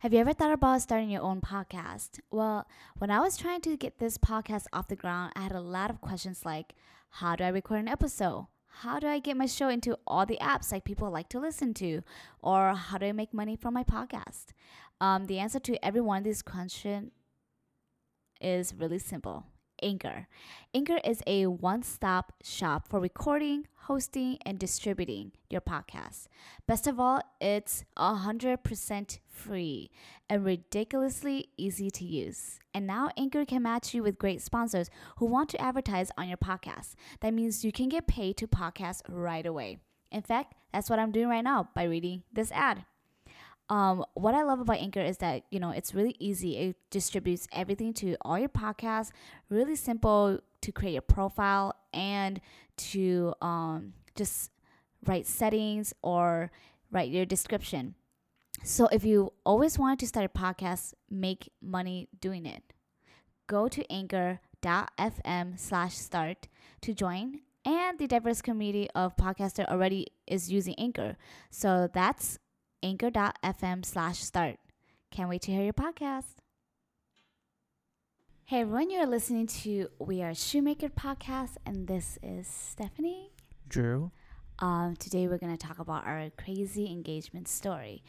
Have 0.00 0.14
you 0.14 0.20
ever 0.20 0.32
thought 0.32 0.54
about 0.54 0.80
starting 0.80 1.10
your 1.10 1.20
own 1.20 1.42
podcast? 1.42 2.20
Well, 2.30 2.66
when 2.96 3.10
I 3.10 3.20
was 3.20 3.36
trying 3.36 3.60
to 3.60 3.76
get 3.76 3.98
this 3.98 4.16
podcast 4.16 4.64
off 4.72 4.88
the 4.88 4.96
ground, 4.96 5.34
I 5.36 5.42
had 5.42 5.52
a 5.52 5.60
lot 5.60 5.90
of 5.90 6.00
questions 6.00 6.46
like 6.46 6.72
how 7.10 7.36
do 7.36 7.44
I 7.44 7.48
record 7.48 7.80
an 7.80 7.88
episode? 7.88 8.46
How 8.66 8.98
do 8.98 9.06
I 9.06 9.18
get 9.18 9.36
my 9.36 9.44
show 9.44 9.68
into 9.68 9.98
all 10.06 10.24
the 10.24 10.38
apps 10.40 10.72
like 10.72 10.84
people 10.84 11.10
like 11.10 11.28
to 11.28 11.38
listen 11.38 11.74
to? 11.74 12.00
Or 12.40 12.72
how 12.72 12.96
do 12.96 13.04
I 13.04 13.12
make 13.12 13.34
money 13.34 13.56
from 13.56 13.74
my 13.74 13.84
podcast? 13.84 14.54
Um, 15.02 15.26
the 15.26 15.38
answer 15.38 15.60
to 15.60 15.84
every 15.84 16.00
one 16.00 16.16
of 16.16 16.24
these 16.24 16.40
questions 16.40 17.10
is 18.40 18.72
really 18.72 18.98
simple 18.98 19.44
Anchor. 19.82 20.26
Anchor 20.74 20.98
is 21.04 21.22
a 21.26 21.46
one 21.46 21.82
stop 21.82 22.32
shop 22.42 22.88
for 22.88 23.00
recording, 23.00 23.66
hosting, 23.82 24.38
and 24.44 24.58
distributing 24.58 25.32
your 25.48 25.60
podcast. 25.60 26.26
Best 26.66 26.86
of 26.86 27.00
all, 27.00 27.20
it's 27.40 27.84
100% 27.96 29.18
free 29.28 29.90
and 30.28 30.44
ridiculously 30.44 31.48
easy 31.56 31.90
to 31.90 32.04
use. 32.04 32.58
And 32.72 32.86
now 32.86 33.10
Anchor 33.16 33.44
can 33.44 33.62
match 33.62 33.94
you 33.94 34.02
with 34.02 34.18
great 34.18 34.42
sponsors 34.42 34.90
who 35.16 35.26
want 35.26 35.48
to 35.50 35.60
advertise 35.60 36.10
on 36.16 36.28
your 36.28 36.38
podcast. 36.38 36.94
That 37.20 37.34
means 37.34 37.64
you 37.64 37.72
can 37.72 37.88
get 37.88 38.06
paid 38.06 38.36
to 38.38 38.46
podcast 38.46 39.02
right 39.08 39.44
away. 39.46 39.78
In 40.10 40.22
fact, 40.22 40.54
that's 40.72 40.90
what 40.90 40.98
I'm 40.98 41.12
doing 41.12 41.28
right 41.28 41.44
now 41.44 41.68
by 41.74 41.84
reading 41.84 42.22
this 42.32 42.52
ad. 42.52 42.84
Um, 43.70 44.04
what 44.14 44.34
I 44.34 44.42
love 44.42 44.58
about 44.58 44.78
Anchor 44.78 45.00
is 45.00 45.18
that 45.18 45.44
you 45.50 45.60
know 45.60 45.70
it's 45.70 45.94
really 45.94 46.16
easy. 46.18 46.58
It 46.58 46.76
distributes 46.90 47.46
everything 47.52 47.94
to 47.94 48.16
all 48.22 48.38
your 48.38 48.48
podcasts. 48.48 49.12
Really 49.48 49.76
simple 49.76 50.40
to 50.60 50.72
create 50.72 50.92
your 50.92 51.02
profile 51.02 51.74
and 51.94 52.40
to 52.76 53.32
um, 53.40 53.94
just 54.16 54.50
write 55.06 55.26
settings 55.26 55.94
or 56.02 56.50
write 56.90 57.10
your 57.10 57.24
description. 57.24 57.94
So 58.64 58.88
if 58.88 59.04
you 59.04 59.32
always 59.46 59.78
wanted 59.78 60.00
to 60.00 60.06
start 60.08 60.26
a 60.26 60.38
podcast, 60.38 60.94
make 61.08 61.50
money 61.62 62.08
doing 62.20 62.44
it, 62.44 62.74
go 63.46 63.68
to 63.68 63.90
anchor.fm 63.90 65.58
slash 65.58 65.94
start 65.94 66.48
to 66.82 66.92
join. 66.92 67.40
And 67.64 67.98
the 67.98 68.06
diverse 68.06 68.42
community 68.42 68.88
of 68.94 69.16
podcaster 69.16 69.66
already 69.66 70.08
is 70.26 70.50
using 70.50 70.74
Anchor. 70.78 71.16
So 71.50 71.88
that's 71.92 72.38
anchor.fm 72.82 73.84
slash 73.84 74.18
start. 74.18 74.56
Can't 75.10 75.28
wait 75.28 75.42
to 75.42 75.52
hear 75.52 75.62
your 75.62 75.72
podcast. 75.72 76.36
Hey 78.44 78.62
everyone, 78.62 78.90
you're 78.90 79.06
listening 79.06 79.46
to 79.46 79.88
We 80.00 80.22
Are 80.22 80.34
Shoemaker 80.34 80.88
podcast, 80.88 81.56
and 81.64 81.86
this 81.86 82.18
is 82.20 82.48
Stephanie. 82.48 83.30
Drew. 83.68 84.10
Um, 84.58 84.96
today 84.96 85.28
we're 85.28 85.38
going 85.38 85.56
to 85.56 85.66
talk 85.66 85.78
about 85.78 86.06
our 86.06 86.30
crazy 86.36 86.86
engagement 86.90 87.46
story. 87.46 88.02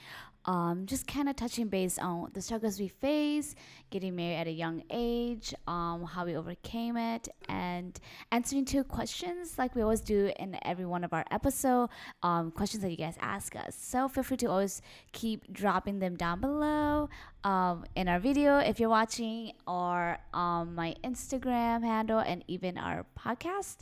Um, 0.45 0.87
just 0.87 1.05
kind 1.05 1.29
of 1.29 1.35
touching 1.35 1.67
base 1.67 1.99
on 1.99 2.31
the 2.33 2.41
struggles 2.41 2.79
we 2.79 2.87
face, 2.87 3.53
getting 3.91 4.15
married 4.15 4.37
at 4.37 4.47
a 4.47 4.51
young 4.51 4.83
age, 4.89 5.53
um, 5.67 6.03
how 6.03 6.25
we 6.25 6.35
overcame 6.35 6.97
it, 6.97 7.29
and 7.47 7.99
answering 8.31 8.65
two 8.65 8.83
questions 8.83 9.59
like 9.59 9.75
we 9.75 9.83
always 9.83 10.01
do 10.01 10.31
in 10.39 10.57
every 10.63 10.85
one 10.85 11.03
of 11.03 11.13
our 11.13 11.25
episode. 11.29 11.89
Um, 12.23 12.49
questions 12.49 12.81
that 12.81 12.89
you 12.89 12.97
guys 12.97 13.17
ask 13.21 13.55
us. 13.55 13.75
So 13.79 14.07
feel 14.07 14.23
free 14.23 14.37
to 14.37 14.47
always 14.47 14.81
keep 15.11 15.51
dropping 15.53 15.99
them 15.99 16.15
down 16.15 16.41
below 16.41 17.09
um, 17.43 17.85
in 17.95 18.07
our 18.07 18.19
video 18.19 18.57
if 18.57 18.79
you're 18.79 18.89
watching, 18.89 19.53
or 19.67 20.17
on 20.33 20.73
my 20.73 20.95
Instagram 21.03 21.83
handle, 21.83 22.19
and 22.19 22.43
even 22.47 22.79
our 22.79 23.05
podcast. 23.17 23.77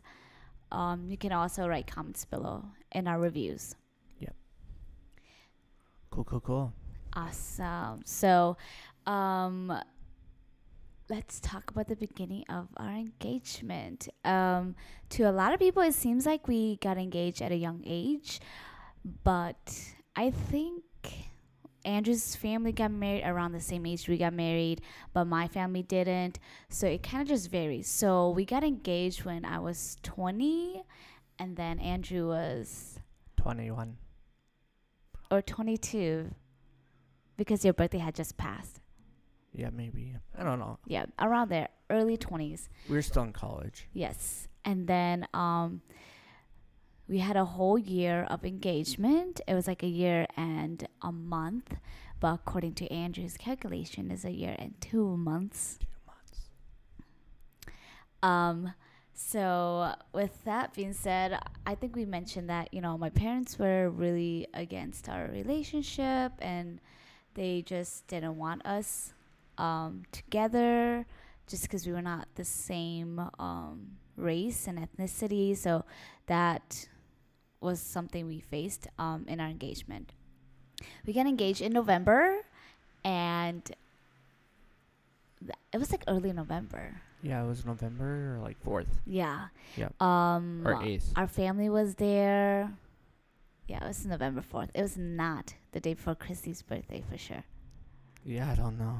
Um, 0.71 1.07
you 1.09 1.17
can 1.17 1.31
also 1.31 1.67
write 1.67 1.87
comments 1.87 2.25
below 2.25 2.65
in 2.91 3.07
our 3.07 3.19
reviews. 3.19 3.75
Cool, 6.11 6.23
cool, 6.23 6.39
cool. 6.39 6.73
Awesome. 7.13 8.01
So, 8.05 8.57
um, 9.05 9.73
let's 11.09 11.39
talk 11.39 11.71
about 11.71 11.87
the 11.87 11.95
beginning 11.95 12.45
of 12.49 12.67
our 12.77 12.91
engagement. 12.91 14.07
Um, 14.23 14.75
to 15.09 15.23
a 15.23 15.31
lot 15.31 15.53
of 15.53 15.59
people, 15.59 15.81
it 15.81 15.93
seems 15.93 16.25
like 16.25 16.47
we 16.47 16.77
got 16.77 16.97
engaged 16.97 17.41
at 17.41 17.51
a 17.51 17.55
young 17.55 17.83
age, 17.85 18.39
but 19.23 19.93
I 20.15 20.29
think 20.29 20.83
Andrew's 21.85 22.35
family 22.35 22.71
got 22.71 22.91
married 22.91 23.23
around 23.25 23.53
the 23.53 23.59
same 23.59 23.85
age 23.85 24.07
we 24.07 24.17
got 24.17 24.33
married, 24.33 24.81
but 25.13 25.25
my 25.25 25.47
family 25.47 25.81
didn't. 25.81 26.37
So 26.69 26.87
it 26.87 27.01
kind 27.01 27.21
of 27.21 27.27
just 27.27 27.49
varies. 27.49 27.87
So 27.87 28.29
we 28.29 28.45
got 28.45 28.63
engaged 28.63 29.25
when 29.25 29.45
I 29.45 29.59
was 29.59 29.97
20, 30.03 30.83
and 31.39 31.55
then 31.55 31.79
Andrew 31.79 32.27
was 32.27 32.99
21. 33.37 33.97
Or 35.31 35.41
22 35.41 36.33
because 37.37 37.63
your 37.63 37.73
birthday 37.73 37.99
had 37.99 38.15
just 38.15 38.37
passed. 38.37 38.81
Yeah, 39.53 39.69
maybe. 39.71 40.15
I 40.37 40.43
don't 40.43 40.59
know. 40.59 40.77
Yeah, 40.85 41.05
around 41.19 41.49
there, 41.49 41.69
early 41.89 42.17
20s. 42.17 42.67
We 42.87 42.95
were 42.95 43.01
still 43.01 43.23
in 43.23 43.33
college. 43.33 43.87
Yes. 43.93 44.47
And 44.65 44.87
then 44.87 45.27
um 45.33 45.81
we 47.07 47.17
had 47.17 47.35
a 47.35 47.45
whole 47.45 47.79
year 47.79 48.27
of 48.29 48.45
engagement. 48.45 49.41
It 49.47 49.55
was 49.55 49.67
like 49.67 49.81
a 49.81 49.87
year 49.87 50.27
and 50.37 50.87
a 51.01 51.11
month, 51.11 51.75
but 52.19 52.35
according 52.35 52.75
to 52.75 52.91
Andrew's 52.91 53.35
calculation 53.35 54.11
is 54.11 54.23
a 54.25 54.31
year 54.31 54.55
and 54.59 54.75
2 54.79 55.17
months. 55.17 55.79
Two 55.79 55.87
months. 56.05 56.51
Um, 58.21 58.73
so 59.21 59.93
with 60.13 60.45
that 60.45 60.73
being 60.73 60.93
said, 60.93 61.37
I 61.67 61.75
think 61.75 61.93
we 61.93 62.05
mentioned 62.05 62.49
that 62.49 62.73
you 62.73 62.79
know 62.79 62.97
my 62.97 63.09
parents 63.09 63.59
were 63.59 63.89
really 63.89 64.47
against 64.53 65.09
our 65.09 65.27
relationship, 65.27 66.31
and 66.39 66.79
they 67.33 67.61
just 67.61 68.07
didn't 68.07 68.37
want 68.37 68.65
us 68.65 69.13
um, 69.57 70.03
together, 70.13 71.05
just 71.47 71.63
because 71.63 71.85
we 71.85 71.91
were 71.91 72.01
not 72.01 72.29
the 72.35 72.45
same 72.45 73.19
um, 73.37 73.97
race 74.15 74.67
and 74.67 74.79
ethnicity. 74.79 75.55
So 75.55 75.83
that 76.27 76.87
was 77.59 77.81
something 77.81 78.25
we 78.25 78.39
faced 78.39 78.87
um, 78.97 79.25
in 79.27 79.41
our 79.41 79.49
engagement. 79.49 80.13
We 81.05 81.11
got 81.11 81.27
engaged 81.27 81.61
in 81.61 81.73
November, 81.73 82.37
and 83.03 83.69
it 85.73 85.77
was 85.77 85.91
like 85.91 86.05
early 86.07 86.31
November. 86.31 87.01
Yeah, 87.21 87.43
it 87.43 87.47
was 87.47 87.65
November 87.65 88.35
or 88.35 88.39
like 88.39 88.57
4th 88.63 88.87
Yeah. 89.05 89.47
Yep. 89.75 90.01
Um 90.01 90.63
or 90.65 90.75
8th. 90.75 91.11
our 91.15 91.27
family 91.27 91.69
was 91.69 91.95
there. 91.95 92.71
Yeah, 93.67 93.83
it 93.83 93.87
was 93.87 94.05
November 94.05 94.41
4th. 94.41 94.69
It 94.73 94.81
was 94.81 94.97
not 94.97 95.53
the 95.73 95.79
day 95.79 95.93
before 95.93 96.15
Christy's 96.15 96.61
birthday 96.61 97.03
for 97.09 97.17
sure. 97.17 97.43
Yeah, 98.23 98.49
I 98.51 98.55
don't 98.55 98.77
know. 98.79 98.95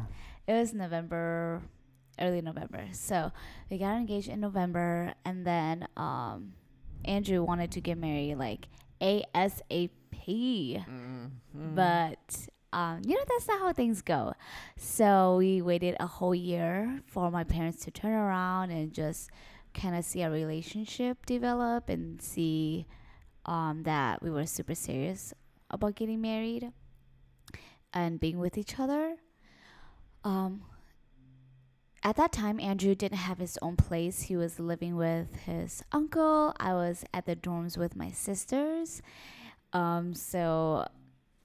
It 0.47 0.53
was 0.53 0.74
November 0.74 1.62
early 2.19 2.41
November. 2.41 2.85
So, 2.91 3.31
we 3.69 3.78
got 3.78 3.96
engaged 3.96 4.28
in 4.28 4.40
November 4.41 5.13
and 5.25 5.46
then 5.46 5.88
um 5.97 6.53
Andrew 7.06 7.44
wanted 7.44 7.72
to 7.72 7.81
get 7.81 7.97
married 7.97 8.36
like 8.36 8.68
ASAP. 9.01 9.90
Mm-hmm. 10.28 11.75
But 11.75 12.47
um, 12.72 13.02
you 13.06 13.16
know 13.16 13.24
that's 13.28 13.47
not 13.47 13.59
how 13.59 13.74
things 13.74 14.02
go. 14.02 14.34
So 14.78 15.38
we 15.38 15.62
waited 15.62 15.96
a 16.00 16.07
whole 16.07 16.35
year 16.35 17.02
for 17.07 17.31
my 17.31 17.44
parents 17.44 17.84
to 17.85 17.91
turn 17.91 18.12
around 18.12 18.72
and 18.72 18.94
just 18.94 19.30
kind 19.74 19.96
of 19.96 20.03
see 20.06 20.24
our 20.24 20.31
relationship 20.31 21.25
develop 21.25 21.90
and 21.90 22.22
see 22.22 22.85
um, 23.46 23.84
that 23.84 24.22
we 24.22 24.30
were 24.30 24.46
super 24.46 24.75
serious 24.75 25.34
about 25.72 25.96
getting 25.96 26.22
married 26.22 26.72
and 27.94 28.19
being 28.19 28.40
with 28.40 28.57
each 28.57 28.80
other. 28.80 29.16
Um, 30.24 30.62
at 32.03 32.16
that 32.16 32.31
time, 32.31 32.59
Andrew 32.59 32.96
didn't 32.96 33.18
have 33.18 33.40
his 33.40 33.57
own 33.62 33.75
place. 33.75 34.24
He 34.24 34.38
was 34.38 34.59
living 34.59 34.96
with 34.96 35.36
his 35.46 35.84
uncle. 35.91 36.53
I 36.59 36.74
was 36.74 37.03
at 37.13 37.25
the 37.25 37.36
dorms 37.36 37.78
with 37.78 37.96
my 37.96 38.12
sisters. 38.12 39.01
Um, 39.74 40.13
so 40.13 40.88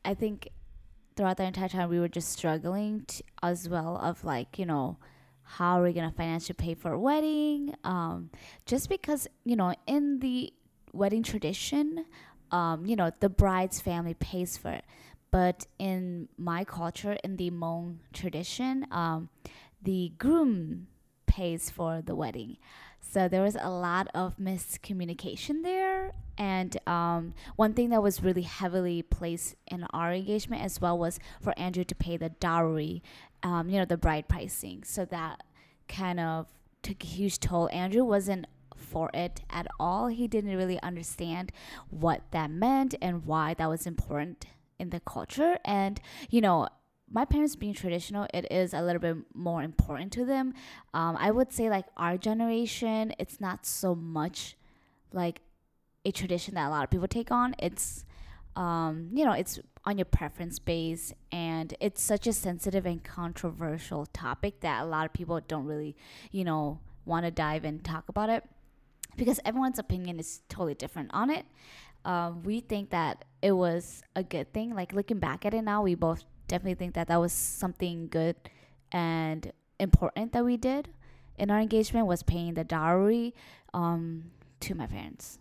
I 0.05 0.15
think 0.15 0.49
throughout 1.17 1.37
the 1.37 1.45
entire 1.45 1.69
time 1.69 1.89
we 1.89 2.01
were 2.01 2.09
just 2.09 2.31
struggling 2.31 3.05
to, 3.07 3.23
as 3.43 3.69
well 3.69 3.99
of 4.03 4.25
like 4.25 4.59
you 4.59 4.67
know 4.67 4.97
how 5.43 5.79
are 5.81 5.85
we 5.85 5.93
gonna 5.93 6.13
financially 6.17 6.57
pay 6.57 6.75
for 6.75 6.93
a 6.93 6.99
wedding? 6.99 7.75
Um, 7.85 8.31
just 8.67 8.89
because 8.89 9.29
you 9.45 9.57
know 9.57 9.75
in 9.87 10.21
the 10.21 10.53
wedding 10.93 11.23
tradition 11.23 12.05
um, 12.51 12.87
you 12.87 12.97
know 12.97 13.11
the 13.21 13.29
bride's 13.29 13.81
family 13.81 14.15
pays 14.15 14.57
for 14.57 14.71
it. 14.71 14.85
But 15.31 15.67
in 15.79 16.29
my 16.39 16.65
culture 16.65 17.17
in 17.25 17.37
the 17.37 17.51
Hmong 17.51 17.97
tradition 18.13 18.87
um, 18.91 19.29
the 19.83 20.13
groom 20.19 20.87
pays 21.27 21.69
for 21.71 22.01
the 22.01 22.15
wedding 22.15 22.57
so 23.11 23.29
there 23.29 23.43
was 23.43 23.57
a 23.61 23.71
lot 23.71 24.09
of 24.15 24.37
miscommunication 24.39 25.63
there. 25.63 26.13
And 26.37 26.77
um, 26.89 27.35
one 27.55 27.75
thing 27.75 27.91
that 27.91 28.03
was 28.03 28.23
really 28.23 28.43
heavily 28.43 29.03
placed 29.03 29.55
in 29.69 29.87
our 29.93 30.13
engagement 30.13 30.63
as 30.63 30.81
well 30.81 30.99
was 30.99 31.21
for 31.41 31.57
Andrew 31.57 31.85
to 31.85 31.95
pay 31.95 32.17
the 32.17 32.31
dowry, 32.31 33.03
um, 33.43 33.69
you 33.69 33.79
know, 33.79 33.85
the 33.85 33.97
bride 33.97 34.27
pricing. 34.29 34.83
So 34.85 35.05
that 35.05 35.45
kind 35.89 36.19
of 36.19 36.47
took 36.83 37.05
a 37.05 37.07
huge 37.07 37.39
toll. 37.39 37.69
Andrew 37.73 38.05
wasn't 38.05 38.47
for 38.77 39.11
it 39.15 39.43
at 39.49 39.69
all. 39.79 40.09
He 40.09 40.27
didn't 40.27 40.57
really 40.57 40.81
understand 40.83 41.53
what 41.91 42.23
that 42.33 42.51
meant 42.51 42.95
and 43.01 43.25
why 43.25 43.55
that 43.55 43.69
was 43.69 43.87
important 43.87 44.47
in 44.79 44.91
the 44.91 45.01
culture. 45.01 45.59
And, 45.65 46.01
you 46.31 46.41
know, 46.41 46.69
my 47.15 47.25
parents 47.25 47.55
being 47.55 47.75
traditional, 47.75 48.27
it 48.35 48.51
is 48.51 48.75
a 48.75 48.83
little 48.83 49.01
bit 49.01 49.17
more 49.35 49.63
important 49.63 50.13
to 50.13 50.25
them. 50.25 50.53
Um, 50.93 51.17
I 51.19 51.31
would 51.31 51.53
say 51.53 51.71
like 51.71 51.87
our 51.97 52.19
generation, 52.19 53.15
it's 53.21 53.41
not 53.41 53.65
so 53.65 53.95
much 53.95 54.57
like 55.13 55.41
a 56.05 56.11
tradition 56.11 56.55
that 56.57 56.67
a 56.67 56.71
lot 56.71 56.83
of 56.83 56.91
people 56.91 57.07
take 57.07 57.31
on. 57.31 57.55
It's 57.61 58.05
um, 58.57 59.11
you 59.13 59.25
know, 59.25 59.33
it's 59.33 59.59
on 59.85 59.99
your 59.99 60.05
preference 60.05 60.59
base 60.59 61.13
and 61.33 61.75
it's 61.81 62.03
such 62.03 62.27
a 62.27 62.33
sensitive 62.33 62.87
and 62.87 63.03
controversial 63.03 64.07
topic 64.07 64.61
that 64.61 64.83
a 64.83 64.87
lot 64.87 65.07
of 65.07 65.13
people 65.13 65.41
don't 65.47 65.67
really, 65.67 65.97
you 66.31 66.45
know, 66.45 66.81
want 67.05 67.25
to 67.25 67.31
dive 67.31 67.65
and 67.65 67.85
talk 67.85 68.09
about 68.09 68.31
it 68.31 68.45
because 69.17 69.41
everyone's 69.45 69.79
opinion 69.79 70.19
is 70.19 70.43
totally 70.49 70.75
different 70.75 71.11
on 71.13 71.31
it. 71.31 71.47
Um, 72.05 72.43
we 72.43 72.61
think 72.61 72.91
that 72.91 73.25
it 73.43 73.53
was 73.53 74.03
a 74.15 74.23
good 74.23 74.53
thing. 74.53 74.75
Like 74.75 74.93
looking 74.93 75.19
back 75.19 75.45
at 75.45 75.53
it 75.53 75.63
now, 75.63 75.83
we 75.83 75.95
both 75.95 76.25
definitely 76.49 76.75
think 76.75 76.95
that 76.95 77.09
that 77.09 77.21
was 77.21 77.33
something 77.33 78.09
good 78.09 78.37
and 78.93 79.53
important 79.81 80.33
that 80.33 80.45
we 80.45 80.57
did 80.57 80.89
in 81.37 81.51
our 81.51 81.59
engagement 81.61 82.07
was 82.07 82.23
paying 82.23 82.55
the 82.55 82.65
dowry 82.65 83.35
um, 83.73 84.31
to 84.61 84.75
my 84.75 84.87
parents. 84.87 85.39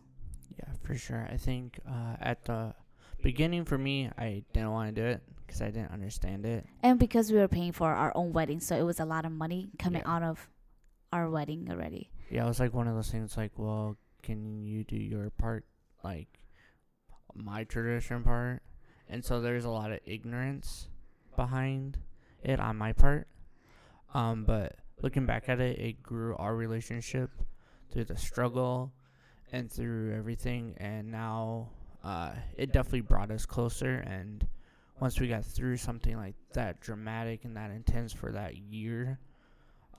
Yeah, 0.57 0.65
for 0.83 0.95
sure. 0.95 1.27
I 1.31 1.37
think 1.37 1.79
uh, 1.87 2.15
at 2.19 2.45
the 2.45 2.73
beginning 3.21 3.65
for 3.65 3.77
me, 3.77 4.09
I 4.17 4.43
didn't 4.53 4.71
want 4.71 4.95
to 4.95 5.01
do 5.01 5.07
it 5.07 5.21
because 5.45 5.61
I 5.61 5.65
didn't 5.71 5.91
understand 5.91 6.45
it. 6.45 6.65
And 6.81 6.97
because 6.99 7.31
we 7.31 7.37
were 7.37 7.47
paying 7.47 7.71
for 7.73 7.93
our 7.93 8.11
own 8.15 8.33
wedding, 8.33 8.59
so 8.59 8.75
it 8.75 8.83
was 8.83 8.99
a 8.99 9.05
lot 9.05 9.25
of 9.25 9.31
money 9.31 9.69
coming 9.77 10.01
Yeah. 10.05 10.15
out 10.15 10.23
of 10.23 10.49
our 11.11 11.29
wedding 11.29 11.67
already. 11.69 12.09
Yeah, 12.31 12.45
it 12.45 12.47
was 12.47 12.59
like 12.59 12.73
one 12.73 12.87
of 12.87 12.95
those 12.95 13.11
things 13.11 13.37
like, 13.37 13.51
well, 13.57 13.97
can 14.23 14.63
you 14.65 14.83
do 14.83 14.95
your 14.95 15.29
part, 15.29 15.65
like 16.03 16.39
my 17.35 17.63
tradition 17.65 18.23
part? 18.23 18.63
And 19.07 19.23
so 19.23 19.41
there's 19.41 19.65
a 19.65 19.69
lot 19.69 19.91
of 19.91 19.99
ignorance 20.05 20.87
behind 21.35 21.97
it 22.43 22.59
on 22.59 22.77
my 22.77 22.93
part. 22.93 23.27
Um, 24.13 24.43
but 24.45 24.75
looking 25.01 25.25
back 25.25 25.49
at 25.49 25.59
it, 25.59 25.79
it 25.79 26.03
grew 26.03 26.35
our 26.37 26.55
relationship 26.55 27.31
through 27.91 28.05
the 28.05 28.17
struggle 28.17 28.91
and 29.51 29.71
through 29.71 30.15
everything. 30.15 30.75
And 30.77 31.11
now 31.11 31.69
uh, 32.03 32.31
it 32.57 32.71
definitely 32.71 33.01
brought 33.01 33.31
us 33.31 33.45
closer. 33.45 33.95
And 33.95 34.47
once 34.99 35.19
we 35.19 35.27
got 35.27 35.45
through 35.45 35.77
something 35.77 36.17
like 36.17 36.35
that 36.53 36.79
dramatic 36.81 37.45
and 37.45 37.55
that 37.57 37.71
intense 37.71 38.13
for 38.13 38.31
that 38.31 38.57
year, 38.57 39.19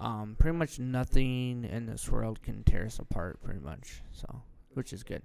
um, 0.00 0.36
pretty 0.38 0.56
much 0.56 0.78
nothing 0.78 1.64
in 1.64 1.86
this 1.86 2.10
world 2.10 2.42
can 2.42 2.64
tear 2.64 2.86
us 2.86 2.98
apart, 2.98 3.42
pretty 3.42 3.60
much. 3.60 4.02
So, 4.12 4.42
which 4.72 4.92
is 4.92 5.02
good. 5.02 5.22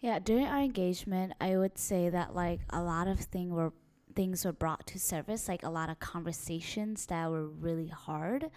Yeah, 0.00 0.18
during 0.18 0.46
our 0.46 0.60
engagement, 0.60 1.34
I 1.40 1.58
would 1.58 1.76
say 1.76 2.08
that 2.08 2.34
like 2.34 2.60
a 2.70 2.82
lot 2.82 3.06
of 3.06 3.20
things 3.20 3.52
were 3.52 3.72
things 4.14 4.44
were 4.44 4.52
brought 4.52 4.86
to 4.88 4.98
service, 4.98 5.48
like 5.48 5.62
a 5.62 5.70
lot 5.70 5.90
of 5.90 5.98
conversations 6.00 7.06
that 7.06 7.30
were 7.30 7.46
really 7.46 7.88
hard. 7.88 8.50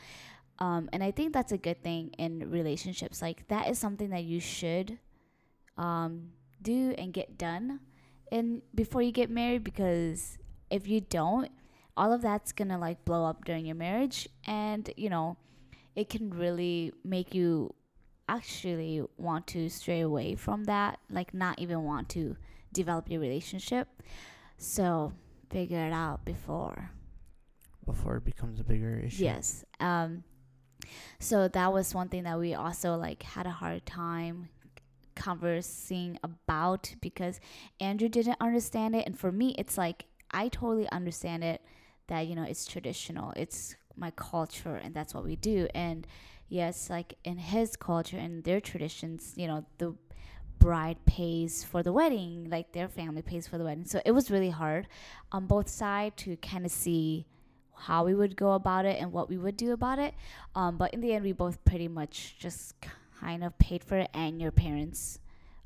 Um, 0.59 0.89
and 0.93 1.03
I 1.03 1.11
think 1.11 1.33
that's 1.33 1.51
a 1.51 1.57
good 1.57 1.83
thing 1.83 2.11
in 2.17 2.49
relationships. 2.49 3.21
Like 3.21 3.47
that 3.47 3.69
is 3.69 3.79
something 3.79 4.09
that 4.09 4.23
you 4.23 4.39
should 4.39 4.99
um, 5.77 6.29
do 6.61 6.93
and 6.97 7.13
get 7.13 7.37
done 7.37 7.79
in 8.31 8.61
before 8.73 9.01
you 9.01 9.11
get 9.11 9.29
married 9.29 9.63
because 9.63 10.37
if 10.69 10.87
you 10.87 11.01
don't, 11.01 11.51
all 11.95 12.11
of 12.11 12.21
that's 12.21 12.51
gonna 12.51 12.79
like 12.79 13.05
blow 13.05 13.25
up 13.25 13.45
during 13.45 13.65
your 13.65 13.75
marriage, 13.75 14.27
and 14.45 14.89
you 14.97 15.09
know, 15.09 15.37
it 15.95 16.09
can 16.09 16.31
really 16.31 16.91
make 17.03 17.35
you 17.35 17.73
actually 18.27 19.03
want 19.17 19.45
to 19.47 19.69
stray 19.69 20.01
away 20.01 20.33
from 20.33 20.63
that, 20.63 20.99
like 21.09 21.33
not 21.33 21.59
even 21.59 21.83
want 21.83 22.09
to 22.09 22.35
develop 22.71 23.09
your 23.09 23.19
relationship. 23.19 23.87
So 24.57 25.13
figure 25.53 25.85
it 25.85 25.93
out 25.93 26.25
before. 26.25 26.89
Before 27.85 28.17
it 28.17 28.25
becomes 28.25 28.59
a 28.59 28.63
bigger 28.63 28.99
issue. 29.05 29.23
Yes. 29.23 29.63
Um 29.79 30.23
so 31.19 31.47
that 31.47 31.71
was 31.71 31.93
one 31.93 32.09
thing 32.09 32.23
that 32.23 32.39
we 32.39 32.53
also 32.53 32.95
like 32.95 33.23
had 33.23 33.45
a 33.45 33.51
hard 33.51 33.85
time 33.85 34.49
conversing 35.15 36.17
about 36.23 36.95
because 36.99 37.39
Andrew 37.79 38.09
didn't 38.09 38.37
understand 38.41 38.95
it 38.95 39.05
and 39.05 39.17
for 39.17 39.31
me 39.31 39.55
it's 39.57 39.77
like 39.77 40.05
I 40.31 40.47
totally 40.49 40.89
understand 40.89 41.43
it 41.43 41.61
that 42.07 42.27
you 42.27 42.35
know 42.35 42.43
it's 42.43 42.65
traditional. 42.65 43.31
It's 43.35 43.75
my 43.95 44.11
culture 44.11 44.75
and 44.75 44.93
that's 44.93 45.13
what 45.13 45.23
we 45.23 45.35
do 45.35 45.67
and 45.75 46.07
yes 46.49 46.89
like 46.89 47.13
in 47.23 47.37
his 47.37 47.75
culture 47.75 48.17
and 48.17 48.43
their 48.43 48.59
traditions, 48.59 49.33
you 49.35 49.47
know, 49.47 49.65
the 49.77 49.95
bride 50.63 50.97
pays 51.05 51.61
for 51.61 51.83
the 51.83 51.91
wedding, 51.91 52.47
like 52.49 52.71
their 52.71 52.87
family 52.87 53.21
pays 53.21 53.45
for 53.47 53.57
the 53.57 53.65
wedding. 53.65 53.83
So 53.83 53.99
it 54.05 54.11
was 54.11 54.31
really 54.31 54.49
hard 54.49 54.87
on 55.33 55.45
both 55.45 55.67
sides 55.67 56.15
to 56.23 56.37
kind 56.37 56.65
of 56.65 56.71
see 56.71 57.25
how 57.75 58.05
we 58.05 58.15
would 58.15 58.37
go 58.37 58.53
about 58.53 58.85
it 58.85 58.97
and 59.01 59.11
what 59.11 59.27
we 59.27 59.37
would 59.37 59.57
do 59.57 59.73
about 59.73 59.99
it. 59.99 60.13
Um, 60.55 60.77
but 60.77 60.93
in 60.93 61.01
the 61.01 61.11
end, 61.13 61.25
we 61.25 61.33
both 61.33 61.63
pretty 61.65 61.89
much 61.89 62.37
just 62.39 62.75
kind 63.19 63.43
of 63.43 63.57
paid 63.59 63.83
for 63.83 63.97
it, 63.97 64.09
and 64.13 64.41
your 64.41 64.51
parents 64.51 65.19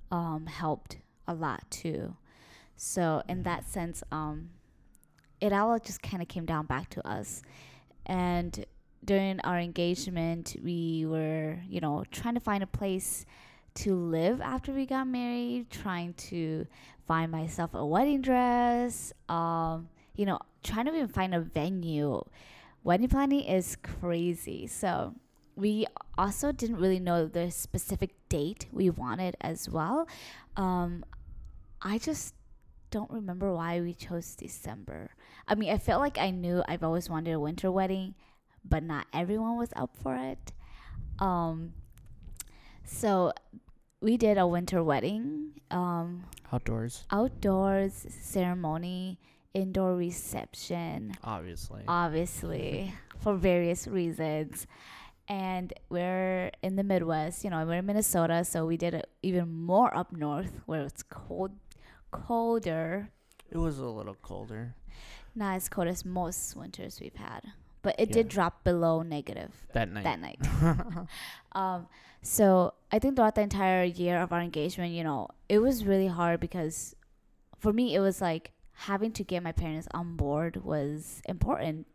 um, 0.09 0.47
helped 0.47 0.97
a 1.27 1.33
lot 1.35 1.69
too. 1.69 2.15
So 2.75 3.21
in 3.29 3.43
that 3.43 3.65
sense, 3.65 4.01
um, 4.11 4.49
it 5.39 5.53
all 5.53 5.77
just 5.77 6.01
kind 6.01 6.23
of 6.23 6.27
came 6.27 6.45
down 6.45 6.65
back 6.65 6.89
to 6.91 7.07
us. 7.07 7.43
And 8.07 8.65
during 9.05 9.39
our 9.41 9.59
engagement, 9.59 10.55
we 10.63 11.05
were, 11.05 11.59
you 11.69 11.81
know, 11.81 12.03
trying 12.11 12.33
to 12.33 12.39
find 12.39 12.63
a 12.63 12.67
place 12.67 13.27
to 13.77 13.95
live 13.95 14.41
after 14.41 14.71
we 14.71 14.85
got 14.85 15.07
married, 15.07 15.69
trying 15.69 16.13
to 16.13 16.65
find 17.07 17.31
myself 17.31 17.73
a 17.73 17.85
wedding 17.85 18.21
dress, 18.21 19.13
um, 19.29 19.87
you 20.15 20.25
know, 20.25 20.39
trying 20.63 20.85
to 20.85 20.95
even 20.95 21.07
find 21.07 21.35
a 21.35 21.39
venue. 21.39 22.21
Wedding 22.83 23.07
planning 23.07 23.41
is 23.41 23.77
crazy. 23.83 24.65
So 24.67 25.13
we 25.55 25.85
also 26.17 26.51
didn't 26.51 26.77
really 26.77 26.99
know 26.99 27.27
the 27.27 27.51
specific 27.51 28.11
date 28.29 28.65
we 28.71 28.89
wanted 28.89 29.37
as 29.41 29.69
well. 29.69 30.07
Um, 30.55 31.05
I 31.81 31.99
just 31.99 32.33
don't 32.89 33.11
remember 33.11 33.53
why 33.53 33.79
we 33.81 33.93
chose 33.93 34.35
December. 34.35 35.11
I 35.47 35.53
mean, 35.55 35.71
I 35.71 35.77
felt 35.77 36.01
like 36.01 36.17
I 36.17 36.31
knew 36.31 36.63
I've 36.67 36.83
always 36.83 37.09
wanted 37.09 37.33
a 37.33 37.39
winter 37.39 37.71
wedding, 37.71 38.15
but 38.67 38.83
not 38.83 39.05
everyone 39.13 39.57
was 39.57 39.69
up 39.75 39.91
for 40.01 40.15
it. 40.15 40.51
Um, 41.19 41.73
so 42.83 43.33
we 44.07 44.15
did 44.15 44.37
a 44.37 44.47
winter 44.47 44.81
wedding, 44.81 45.51
um, 45.69 46.23
Outdoors, 46.53 47.03
outdoors 47.11 48.05
ceremony, 48.21 49.19
indoor 49.53 49.97
reception, 49.97 51.11
obviously. 51.25 51.83
obviously, 51.89 52.93
for 53.19 53.35
various 53.35 53.85
reasons. 53.85 54.65
And 55.27 55.73
we're 55.89 56.51
in 56.63 56.77
the 56.77 56.85
Midwest, 56.85 57.43
you 57.43 57.49
know, 57.49 57.65
we're 57.65 57.79
in 57.79 57.85
Minnesota, 57.85 58.45
so 58.45 58.65
we 58.65 58.77
did 58.77 58.93
it 58.93 59.09
even 59.23 59.49
more 59.51 59.93
up 59.93 60.13
north 60.13 60.61
where 60.67 60.83
it's 60.83 61.03
cold, 61.03 61.51
colder. 62.11 63.09
it 63.51 63.57
was 63.57 63.77
a 63.77 63.87
little 63.87 64.15
colder 64.21 64.73
Not 65.35 65.57
as 65.57 65.67
cold 65.67 65.89
as 65.89 66.05
most 66.05 66.55
winters 66.55 67.01
we've 67.01 67.15
had, 67.15 67.41
but 67.81 67.95
it 67.99 68.13
did 68.13 68.29
drop 68.29 68.63
below 68.63 69.01
negative 69.01 69.51
that 69.73 69.91
night. 69.91 70.05
that 70.05 70.21
night. 70.21 70.39
um, 71.51 71.87
so 72.21 72.73
I 72.91 72.99
think 72.99 73.15
throughout 73.15 73.35
the 73.35 73.41
entire 73.41 73.83
year 73.83 74.19
of 74.21 74.31
our 74.31 74.41
engagement, 74.41 74.93
you 74.93 75.03
know, 75.03 75.29
it 75.49 75.59
was 75.59 75.85
really 75.85 76.07
hard 76.07 76.39
because 76.39 76.95
for 77.57 77.73
me, 77.73 77.95
it 77.95 77.99
was 77.99 78.21
like 78.21 78.51
having 78.73 79.11
to 79.11 79.23
get 79.23 79.43
my 79.43 79.51
parents 79.51 79.87
on 79.93 80.15
board 80.15 80.63
was 80.63 81.21
important. 81.27 81.87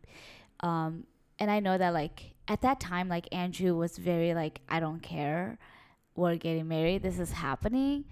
Um, 0.59 1.05
and 1.39 1.49
I 1.49 1.59
know 1.59 1.77
that 1.77 1.93
like 1.93 2.33
at 2.47 2.61
that 2.61 2.79
time, 2.79 3.07
like 3.07 3.27
Andrew 3.31 3.75
was 3.75 3.97
very 3.97 4.33
like, 4.33 4.61
I 4.69 4.79
don't 4.79 5.01
care. 5.01 5.57
We're 6.15 6.35
getting 6.35 6.67
married. 6.67 7.03
This 7.03 7.19
is 7.19 7.31
happening. 7.31 8.05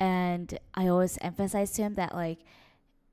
And 0.00 0.58
I 0.74 0.88
always 0.88 1.18
emphasized 1.20 1.76
to 1.76 1.82
him 1.82 1.94
that 1.94 2.14
like 2.14 2.38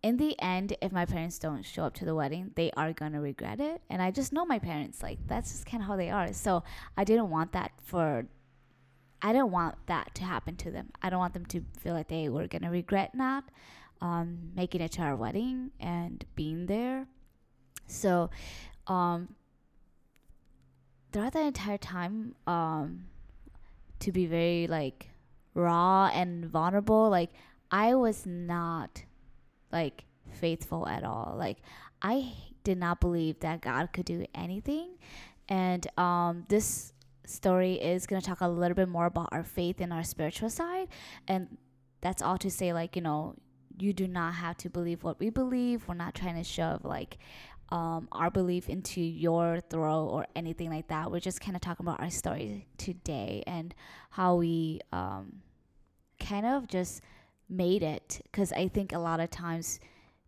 in 0.03 0.17
the 0.17 0.39
end, 0.41 0.75
if 0.81 0.91
my 0.91 1.05
parents 1.05 1.37
don't 1.37 1.63
show 1.63 1.83
up 1.83 1.93
to 1.95 2.05
the 2.05 2.15
wedding, 2.15 2.51
they 2.55 2.71
are 2.75 2.91
gonna 2.91 3.21
regret 3.21 3.59
it. 3.59 3.81
And 3.89 4.01
I 4.01 4.11
just 4.11 4.33
know 4.33 4.45
my 4.45 4.59
parents, 4.59 5.03
like 5.03 5.19
that's 5.27 5.51
just 5.51 5.65
kind 5.65 5.83
of 5.83 5.87
how 5.87 5.95
they 5.95 6.09
are. 6.09 6.33
So 6.33 6.63
I 6.97 7.03
didn't 7.03 7.29
want 7.29 7.51
that 7.51 7.71
for, 7.83 8.25
I 9.21 9.31
didn't 9.31 9.51
want 9.51 9.75
that 9.85 10.15
to 10.15 10.23
happen 10.23 10.55
to 10.57 10.71
them. 10.71 10.89
I 11.01 11.09
don't 11.09 11.19
want 11.19 11.33
them 11.33 11.45
to 11.47 11.63
feel 11.79 11.93
like 11.93 12.07
they 12.07 12.29
were 12.29 12.47
gonna 12.47 12.71
regret 12.71 13.13
not 13.13 13.43
um, 14.01 14.51
making 14.55 14.81
it 14.81 14.91
to 14.93 15.03
our 15.03 15.15
wedding 15.15 15.71
and 15.79 16.25
being 16.35 16.65
there. 16.65 17.05
So, 17.85 18.31
um, 18.87 19.35
throughout 21.11 21.33
the 21.33 21.41
entire 21.41 21.77
time, 21.77 22.35
um, 22.47 23.05
to 23.99 24.11
be 24.11 24.25
very 24.25 24.65
like 24.65 25.09
raw 25.53 26.07
and 26.07 26.45
vulnerable, 26.45 27.09
like 27.09 27.31
I 27.69 27.93
was 27.93 28.25
not 28.25 29.03
like 29.71 30.05
faithful 30.31 30.87
at 30.87 31.03
all. 31.03 31.35
Like 31.37 31.57
I 32.01 32.33
did 32.63 32.77
not 32.77 32.99
believe 32.99 33.39
that 33.39 33.61
God 33.61 33.91
could 33.93 34.05
do 34.05 34.25
anything. 34.33 34.97
And 35.49 35.85
um 35.97 36.45
this 36.49 36.93
story 37.25 37.75
is 37.75 38.07
going 38.07 38.21
to 38.21 38.27
talk 38.27 38.41
a 38.41 38.47
little 38.47 38.75
bit 38.75 38.89
more 38.89 39.05
about 39.05 39.29
our 39.31 39.43
faith 39.43 39.79
and 39.79 39.93
our 39.93 40.03
spiritual 40.03 40.49
side 40.49 40.87
and 41.27 41.57
that's 42.01 42.21
all 42.21 42.37
to 42.37 42.49
say 42.49 42.73
like, 42.73 42.95
you 42.95 43.01
know, 43.01 43.35
you 43.77 43.93
do 43.93 44.07
not 44.07 44.33
have 44.35 44.57
to 44.57 44.69
believe 44.69 45.03
what 45.03 45.19
we 45.19 45.29
believe. 45.29 45.87
We're 45.87 45.95
not 45.95 46.15
trying 46.15 46.35
to 46.35 46.43
shove 46.43 46.83
like 46.83 47.17
um, 47.69 48.09
our 48.11 48.29
belief 48.29 48.69
into 48.69 49.01
your 49.01 49.61
throat 49.69 50.07
or 50.07 50.27
anything 50.35 50.69
like 50.69 50.87
that. 50.89 51.09
We're 51.11 51.19
just 51.19 51.39
kind 51.39 51.55
of 51.55 51.61
talking 51.61 51.85
about 51.85 51.99
our 52.01 52.09
story 52.09 52.67
today 52.77 53.43
and 53.47 53.73
how 54.09 54.35
we 54.35 54.81
um, 54.91 55.41
kind 56.19 56.45
of 56.45 56.67
just 56.67 57.01
made 57.51 57.83
it. 57.83 58.21
Because 58.23 58.51
I 58.53 58.67
think 58.67 58.93
a 58.93 58.99
lot 58.99 59.19
of 59.19 59.29
times 59.29 59.79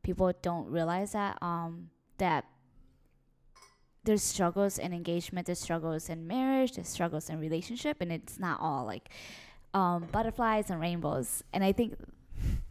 people 0.03 0.31
don't 0.41 0.69
realize 0.69 1.13
that 1.13 1.37
um, 1.41 1.89
that 2.17 2.45
there's 4.03 4.21
struggles 4.21 4.77
in 4.77 4.93
engagement, 4.93 5.47
there's 5.47 5.59
struggles 5.59 6.09
in 6.09 6.27
marriage, 6.27 6.73
there's 6.73 6.89
struggles 6.89 7.29
in 7.29 7.39
relationship, 7.39 7.97
and 8.01 8.11
it's 8.11 8.37
not 8.37 8.59
all 8.59 8.85
like 8.85 9.09
um, 9.73 10.07
butterflies 10.11 10.69
and 10.69 10.81
rainbows. 10.81 11.43
And 11.53 11.63
I 11.63 11.71
think 11.71 11.95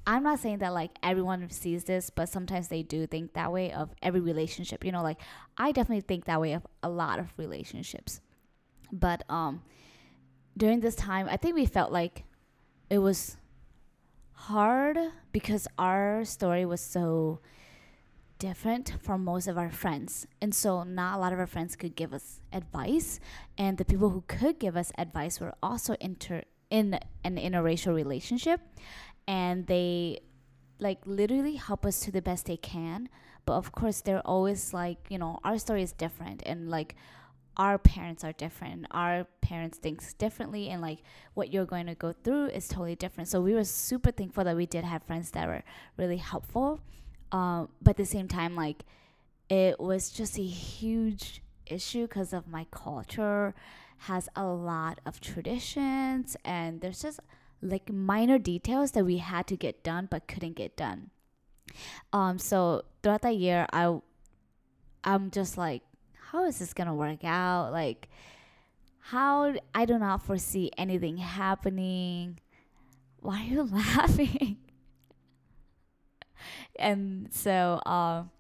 I'm 0.07 0.23
not 0.23 0.41
saying 0.41 0.59
that 0.59 0.75
like 0.75 0.91
everyone 1.03 1.49
sees 1.51 1.85
this, 1.85 2.11
but 2.11 2.29
sometimes 2.29 2.69
they 2.69 2.83
do 2.83 3.07
think 3.07 3.33
that 3.33 3.51
way 3.51 3.73
of 3.73 3.91
every 4.03 4.21
relationship. 4.21 4.85
You 4.85 4.93
know, 4.93 5.03
like 5.03 5.21
I 5.57 5.73
definitely 5.73 6.03
think 6.03 6.27
that 6.27 6.41
way 6.41 6.53
of 6.53 6.67
a 6.83 6.91
lot 6.91 7.19
of 7.19 7.33
relationships. 7.37 8.21
But 8.93 9.25
um 9.29 9.63
during 10.57 10.81
this 10.81 10.95
time, 10.95 11.29
I 11.31 11.39
think 11.39 11.55
we 11.55 11.65
felt 11.65 11.93
like 11.93 12.25
it 12.91 12.99
was 12.99 13.39
hard 14.49 14.99
because 15.31 15.69
our 15.79 16.25
story 16.25 16.65
was 16.67 16.81
so 16.81 17.39
different 18.39 18.95
from 19.01 19.23
most 19.23 19.47
of 19.47 19.57
our 19.57 19.71
friends. 19.71 20.27
And 20.41 20.53
so 20.53 20.83
not 20.83 21.17
a 21.17 21.21
lot 21.21 21.33
of 21.33 21.39
our 21.39 21.47
friends 21.47 21.77
could 21.77 21.95
give 21.95 22.13
us 22.13 22.41
advice, 22.53 23.21
and 23.57 23.79
the 23.79 23.85
people 23.85 24.11
who 24.11 24.25
could 24.27 24.59
give 24.59 24.77
us 24.77 24.91
advice 24.99 25.39
were 25.39 25.55
also 25.63 25.95
inter 26.01 26.43
in 26.71 26.99
an 27.23 27.37
interracial 27.37 27.95
relationship. 27.95 28.61
And 29.29 29.67
they 29.69 30.21
like 30.81 30.99
literally 31.07 31.55
help 31.55 31.87
us 31.87 32.01
to 32.01 32.11
the 32.11 32.23
best 32.23 32.47
they 32.47 32.57
can. 32.57 33.09
But 33.47 33.55
of 33.55 33.71
course 33.71 34.01
they're 34.01 34.27
always 34.27 34.75
like 34.75 34.99
you 35.09 35.19
know 35.19 35.39
our 35.45 35.59
story 35.59 35.83
is 35.83 35.93
different. 35.93 36.43
And 36.45 36.69
like 36.69 36.97
our 37.57 37.79
parents 37.79 38.25
are 38.25 38.33
different 38.33 38.87
our 38.91 39.27
parents 39.41 39.79
thinks 39.79 40.15
differently 40.15 40.69
and 40.69 40.81
like 40.81 40.99
what 41.35 41.53
you're 41.53 41.67
going 41.67 41.87
to 41.87 41.95
go 41.95 42.13
through 42.13 42.47
is 42.47 42.69
totally 42.69 42.97
different 42.97 43.29
so 43.29 43.41
we 43.41 43.55
were 43.55 43.65
super 43.65 44.11
thankful 44.11 44.45
that 44.45 44.57
we 44.57 44.67
did 44.67 44.85
have 44.85 45.03
friends 45.03 45.31
that 45.33 45.47
were 45.47 45.63
really 45.97 46.17
helpful 46.17 46.81
um, 47.31 47.69
but 47.81 47.91
at 47.91 47.97
the 47.97 48.07
same 48.07 48.29
time 48.29 48.55
like 48.57 48.85
it 49.49 49.79
was 49.79 50.11
just 50.11 50.39
a 50.39 50.43
huge 50.43 51.43
issue 51.67 52.03
because 52.03 52.33
of 52.33 52.49
my 52.49 52.67
culture 52.71 53.55
has 53.99 54.29
a 54.35 54.45
lot 54.45 55.01
of 55.07 55.21
traditions 55.21 56.37
and 56.45 56.81
there's 56.81 57.03
just 57.03 57.21
like 57.63 57.91
minor 57.93 58.39
details 58.39 58.93
that 58.93 59.05
we 59.05 59.19
had 59.19 59.47
to 59.47 59.57
get 59.57 59.85
done 59.85 60.09
but 60.11 60.27
couldn't 60.27 60.55
get 60.55 60.77
done. 60.77 61.11
Um, 62.13 62.39
so 62.39 62.83
throughout 63.03 63.23
that 63.23 63.37
year, 63.37 63.67
I, 63.73 63.99
I'm 65.05 65.31
just 65.31 65.57
like, 65.57 65.83
how 66.33 66.47
is 66.47 66.59
this 66.59 66.73
gonna 66.73 66.95
work 66.95 67.25
out? 67.25 67.73
Like, 67.73 68.09
how 68.99 69.55
I 69.75 69.85
do 69.85 69.99
not 69.99 70.23
foresee 70.23 70.71
anything 70.79 71.19
happening. 71.19 72.39
Why 73.21 73.43
are 73.43 73.45
you 73.45 73.63
laughing? 73.71 74.57
and 76.79 77.29
so, 77.31 77.83
um, 77.85 78.31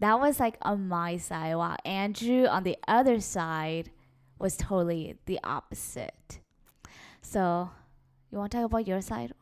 that 0.00 0.18
was 0.18 0.40
like 0.40 0.56
on 0.62 0.88
my 0.88 1.18
side, 1.18 1.54
while 1.56 1.76
Andrew 1.84 2.46
on 2.46 2.64
the 2.64 2.78
other 2.88 3.20
side 3.20 3.90
was 4.38 4.56
totally 4.56 5.16
the 5.26 5.38
opposite. 5.44 6.40
So 7.20 7.70
you 8.32 8.38
want 8.38 8.52
to 8.52 8.58
talk 8.58 8.64
about 8.64 8.88
your 8.88 9.02
side? 9.02 9.34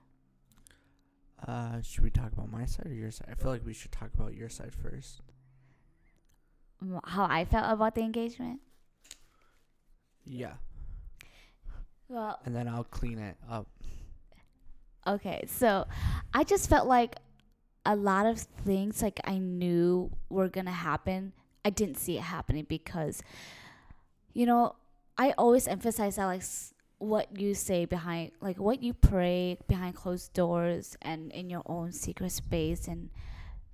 Uh, 1.47 1.81
should 1.83 2.03
we 2.03 2.11
talk 2.11 2.33
about 2.33 2.51
my 2.51 2.65
side 2.65 2.87
or 2.87 2.95
your 2.95 3.13
side? 3.13 3.29
I 3.31 3.35
feel 3.35 3.53
like 3.53 3.65
we 3.65 3.73
should 3.73 3.93
talk 3.93 4.11
about 4.13 4.35
your 4.35 4.49
side 4.49 4.73
first. 4.75 5.21
How 7.05 7.25
I 7.25 7.45
felt 7.45 7.73
about 7.73 7.95
the 7.95 8.03
engagement? 8.03 8.61
Yeah. 10.25 10.55
Well, 12.09 12.41
and 12.45 12.55
then 12.55 12.69
I'll 12.69 12.85
clean 12.85 13.19
it 13.19 13.37
up. 13.51 13.67
Okay, 15.07 15.45
so 15.47 15.87
I 16.33 16.45
just 16.45 16.69
felt 16.69 16.87
like 16.87 17.17
a 17.85 17.97
lot 17.97 18.27
of 18.27 18.39
things 18.39 19.03
like 19.03 19.21
I 19.25 19.39
knew 19.39 20.11
were 20.29 20.49
gonna 20.49 20.71
happen. 20.71 21.33
I 21.65 21.71
didn't 21.71 21.97
see 21.97 22.19
it 22.19 22.23
happening 22.23 22.67
because, 22.69 23.23
you 24.33 24.47
know, 24.47 24.77
I 25.17 25.33
always 25.39 25.67
emphasize 25.67 26.17
that 26.17 26.27
like 26.27 26.43
what 26.99 27.37
you 27.37 27.53
say 27.55 27.85
behind 27.85 28.31
like 28.41 28.59
what 28.59 28.81
you 28.81 28.95
pray 28.95 29.59
behind 29.67 29.97
closed 29.97 30.33
doors 30.33 30.97
and 31.03 31.33
in 31.33 31.51
your 31.51 31.63
own 31.67 31.91
secret 31.91 32.31
space 32.31 32.87
and 32.87 33.11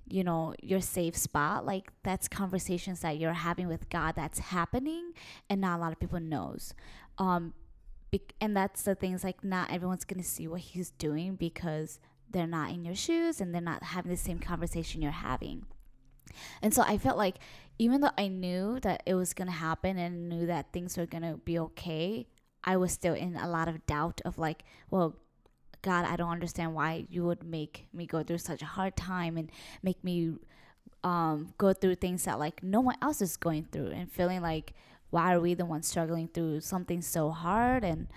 you 0.09 0.23
know 0.23 0.53
your 0.61 0.81
safe 0.81 1.15
spot 1.15 1.65
like 1.65 1.91
that's 2.03 2.27
conversations 2.27 3.01
that 3.01 3.17
you're 3.17 3.33
having 3.33 3.67
with 3.67 3.89
god 3.89 4.15
that's 4.15 4.39
happening 4.39 5.13
and 5.49 5.61
not 5.61 5.77
a 5.77 5.81
lot 5.81 5.91
of 5.91 5.99
people 5.99 6.19
knows. 6.19 6.73
Um 7.17 7.53
and 8.41 8.57
that's 8.57 8.81
the 8.83 8.95
things 8.95 9.23
like 9.23 9.43
not 9.43 9.71
everyone's 9.71 10.05
gonna 10.05 10.23
see 10.23 10.47
what 10.47 10.61
he's 10.61 10.89
doing 10.91 11.35
because 11.35 11.99
they're 12.29 12.47
not 12.47 12.71
in 12.71 12.83
your 12.83 12.95
shoes 12.95 13.39
and 13.39 13.53
they're 13.53 13.61
not 13.61 13.83
having 13.83 14.09
the 14.11 14.17
same 14.17 14.39
conversation 14.39 15.01
you're 15.01 15.11
having. 15.11 15.65
And 16.61 16.73
so 16.73 16.83
i 16.83 16.97
felt 16.97 17.17
like 17.17 17.35
even 17.77 18.01
though 18.01 18.11
i 18.17 18.27
knew 18.27 18.79
that 18.81 19.03
it 19.05 19.13
was 19.13 19.33
gonna 19.33 19.51
happen 19.51 19.97
and 19.97 20.29
knew 20.29 20.45
that 20.47 20.73
things 20.73 20.97
were 20.97 21.05
gonna 21.05 21.37
be 21.37 21.57
okay 21.59 22.27
I 22.63 22.77
was 22.77 22.91
still 22.91 23.13
in 23.13 23.35
a 23.35 23.49
lot 23.49 23.67
of 23.67 23.85
doubt 23.85 24.21
of 24.25 24.37
like, 24.37 24.63
well, 24.89 25.15
God, 25.81 26.05
I 26.05 26.15
don't 26.15 26.29
understand 26.29 26.73
why 26.73 27.05
you 27.09 27.23
would 27.25 27.43
make 27.43 27.87
me 27.93 28.05
go 28.05 28.23
through 28.23 28.39
such 28.39 28.61
a 28.61 28.65
hard 28.65 28.95
time 28.95 29.37
and 29.37 29.51
make 29.81 30.03
me 30.03 30.33
um, 31.03 31.53
go 31.57 31.73
through 31.73 31.95
things 31.95 32.25
that 32.25 32.39
like 32.39 32.61
no 32.61 32.81
one 32.81 32.95
else 33.01 33.21
is 33.21 33.37
going 33.37 33.65
through 33.71 33.91
and 33.91 34.11
feeling 34.11 34.41
like 34.41 34.73
why 35.09 35.33
are 35.33 35.39
we 35.39 35.53
the 35.53 35.65
ones 35.65 35.87
struggling 35.87 36.27
through 36.27 36.59
something 36.61 37.01
so 37.01 37.31
hard? 37.31 37.83
And 37.83 38.07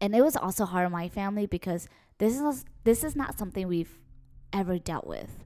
and 0.00 0.16
it 0.16 0.22
was 0.22 0.36
also 0.36 0.64
hard 0.64 0.86
on 0.86 0.92
my 0.92 1.08
family 1.08 1.46
because 1.46 1.88
this 2.18 2.40
is 2.40 2.64
this 2.84 3.04
is 3.04 3.14
not 3.14 3.38
something 3.38 3.68
we've 3.68 3.98
ever 4.52 4.78
dealt 4.78 5.06
with. 5.06 5.44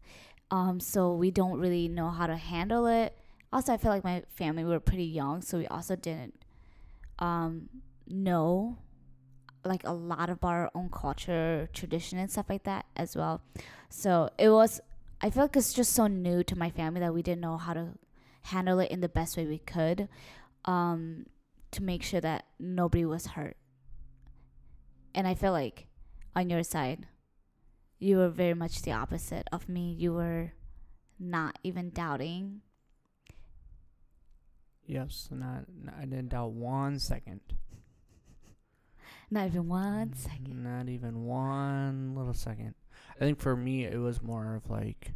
Um 0.50 0.80
so 0.80 1.12
we 1.12 1.30
don't 1.30 1.58
really 1.58 1.88
know 1.88 2.10
how 2.10 2.26
to 2.26 2.36
handle 2.36 2.86
it. 2.86 3.16
Also 3.52 3.72
i 3.72 3.76
feel 3.76 3.90
like 3.90 4.04
my 4.04 4.22
family 4.34 4.64
were 4.64 4.80
pretty 4.80 5.04
young 5.04 5.40
so 5.40 5.56
we 5.56 5.66
also 5.68 5.96
didn't 5.96 6.34
um 7.20 7.68
know 8.06 8.76
like 9.68 9.84
a 9.84 9.92
lot 9.92 10.30
of 10.30 10.44
our 10.44 10.70
own 10.74 10.88
culture, 10.90 11.68
tradition, 11.72 12.18
and 12.18 12.30
stuff 12.30 12.46
like 12.48 12.64
that 12.64 12.86
as 12.96 13.16
well. 13.16 13.42
So 13.88 14.30
it 14.38 14.50
was, 14.50 14.80
I 15.20 15.30
feel 15.30 15.44
like 15.44 15.56
it's 15.56 15.72
just 15.72 15.92
so 15.92 16.06
new 16.06 16.42
to 16.44 16.56
my 16.56 16.70
family 16.70 17.00
that 17.00 17.14
we 17.14 17.22
didn't 17.22 17.40
know 17.40 17.56
how 17.56 17.72
to 17.74 17.90
handle 18.42 18.80
it 18.80 18.90
in 18.90 19.00
the 19.00 19.08
best 19.08 19.36
way 19.36 19.46
we 19.46 19.58
could 19.58 20.08
um, 20.64 21.26
to 21.72 21.82
make 21.82 22.02
sure 22.02 22.20
that 22.20 22.44
nobody 22.58 23.04
was 23.04 23.26
hurt. 23.26 23.56
And 25.14 25.26
I 25.26 25.34
feel 25.34 25.52
like 25.52 25.86
on 26.34 26.50
your 26.50 26.62
side, 26.62 27.06
you 27.98 28.18
were 28.18 28.28
very 28.28 28.54
much 28.54 28.82
the 28.82 28.92
opposite 28.92 29.48
of 29.50 29.68
me. 29.68 29.94
You 29.98 30.12
were 30.12 30.52
not 31.18 31.58
even 31.64 31.90
doubting. 31.90 32.60
Yes, 34.84 35.28
not, 35.30 35.64
I 35.98 36.02
didn't 36.02 36.28
doubt 36.28 36.52
one 36.52 36.98
second. 36.98 37.40
Not 39.30 39.46
even 39.46 39.68
one 39.68 40.12
second. 40.14 40.62
Not 40.62 40.88
even 40.88 41.24
one 41.24 42.14
little 42.14 42.34
second. 42.34 42.74
I 43.16 43.18
think 43.18 43.40
for 43.40 43.56
me, 43.56 43.84
it 43.84 43.98
was 43.98 44.22
more 44.22 44.54
of 44.54 44.70
like, 44.70 45.12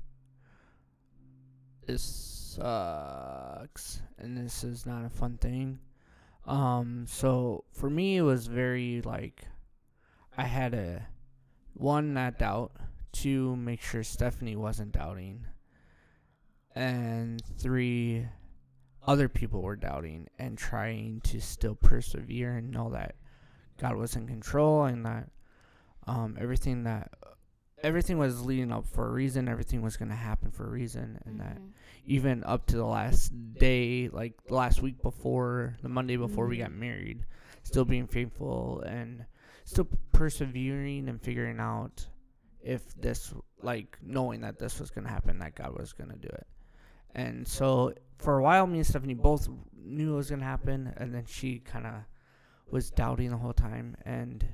this 1.86 2.02
sucks, 2.02 4.02
and 4.18 4.36
this 4.36 4.64
is 4.64 4.86
not 4.86 5.04
a 5.04 5.10
fun 5.10 5.38
thing. 5.38 5.78
Um, 6.46 7.04
so 7.08 7.64
for 7.72 7.88
me, 7.88 8.16
it 8.16 8.22
was 8.22 8.46
very 8.46 9.02
like, 9.02 9.44
I 10.36 10.44
had 10.44 10.74
a 10.74 11.06
one 11.74 12.14
not 12.14 12.38
doubt, 12.38 12.72
two 13.12 13.54
make 13.56 13.80
sure 13.80 14.02
Stephanie 14.02 14.56
wasn't 14.56 14.92
doubting, 14.92 15.46
and 16.74 17.42
three 17.58 18.26
other 19.06 19.28
people 19.28 19.62
were 19.62 19.76
doubting 19.76 20.28
and 20.38 20.58
trying 20.58 21.20
to 21.22 21.40
still 21.40 21.74
persevere 21.74 22.56
and 22.56 22.70
know 22.70 22.90
that 22.90 23.14
God 23.80 23.96
was 23.96 24.16
in 24.16 24.26
control 24.26 24.84
and 24.84 25.06
that 25.06 25.28
um, 26.06 26.36
everything 26.38 26.84
that 26.84 27.10
everything 27.82 28.18
was 28.18 28.44
leading 28.44 28.72
up 28.72 28.86
for 28.86 29.06
a 29.06 29.10
reason. 29.10 29.48
Everything 29.48 29.82
was 29.82 29.96
going 29.96 30.10
to 30.10 30.14
happen 30.14 30.50
for 30.50 30.66
a 30.66 30.70
reason, 30.70 31.18
and 31.24 31.38
mm-hmm. 31.38 31.48
that 31.48 31.58
even 32.04 32.44
up 32.44 32.66
to 32.66 32.76
the 32.76 32.84
last 32.84 33.32
day, 33.54 34.08
like 34.08 34.34
the 34.46 34.54
last 34.54 34.82
week 34.82 35.00
before 35.02 35.76
the 35.82 35.88
Monday 35.88 36.16
before 36.16 36.44
mm-hmm. 36.44 36.50
we 36.50 36.58
got 36.58 36.72
married, 36.72 37.24
still 37.62 37.84
being 37.84 38.06
faithful 38.06 38.82
and 38.86 39.24
still 39.64 39.88
persevering 40.12 41.08
and 41.08 41.20
figuring 41.22 41.60
out 41.60 42.06
if 42.62 42.94
this, 43.00 43.32
like 43.62 43.96
knowing 44.02 44.40
that 44.42 44.58
this 44.58 44.80
was 44.80 44.90
going 44.90 45.04
to 45.04 45.10
happen, 45.10 45.38
that 45.38 45.54
God 45.54 45.78
was 45.78 45.92
going 45.92 46.10
to 46.10 46.16
do 46.16 46.28
it. 46.28 46.46
And 47.14 47.46
so 47.46 47.94
for 48.18 48.38
a 48.38 48.42
while, 48.42 48.66
me 48.66 48.78
and 48.78 48.86
Stephanie 48.86 49.14
both 49.14 49.48
knew 49.74 50.14
it 50.14 50.16
was 50.16 50.28
going 50.28 50.40
to 50.40 50.46
happen, 50.46 50.92
and 50.96 51.14
then 51.14 51.24
she 51.26 51.58
kind 51.58 51.86
of 51.86 51.94
was 52.70 52.90
doubting 52.90 53.30
the 53.30 53.36
whole 53.36 53.52
time 53.52 53.96
and 54.04 54.46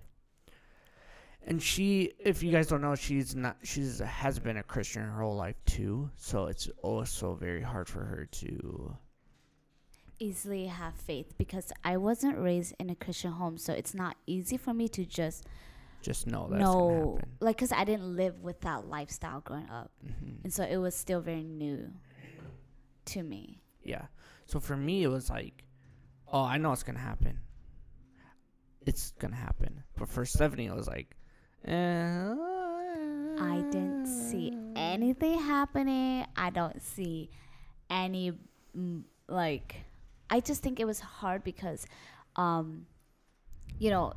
and 1.49 1.63
she, 1.63 2.13
if 2.19 2.43
you 2.43 2.51
guys 2.51 2.67
don't 2.67 2.81
know, 2.81 2.97
she's 2.97 3.37
not. 3.37 3.57
She's 3.63 4.01
has 4.01 4.39
been 4.41 4.57
a 4.57 4.65
Christian 4.65 5.03
her 5.03 5.21
whole 5.23 5.37
life 5.37 5.55
too. 5.65 6.11
So 6.17 6.47
it's 6.47 6.69
also 6.83 7.35
very 7.35 7.63
hard 7.63 7.89
for 7.89 8.05
her 8.05 8.27
to. 8.33 8.97
easily 10.19 10.67
have 10.67 10.95
faith 10.95 11.35
because 11.39 11.73
I 11.85 11.97
wasn't 11.99 12.39
raised 12.39 12.75
in 12.81 12.91
a 12.91 12.95
Christian 12.97 13.33
home, 13.33 13.59
so 13.59 13.73
it's 13.73 13.95
not 13.95 14.17
easy 14.27 14.57
for 14.57 14.73
me 14.75 14.89
to 14.89 15.05
just 15.05 15.45
Just 16.01 16.27
know 16.27 16.49
that's 16.51 16.75
gonna 16.75 16.95
know, 16.95 17.17
happen. 17.17 17.39
like, 17.41 17.57
because 17.57 17.73
I 17.73 17.85
didn't 17.85 18.17
live 18.17 18.41
with 18.43 18.61
that 18.63 18.87
lifestyle 18.89 19.41
growing 19.41 19.69
up, 19.71 19.91
hmm 20.03 20.37
and 20.43 20.53
so 20.53 20.65
it 20.65 20.79
was 20.79 20.95
still 20.97 21.21
very 21.21 21.45
new 21.45 21.93
to 23.07 23.23
me. 23.23 23.61
Yeah. 23.83 24.07
So 24.47 24.61
for 24.61 24.77
me, 24.77 25.03
it 25.03 25.09
was 25.09 25.31
like, 25.31 25.65
oh, 26.33 26.43
I 26.45 26.59
know 26.59 26.73
it's 26.73 26.83
gonna 26.83 26.99
happen. 26.99 27.41
It's 28.87 29.13
gonna 29.19 29.37
happen. 29.37 29.83
But 29.99 30.09
for 30.09 30.25
Stephanie, 30.25 30.67
it 30.67 30.75
was 30.75 30.87
like, 30.87 31.17
eh, 31.67 32.35
I 33.39 33.63
didn't 33.71 34.07
see 34.07 34.53
anything 34.77 35.39
happening. 35.39 36.25
I 36.37 36.51
don't 36.51 36.81
see 36.81 37.31
any 37.91 38.33
mm, 38.77 39.03
like 39.29 39.85
I 40.31 40.41
just 40.41 40.63
think 40.63 40.81
it 40.81 40.87
was 40.87 41.01
hard 41.01 41.45
because 41.45 41.87
um 42.37 42.87
you 43.79 43.91
know 43.91 44.15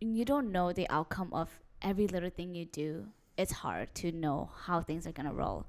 you 0.00 0.24
don't 0.24 0.52
know 0.52 0.72
the 0.72 0.88
outcome 0.90 1.32
of 1.32 1.48
every 1.82 2.06
little 2.06 2.30
thing 2.30 2.54
you 2.54 2.66
do. 2.66 3.06
It's 3.38 3.52
hard 3.52 3.94
to 3.96 4.12
know 4.12 4.50
how 4.64 4.80
things 4.80 5.06
are 5.06 5.12
to 5.12 5.32
roll. 5.32 5.66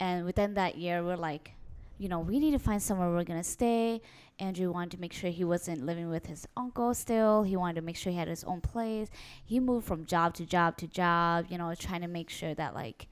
And 0.00 0.24
within 0.24 0.54
that 0.54 0.76
year 0.78 1.04
we're 1.04 1.16
like 1.16 1.52
you 1.98 2.08
know, 2.08 2.20
we 2.20 2.38
need 2.38 2.52
to 2.52 2.58
find 2.58 2.82
somewhere 2.82 3.10
we're 3.10 3.24
gonna 3.24 3.42
stay. 3.44 4.00
Andrew 4.38 4.70
wanted 4.70 4.92
to 4.92 5.00
make 5.00 5.12
sure 5.12 5.30
he 5.30 5.44
wasn't 5.44 5.84
living 5.84 6.08
with 6.08 6.26
his 6.26 6.46
uncle 6.56 6.94
still. 6.94 7.42
He 7.42 7.56
wanted 7.56 7.74
to 7.76 7.82
make 7.82 7.96
sure 7.96 8.12
he 8.12 8.18
had 8.18 8.28
his 8.28 8.44
own 8.44 8.60
place. 8.60 9.08
He 9.44 9.58
moved 9.58 9.86
from 9.86 10.06
job 10.06 10.34
to 10.34 10.46
job 10.46 10.76
to 10.78 10.86
job, 10.86 11.46
you 11.48 11.58
know, 11.58 11.74
trying 11.74 12.02
to 12.02 12.08
make 12.08 12.30
sure 12.30 12.54
that 12.54 12.74
like 12.74 13.08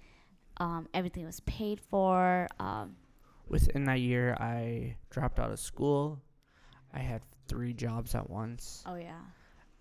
um, 0.58 0.88
everything 0.94 1.26
was 1.26 1.40
paid 1.40 1.80
for. 1.80 2.46
Um, 2.60 2.96
Within 3.48 3.84
that 3.84 4.00
year, 4.00 4.36
I 4.40 4.96
dropped 5.10 5.38
out 5.38 5.50
of 5.50 5.58
school. 5.58 6.20
I 6.92 7.00
had 7.00 7.22
three 7.48 7.72
jobs 7.72 8.14
at 8.14 8.30
once, 8.30 8.82
oh 8.86 8.94
yeah, 8.96 9.20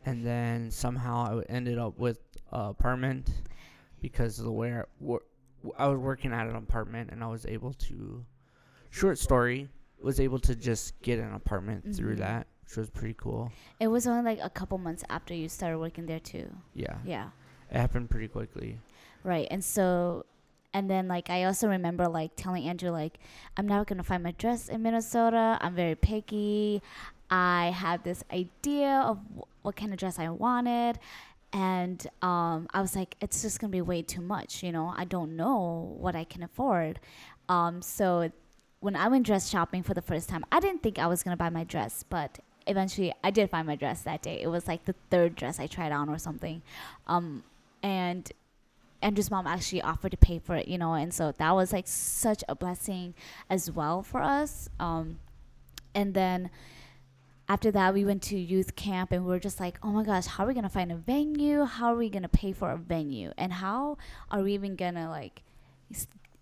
and 0.05 0.25
then 0.25 0.69
somehow 0.69 1.39
I 1.39 1.43
ended 1.51 1.77
up 1.77 1.97
with 1.97 2.19
an 2.51 2.69
apartment 2.69 3.29
because 4.01 4.37
of 4.37 4.45
the 4.45 4.51
where 4.51 4.87
I 5.77 5.87
was 5.87 5.97
working 5.97 6.33
at 6.33 6.47
an 6.47 6.55
apartment, 6.55 7.11
and 7.11 7.23
I 7.23 7.27
was 7.27 7.45
able 7.45 7.73
to. 7.73 8.25
Short 8.95 9.17
story, 9.17 9.67
was 10.01 10.19
able 10.19 10.39
to 10.39 10.55
just 10.55 10.99
get 11.01 11.19
an 11.19 11.33
apartment 11.33 11.95
through 11.95 12.15
Mhm. 12.15 12.19
that, 12.19 12.47
which 12.63 12.77
was 12.77 12.89
pretty 12.89 13.15
cool. 13.17 13.51
it 13.79 13.87
was 13.87 14.07
only 14.07 14.23
like 14.23 14.39
a 14.41 14.49
couple 14.49 14.77
months 14.77 15.03
after 15.09 15.33
you 15.33 15.49
started 15.49 15.79
working 15.79 16.05
there 16.05 16.19
too. 16.19 16.47
Yeah, 16.73 16.97
Yeah, 17.03 17.29
it 17.69 17.77
happened 17.77 18.09
pretty 18.09 18.27
quickly. 18.29 18.79
right. 19.23 19.47
And 19.51 19.63
so, 19.63 20.25
and 20.73 20.89
then 20.89 21.07
like 21.09 21.29
I 21.29 21.43
also 21.43 21.67
remember 21.67 22.07
like 22.07 22.31
telling 22.37 22.63
Andrew 22.69 22.89
like 22.91 23.19
I'm 23.57 23.67
never 23.67 23.83
gonna 23.85 24.03
find 24.03 24.23
my 24.23 24.31
dress 24.31 24.69
in 24.69 24.81
Minnesota. 24.81 25.57
I'm 25.61 25.75
very 25.75 25.95
picky. 25.95 26.81
I 27.29 27.71
had 27.75 28.03
this 28.05 28.23
idea 28.31 28.99
of 29.01 29.17
wh- 29.37 29.65
what 29.65 29.75
kind 29.75 29.91
of 29.91 29.99
dress 29.99 30.19
I 30.19 30.29
wanted. 30.29 30.99
And 31.53 32.05
um, 32.21 32.67
I 32.73 32.81
was 32.81 32.95
like, 32.95 33.15
it's 33.21 33.41
just 33.41 33.59
gonna 33.59 33.71
be 33.71 33.81
way 33.81 34.01
too 34.03 34.21
much, 34.21 34.61
you 34.63 34.71
know. 34.71 34.93
I 34.95 35.05
don't 35.05 35.35
know 35.35 35.95
what 35.97 36.15
I 36.15 36.23
can 36.23 36.43
afford. 36.43 36.99
Um, 37.49 37.81
so 37.81 38.29
when 38.85 38.95
I 38.95 39.07
went 39.07 39.25
dress 39.25 39.49
shopping 39.49 39.81
for 39.81 39.95
the 39.95 40.01
first 40.03 40.29
time, 40.29 40.45
I 40.51 40.59
didn't 40.59 40.83
think 40.83 40.99
I 40.99 41.07
was 41.07 41.23
gonna 41.23 41.35
buy 41.35 41.49
my 41.49 41.63
dress, 41.63 42.05
but 42.07 42.37
eventually 42.67 43.11
I 43.23 43.31
did 43.31 43.49
find 43.49 43.65
my 43.65 43.75
dress 43.75 44.03
that 44.03 44.21
day. 44.21 44.39
It 44.39 44.47
was 44.47 44.67
like 44.67 44.85
the 44.85 44.93
third 45.09 45.35
dress 45.35 45.59
I 45.59 45.65
tried 45.65 45.91
on 45.91 46.07
or 46.07 46.19
something. 46.19 46.61
Um, 47.07 47.43
and 47.81 48.31
Andrew's 49.01 49.31
mom 49.31 49.47
actually 49.47 49.81
offered 49.81 50.11
to 50.11 50.17
pay 50.17 50.37
for 50.37 50.55
it, 50.55 50.67
you 50.67 50.77
know, 50.77 50.93
and 50.93 51.11
so 51.11 51.31
that 51.31 51.51
was 51.55 51.73
like 51.73 51.87
such 51.87 52.43
a 52.47 52.53
blessing 52.53 53.15
as 53.49 53.71
well 53.71 54.03
for 54.03 54.21
us. 54.21 54.69
Um, 54.79 55.17
and 55.95 56.13
then 56.13 56.51
after 57.49 57.71
that, 57.71 57.91
we 57.91 58.05
went 58.05 58.21
to 58.23 58.37
youth 58.37 58.75
camp 58.75 59.11
and 59.11 59.25
we 59.25 59.29
were 59.29 59.39
just 59.39 59.59
like, 59.59 59.79
oh 59.81 59.89
my 59.89 60.03
gosh, 60.03 60.27
how 60.27 60.43
are 60.43 60.47
we 60.47 60.53
gonna 60.53 60.69
find 60.69 60.91
a 60.91 60.95
venue? 60.95 61.65
How 61.65 61.87
are 61.87 61.97
we 61.97 62.11
gonna 62.11 62.29
pay 62.29 62.51
for 62.51 62.69
a 62.69 62.77
venue? 62.77 63.33
And 63.35 63.51
how 63.51 63.97
are 64.29 64.43
we 64.43 64.53
even 64.53 64.75
gonna 64.75 65.09
like, 65.09 65.41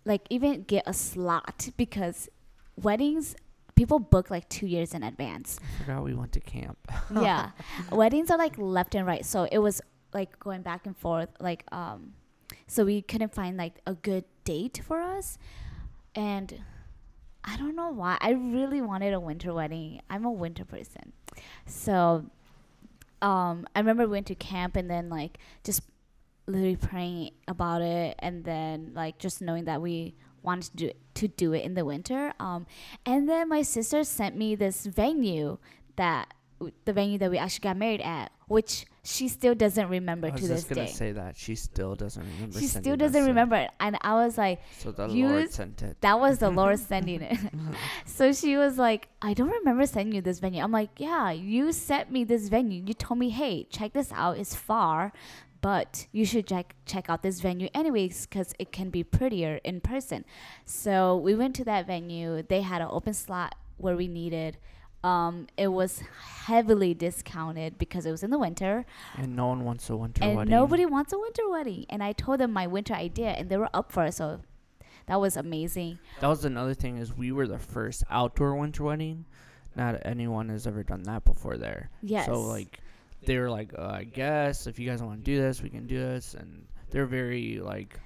like 0.04 0.26
even 0.28 0.64
get 0.64 0.82
a 0.86 0.92
slot? 0.92 1.70
Because 1.78 2.28
weddings, 2.80 3.34
people 3.74 3.98
book 3.98 4.30
like 4.30 4.48
two 4.48 4.66
years 4.66 4.94
in 4.94 5.02
advance. 5.02 5.58
I 5.62 5.84
forgot 5.84 6.04
we 6.04 6.14
went 6.14 6.32
to 6.32 6.40
camp. 6.40 6.78
yeah. 7.14 7.50
Weddings 7.90 8.30
are 8.30 8.38
like 8.38 8.56
left 8.58 8.94
and 8.94 9.06
right. 9.06 9.24
So 9.24 9.48
it 9.50 9.58
was 9.58 9.80
like 10.12 10.38
going 10.38 10.62
back 10.62 10.86
and 10.86 10.96
forth 10.96 11.28
like 11.40 11.64
um 11.72 12.12
so 12.68 12.84
we 12.84 13.02
couldn't 13.02 13.34
find 13.34 13.56
like 13.56 13.80
a 13.86 13.94
good 13.94 14.24
date 14.44 14.80
for 14.84 15.00
us. 15.00 15.38
And 16.14 16.62
i 17.42 17.56
don't 17.56 17.76
know 17.76 17.90
why. 17.90 18.16
I 18.20 18.30
really 18.30 18.80
wanted 18.80 19.12
a 19.12 19.20
winter 19.20 19.52
wedding. 19.52 20.00
I'm 20.08 20.24
a 20.24 20.32
winter 20.32 20.64
person. 20.64 21.12
So 21.66 22.26
um 23.22 23.66
i 23.74 23.78
remember 23.78 24.04
we 24.04 24.12
went 24.12 24.26
to 24.26 24.34
camp 24.34 24.76
and 24.76 24.90
then 24.90 25.08
like 25.08 25.38
just 25.62 25.82
literally 26.46 26.76
praying 26.76 27.30
about 27.48 27.80
it 27.80 28.14
and 28.18 28.44
then 28.44 28.92
like 28.94 29.18
just 29.18 29.40
knowing 29.40 29.64
that 29.64 29.80
we 29.80 30.14
wanted 30.44 30.70
to 30.70 30.76
do 30.76 30.90
to 31.14 31.28
do 31.28 31.52
it 31.52 31.62
in 31.64 31.74
the 31.74 31.84
winter 31.84 32.32
um 32.40 32.66
and 33.06 33.28
then 33.28 33.48
my 33.48 33.62
sister 33.62 34.04
sent 34.04 34.36
me 34.36 34.54
this 34.54 34.84
venue 34.86 35.58
that 35.96 36.34
the 36.84 36.92
venue 36.92 37.18
that 37.18 37.30
we 37.30 37.38
actually 37.38 37.62
got 37.62 37.76
married 37.76 38.00
at, 38.00 38.30
which 38.48 38.86
she 39.02 39.28
still 39.28 39.54
doesn't 39.54 39.88
remember 39.88 40.28
I 40.28 40.30
to 40.30 40.34
was 40.34 40.48
this 40.48 40.64
just 40.64 40.68
gonna 40.68 40.88
say 40.88 41.12
that 41.12 41.36
she 41.36 41.54
still 41.54 41.94
doesn't 41.94 42.22
remember. 42.22 42.58
She 42.58 42.66
still 42.66 42.96
doesn't 42.96 43.26
remember 43.26 43.56
it. 43.56 43.70
And 43.80 43.98
I 44.00 44.14
was 44.14 44.38
like, 44.38 44.62
So 44.78 44.92
the 44.92 45.08
Lord 45.08 45.50
sent 45.50 45.82
it. 45.82 46.00
that 46.00 46.18
was 46.18 46.38
the 46.38 46.50
Lord 46.62 46.78
sending 46.78 47.20
it. 47.22 47.38
so 48.06 48.32
she 48.32 48.56
was 48.56 48.78
like, 48.78 49.08
I 49.20 49.34
don't 49.34 49.50
remember 49.50 49.86
sending 49.86 50.14
you 50.14 50.22
this 50.22 50.38
venue. 50.38 50.62
I'm 50.62 50.72
like, 50.72 50.90
yeah, 50.98 51.30
you 51.32 51.72
sent 51.72 52.10
me 52.10 52.24
this 52.24 52.48
venue. 52.48 52.82
You 52.86 52.94
told 52.94 53.18
me, 53.18 53.30
hey, 53.30 53.64
check 53.64 53.92
this 53.92 54.12
out. 54.12 54.38
It's 54.38 54.54
far, 54.54 55.12
but 55.64 56.06
you 56.12 56.26
should 56.26 56.46
check 56.46 56.74
check 56.84 57.08
out 57.08 57.22
this 57.22 57.40
venue 57.40 57.70
anyways 57.72 58.26
because 58.26 58.52
it 58.58 58.70
can 58.70 58.90
be 58.90 59.02
prettier 59.02 59.60
in 59.64 59.80
person. 59.80 60.22
So 60.66 61.16
we 61.16 61.34
went 61.34 61.56
to 61.56 61.64
that 61.64 61.86
venue. 61.86 62.42
They 62.42 62.60
had 62.60 62.82
an 62.82 62.88
open 62.90 63.14
slot 63.14 63.54
where 63.78 63.96
we 63.96 64.06
needed. 64.06 64.58
Um, 65.02 65.46
it 65.56 65.68
was 65.68 66.02
heavily 66.44 66.92
discounted 66.92 67.78
because 67.78 68.04
it 68.04 68.10
was 68.10 68.22
in 68.22 68.28
the 68.30 68.38
winter 68.38 68.84
And 69.16 69.34
no 69.36 69.46
one 69.46 69.64
wants 69.64 69.88
a 69.88 69.96
winter 69.96 70.22
and 70.22 70.36
wedding. 70.36 70.50
nobody 70.50 70.84
wants 70.84 71.14
a 71.14 71.18
winter 71.18 71.48
wedding. 71.48 71.86
And 71.88 72.02
I 72.02 72.12
told 72.12 72.40
them 72.40 72.52
my 72.52 72.66
winter 72.66 72.92
idea, 72.92 73.30
and 73.30 73.48
they 73.48 73.56
were 73.56 73.70
up 73.72 73.90
for 73.90 74.04
it. 74.04 74.12
So 74.12 74.40
that 75.06 75.18
was 75.18 75.34
amazing. 75.34 75.98
That 76.20 76.28
was 76.28 76.44
another 76.44 76.74
thing 76.74 76.98
is 76.98 77.16
we 77.16 77.32
were 77.32 77.46
the 77.46 77.58
first 77.58 78.04
outdoor 78.10 78.54
winter 78.54 78.84
wedding. 78.84 79.24
Not 79.74 80.00
anyone 80.04 80.50
has 80.50 80.66
ever 80.66 80.82
done 80.82 81.04
that 81.04 81.24
before 81.24 81.56
there. 81.56 81.88
Yes. 82.02 82.26
So 82.26 82.42
like, 82.42 82.80
they 83.26 83.38
were 83.38 83.50
like, 83.50 83.72
uh, 83.78 83.86
I 83.86 84.04
guess 84.04 84.66
if 84.66 84.78
you 84.78 84.88
guys 84.88 85.02
want 85.02 85.18
to 85.18 85.22
do 85.24 85.40
this, 85.40 85.62
we 85.62 85.70
can 85.70 85.86
do 85.86 85.98
this, 85.98 86.34
and 86.34 86.66
they're 86.90 87.06
very 87.06 87.58
like 87.60 87.98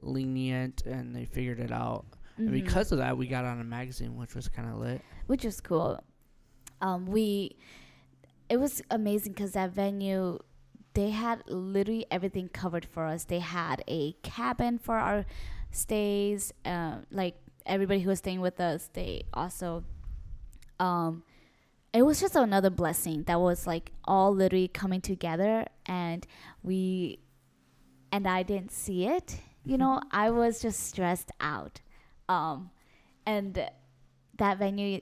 lenient, 0.00 0.82
and 0.86 1.14
they 1.14 1.24
figured 1.24 1.60
it 1.60 1.72
out. 1.72 2.04
And 2.38 2.48
Mhm. 2.48 2.52
because 2.52 2.92
of 2.92 2.98
that, 2.98 3.16
we 3.16 3.26
got 3.26 3.44
on 3.44 3.60
a 3.60 3.64
magazine, 3.64 4.16
which 4.16 4.34
was 4.34 4.48
kind 4.48 4.68
of 4.68 4.76
lit. 4.78 5.00
which 5.26 5.44
was 5.44 5.60
cool. 5.60 6.02
Um, 6.80 7.06
we, 7.06 7.56
it 8.48 8.56
was 8.58 8.82
amazing 8.90 9.32
because 9.32 9.52
that 9.52 9.70
venue, 9.70 10.38
they 10.94 11.10
had 11.10 11.42
literally 11.48 12.04
everything 12.10 12.48
covered 12.48 12.84
for 12.84 13.04
us. 13.06 13.24
They 13.24 13.38
had 13.38 13.84
a 13.86 14.12
cabin 14.22 14.78
for 14.78 14.96
our 14.98 15.24
stays. 15.70 16.52
Um, 16.64 17.06
like 17.10 17.36
everybody 17.64 18.00
who 18.00 18.08
was 18.10 18.18
staying 18.18 18.40
with 18.40 18.60
us, 18.60 18.90
they 18.92 19.22
also, 19.32 19.84
um, 20.80 21.22
it 21.92 22.02
was 22.02 22.20
just 22.20 22.36
another 22.36 22.70
blessing 22.70 23.24
that 23.24 23.40
was 23.40 23.66
like 23.66 23.92
all 24.04 24.34
literally 24.34 24.68
coming 24.68 25.00
together, 25.00 25.66
and 25.86 26.26
we, 26.62 27.18
and 28.10 28.26
I 28.26 28.42
didn't 28.42 28.72
see 28.72 29.06
it. 29.06 29.36
You 29.64 29.78
know, 29.78 30.00
I 30.10 30.30
was 30.30 30.60
just 30.60 30.80
stressed 30.80 31.30
out. 31.40 31.80
Um, 32.28 32.70
and 33.26 33.68
that 34.38 34.58
venue 34.58 35.00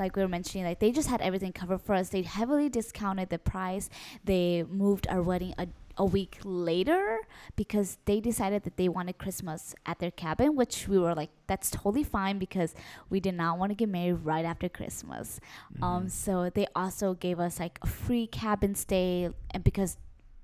like 0.00 0.16
we 0.16 0.22
were 0.22 0.28
mentioning, 0.28 0.64
like 0.64 0.80
they 0.80 0.90
just 0.90 1.08
had 1.08 1.20
everything 1.20 1.52
covered 1.52 1.82
for 1.82 1.94
us. 1.94 2.08
They 2.08 2.22
heavily 2.22 2.68
discounted 2.68 3.28
the 3.28 3.38
price. 3.38 3.90
They 4.24 4.64
moved 4.68 5.06
our 5.08 5.22
wedding 5.22 5.54
a, 5.58 5.68
a 5.96 6.04
week 6.04 6.38
later 6.44 7.18
because 7.56 7.98
they 8.06 8.20
decided 8.20 8.62
that 8.62 8.76
they 8.76 8.88
wanted 8.88 9.18
Christmas 9.18 9.74
at 9.84 9.98
their 9.98 10.10
cabin, 10.10 10.56
which 10.56 10.88
we 10.88 10.98
were 10.98 11.14
like, 11.14 11.30
that's 11.46 11.70
totally 11.70 12.04
fine 12.04 12.38
because 12.38 12.74
we 13.10 13.20
did 13.20 13.34
not 13.34 13.58
want 13.58 13.70
to 13.70 13.74
get 13.74 13.88
married 13.88 14.24
right 14.24 14.44
after 14.44 14.68
Christmas. 14.68 15.40
Um, 15.82 16.06
Mhm. 16.06 16.10
so 16.10 16.50
they 16.50 16.66
also 16.74 17.14
gave 17.14 17.38
us 17.40 17.58
like 17.60 17.78
a 17.82 17.86
free 17.86 18.26
cabin 18.26 18.74
stay, 18.74 19.30
and 19.50 19.62
because 19.64 19.98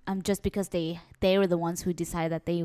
um, 0.08 0.22
just 0.22 0.42
because 0.42 0.68
they 0.68 1.00
they 1.20 1.36
were 1.38 1.46
the 1.48 1.58
ones 1.58 1.82
who 1.82 1.92
decided 1.92 2.30
that 2.32 2.46
they 2.46 2.64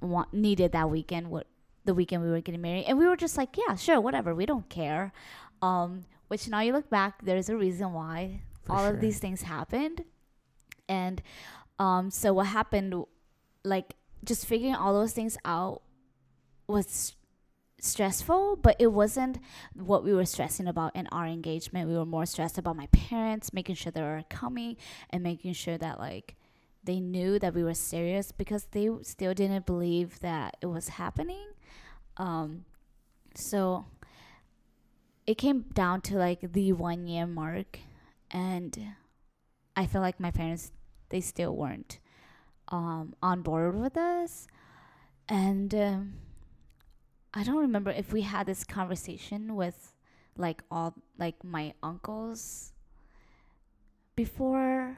want 0.00 0.32
needed 0.32 0.72
that 0.72 0.90
weekend, 0.90 1.30
what 1.30 1.46
the 1.84 1.94
weekend 1.94 2.22
we 2.22 2.30
were 2.30 2.40
getting 2.40 2.60
married, 2.60 2.84
and 2.86 2.98
we 2.98 3.06
were 3.06 3.16
just 3.16 3.36
like, 3.36 3.56
yeah, 3.56 3.74
sure, 3.76 4.00
whatever, 4.00 4.34
we 4.34 4.44
don't 4.46 4.68
care. 4.68 5.12
Um, 5.62 6.04
which 6.28 6.48
now 6.48 6.60
you 6.60 6.72
look 6.72 6.90
back, 6.90 7.24
there's 7.24 7.48
a 7.48 7.56
reason 7.56 7.92
why 7.92 8.40
For 8.64 8.72
all 8.72 8.84
sure. 8.86 8.94
of 8.94 9.00
these 9.00 9.18
things 9.18 9.42
happened, 9.42 10.04
and 10.88 11.22
Um, 11.78 12.10
so 12.10 12.32
what 12.32 12.46
happened, 12.46 12.94
like 13.64 13.94
just 14.24 14.46
figuring 14.46 14.74
all 14.74 14.92
those 14.92 15.12
things 15.12 15.38
out 15.44 15.82
was 16.66 17.14
stressful, 17.80 18.56
but 18.56 18.76
it 18.78 18.88
wasn't 18.88 19.38
what 19.74 20.04
we 20.04 20.12
were 20.12 20.24
stressing 20.24 20.66
about 20.66 20.94
in 20.96 21.06
our 21.08 21.26
engagement. 21.26 21.88
We 21.88 21.96
were 21.96 22.06
more 22.06 22.26
stressed 22.26 22.58
about 22.58 22.76
my 22.76 22.86
parents, 22.86 23.52
making 23.52 23.76
sure 23.76 23.92
they 23.92 24.02
were 24.02 24.24
coming 24.28 24.76
and 25.10 25.22
making 25.22 25.52
sure 25.52 25.78
that 25.78 25.98
like 25.98 26.34
they 26.82 27.00
knew 27.00 27.38
that 27.38 27.54
we 27.54 27.62
were 27.62 27.74
serious 27.74 28.32
because 28.32 28.64
they 28.72 28.88
still 29.02 29.34
didn't 29.34 29.66
believe 29.66 30.20
that 30.20 30.56
it 30.60 30.66
was 30.66 30.88
happening. 30.88 31.46
Um, 32.16 32.64
so 33.34 33.86
it 35.26 35.36
came 35.38 35.66
down 35.74 36.00
to 36.02 36.16
like 36.16 36.52
the 36.52 36.72
one 36.72 37.06
year 37.06 37.26
mark, 37.26 37.78
and 38.30 38.94
I 39.76 39.86
feel 39.86 40.00
like 40.00 40.18
my 40.18 40.30
parents 40.30 40.72
they 41.10 41.20
still 41.20 41.54
weren't 41.54 41.98
um, 42.68 43.14
on 43.22 43.42
board 43.42 43.78
with 43.78 43.96
us, 43.96 44.46
and. 45.28 45.74
Um, 45.74 46.14
I 47.34 47.44
don't 47.44 47.58
remember 47.58 47.90
if 47.90 48.10
we 48.10 48.22
had 48.22 48.46
this 48.46 48.64
conversation 48.64 49.54
with 49.54 49.94
like 50.36 50.62
all 50.70 50.94
like 51.18 51.44
my 51.44 51.74
uncles 51.82 52.72
before 54.16 54.96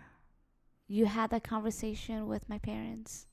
you 0.87 1.07
had 1.07 1.31
that 1.31 1.45
conversation 1.45 2.27
with 2.27 2.49
my 2.49 2.59
parents. 2.59 3.27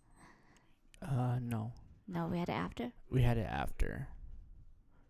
Uh, 1.02 1.38
no. 1.42 1.72
No, 2.08 2.28
we 2.28 2.38
had 2.38 2.50
it 2.50 2.54
after. 2.54 2.92
We 3.10 3.22
had 3.22 3.38
it 3.38 3.48
after. 3.50 4.08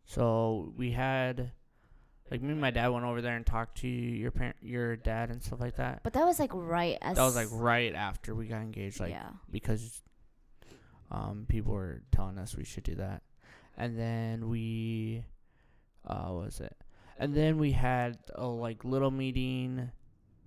So 0.05 0.73
we 0.77 0.91
had, 0.91 1.51
like, 2.31 2.41
me 2.41 2.51
and 2.51 2.61
my 2.61 2.71
dad 2.71 2.87
went 2.89 3.05
over 3.05 3.21
there 3.21 3.35
and 3.35 3.45
talked 3.45 3.77
to 3.79 3.87
your 3.87 4.31
parent, 4.31 4.55
your 4.61 4.95
dad, 4.95 5.29
and 5.29 5.41
stuff 5.41 5.59
like 5.59 5.77
that. 5.77 6.01
But 6.03 6.13
that 6.13 6.25
was 6.25 6.39
like 6.39 6.51
right 6.53 6.97
as 7.01 7.17
That 7.17 7.23
was 7.23 7.35
like 7.35 7.47
right 7.51 7.93
after 7.95 8.35
we 8.35 8.47
got 8.47 8.61
engaged, 8.61 8.99
like 8.99 9.11
yeah. 9.11 9.29
because 9.51 10.01
um 11.11 11.45
people 11.47 11.73
were 11.73 12.01
telling 12.11 12.37
us 12.37 12.55
we 12.55 12.63
should 12.65 12.83
do 12.83 12.95
that, 12.95 13.21
and 13.77 13.97
then 13.97 14.49
we, 14.49 15.23
uh, 16.05 16.25
what 16.27 16.45
was 16.45 16.59
it? 16.59 16.75
And 17.19 17.33
then 17.33 17.57
we 17.57 17.71
had 17.71 18.17
a 18.35 18.45
like 18.45 18.83
little 18.83 19.09
meeting 19.11 19.89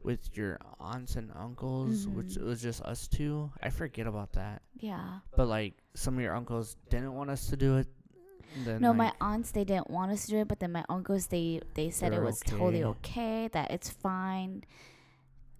with 0.02 0.34
your 0.36 0.58
aunts 0.78 1.16
and 1.16 1.30
uncles, 1.34 2.06
which 2.06 2.28
Mhm. 2.28 2.44
was 2.44 2.62
just 2.62 2.80
us 2.82 3.06
two. 3.08 3.50
I 3.62 3.70
forget 3.70 4.06
about 4.06 4.32
that, 4.32 4.62
Yeah. 4.78 5.18
but 5.36 5.46
like 5.48 5.74
some 5.94 6.14
of 6.16 6.20
your 6.22 6.34
uncles 6.34 6.76
didn't 6.88 7.12
want 7.14 7.28
us 7.30 7.48
to 7.48 7.56
do 7.56 7.76
it. 7.78 7.86
And 8.54 8.64
Then, 8.64 8.80
No, 8.80 8.92
my 8.92 9.12
aunts 9.20 9.50
they 9.52 9.64
didn't 9.64 9.90
want 9.90 10.12
us 10.12 10.26
to 10.26 10.30
do 10.32 10.38
it, 10.38 10.48
but 10.48 10.60
then 10.60 10.72
my 10.72 10.84
uncles 10.88 11.26
they 11.28 11.60
they 11.74 11.90
said 11.90 12.12
it 12.12 12.22
was 12.22 12.40
totally 12.40 12.84
okay. 12.84 13.10
okay, 13.10 13.48
that 13.52 13.70
it's 13.70 13.90
fine. 13.90 14.64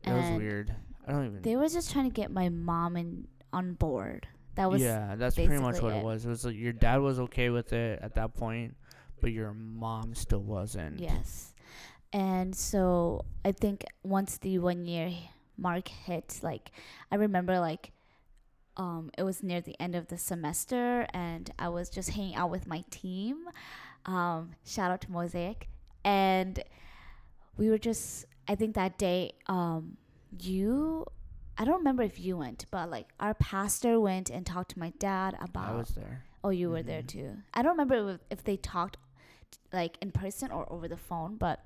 It 0.05 0.13
was 0.13 0.39
weird. 0.39 0.75
I 1.07 1.13
don't 1.13 1.27
even. 1.27 1.43
They 1.43 1.57
were 1.57 1.69
just 1.69 1.93
trying 1.93 2.11
to 2.11 2.15
get 2.15 2.31
my 2.31 2.49
mom 2.49 2.97
in 2.97 3.29
on 3.53 3.75
board. 3.75 4.29
That 4.55 4.71
was 4.71 4.83
yeah, 4.83 5.15
that's 5.17 5.37
pretty 5.37 5.59
much 5.59 5.81
what 5.81 5.93
it 5.93 5.99
it. 5.99 6.05
was. 6.05 6.25
It 6.25 6.29
was 6.29 6.45
like 6.45 6.57
your 6.57 6.73
dad 6.73 7.01
was 7.01 7.21
okay 7.21 7.51
with 7.51 7.73
it 7.73 8.01
at 8.03 8.15
that 8.15 8.35
point, 8.35 8.77
but 9.21 9.33
your 9.33 9.53
mom 9.53 10.15
still 10.15 10.43
wasn't. 10.43 11.01
Yes. 11.01 11.55
And 12.13 12.55
so 12.55 13.25
I 13.45 13.53
think 13.53 13.85
once 14.03 14.39
the 14.39 14.59
one 14.59 14.85
year 14.85 15.13
mark 15.57 15.89
hit, 15.89 16.41
like 16.43 16.73
I 17.11 17.17
remember 17.17 17.61
like 17.61 17.93
um 18.77 19.11
it 19.19 19.23
was 19.25 19.43
near 19.43 19.61
the 19.61 19.77
end 19.81 19.95
of 19.95 20.09
the 20.09 20.17
semester 20.19 21.07
and 21.13 21.51
I 21.59 21.69
was 21.69 21.91
just 21.91 22.11
hanging 22.11 22.35
out 22.37 22.51
with 22.51 22.67
my 22.67 22.85
team. 22.91 23.49
Um 24.07 24.53
shout 24.65 24.91
out 24.91 25.01
to 25.03 25.11
Mosaic. 25.13 25.69
And 26.05 26.63
we 27.57 27.69
were 27.69 27.79
just 27.79 28.25
I 28.49 28.55
think 28.55 28.75
that 28.75 28.99
day 28.99 29.33
um 29.47 29.97
you 30.41 31.05
I 31.59 31.65
don't 31.65 31.79
remember 31.79 32.03
if 32.05 32.19
you 32.19 32.39
went, 32.39 32.65
but 32.71 32.91
like 32.91 33.09
our 33.21 33.35
pastor 33.35 34.01
went 34.01 34.31
and 34.31 34.47
talked 34.47 34.71
to 34.71 34.79
my 34.79 34.93
dad 34.99 35.37
about 35.41 35.69
I 35.75 35.77
was 35.77 35.89
there. 35.91 36.25
Oh, 36.43 36.49
you 36.51 36.71
were 36.71 36.83
there 36.83 37.03
Mhm. 37.03 37.07
too. 37.09 37.37
I 37.53 37.61
don't 37.63 37.73
remember 37.77 38.19
if 38.31 38.43
they 38.45 38.57
talked 38.57 38.97
like 39.73 39.99
in 40.01 40.11
person 40.11 40.51
or 40.51 40.71
over 40.73 40.89
the 40.89 40.97
phone, 40.97 41.37
but 41.37 41.65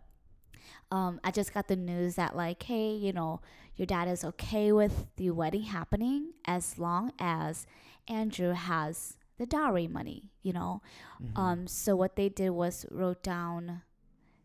um, 0.90 1.20
I 1.24 1.30
just 1.30 1.52
got 1.52 1.68
the 1.68 1.76
news 1.76 2.14
that 2.16 2.36
like, 2.36 2.62
hey, 2.62 2.90
you 2.94 3.12
know, 3.12 3.40
your 3.76 3.86
dad 3.86 4.08
is 4.08 4.24
okay 4.24 4.72
with 4.72 5.06
the 5.16 5.30
wedding 5.30 5.62
happening 5.62 6.32
as 6.44 6.78
long 6.78 7.12
as 7.18 7.66
Andrew 8.08 8.52
has 8.52 9.16
the 9.38 9.46
dowry 9.46 9.88
money, 9.88 10.30
you 10.42 10.52
know. 10.52 10.80
Mhm. 11.22 11.38
Um, 11.38 11.66
so 11.66 11.96
what 11.96 12.16
they 12.16 12.28
did 12.28 12.50
was 12.50 12.86
wrote 12.90 13.22
down, 13.22 13.82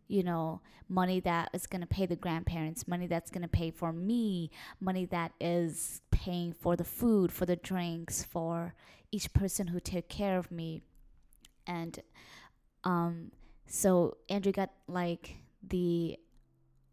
you 0.08 0.24
know, 0.24 0.62
money 0.88 1.20
that 1.20 1.50
is 1.54 1.68
gonna 1.68 1.86
pay 1.86 2.06
the 2.08 2.16
grandparents, 2.16 2.88
money 2.88 3.06
that's 3.06 3.30
gonna 3.30 3.48
pay 3.48 3.70
for 3.70 3.94
me, 3.94 4.50
money 4.80 5.06
that 5.06 5.34
is 5.40 6.02
paying 6.10 6.52
for 6.54 6.76
the 6.76 6.84
food, 6.84 7.32
for 7.32 7.46
the 7.46 7.56
drinks, 7.56 8.24
for 8.24 8.74
each 9.12 9.32
person 9.34 9.68
who 9.68 9.80
took 9.80 10.08
care 10.10 10.38
of 10.38 10.52
me, 10.52 10.82
and 11.68 12.00
um, 12.84 13.32
so 13.68 14.18
Andrew 14.30 14.52
got 14.52 14.72
like 14.88 15.36
the 15.68 16.18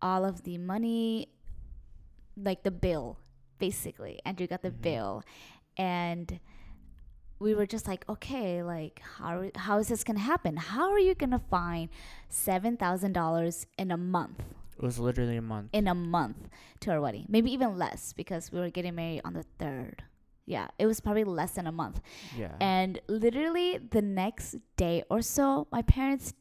all 0.03 0.25
of 0.25 0.43
the 0.43 0.59
money, 0.59 1.29
like 2.37 2.63
the 2.63 2.71
bill, 2.71 3.19
basically. 3.59 4.21
Andrew 4.25 4.47
got 4.47 4.63
the 4.63 4.71
Mhm. 4.71 4.81
bill, 4.83 5.23
and 5.77 6.39
we 7.39 7.55
were 7.55 7.67
just 7.67 7.87
like, 7.87 8.09
okay, 8.09 8.63
like 8.63 9.01
how 9.19 9.51
how 9.57 9.79
is 9.79 9.89
this 9.89 10.05
gonna 10.05 10.21
happen? 10.21 10.57
How 10.57 10.91
are 10.91 10.99
you 10.99 11.15
gonna 11.15 11.39
find 11.39 11.89
seven 12.29 12.77
thousand 12.77 13.13
dollars 13.13 13.67
in 13.79 13.91
a 13.91 13.97
month? 13.97 14.43
it 14.77 14.83
was 14.83 14.99
literally 14.99 15.39
a 15.39 15.43
month. 15.43 15.71
In 15.73 15.89
a 15.89 15.95
month 15.95 16.51
to 16.81 16.91
our 16.91 17.01
wedding, 17.01 17.25
maybe 17.31 17.51
even 17.51 17.79
less 17.79 18.13
because 18.13 18.53
we 18.53 18.61
were 18.61 18.69
getting 18.69 18.95
married 18.95 19.23
on 19.25 19.33
the 19.33 19.43
third. 19.59 20.05
Yeah, 20.45 20.69
it 20.79 20.85
was 20.87 21.01
probably 21.01 21.25
less 21.25 21.53
than 21.53 21.67
a 21.67 21.73
month. 21.73 22.01
yeah. 22.37 22.55
And 22.61 23.01
literally 23.09 23.79
the 23.79 24.03
next 24.03 24.57
day 24.77 25.03
or 25.09 25.23
so, 25.23 25.67
my 25.73 25.81
parents 25.83 26.35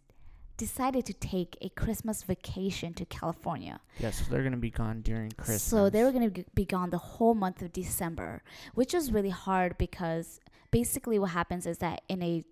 decided 0.57 1.05
to 1.05 1.13
take 1.13 1.57
a 1.61 1.69
Christmas 1.69 2.23
vacation 2.23 2.93
to 2.93 3.05
California. 3.05 3.79
yeah, 3.99 4.11
so 4.11 4.25
they're 4.29 4.43
gonna 4.43 4.57
be 4.57 4.69
gone 4.71 5.01
during 5.01 5.31
Christmas. 5.31 5.63
So 5.63 5.89
they 5.89 6.03
were 6.03 6.11
going 6.11 6.31
to 6.31 6.45
be 6.53 6.65
gone 6.65 6.89
the 6.89 6.97
whole 6.97 7.35
month 7.35 7.61
of 7.61 7.73
December, 7.73 8.43
which 8.73 8.93
was 8.93 9.11
really 9.11 9.29
hard 9.29 9.77
because 9.77 10.39
basically 10.71 11.19
what 11.19 11.31
happens 11.31 11.65
is 11.65 11.77
that 11.79 12.01
in 12.09 12.21
a 12.23 12.43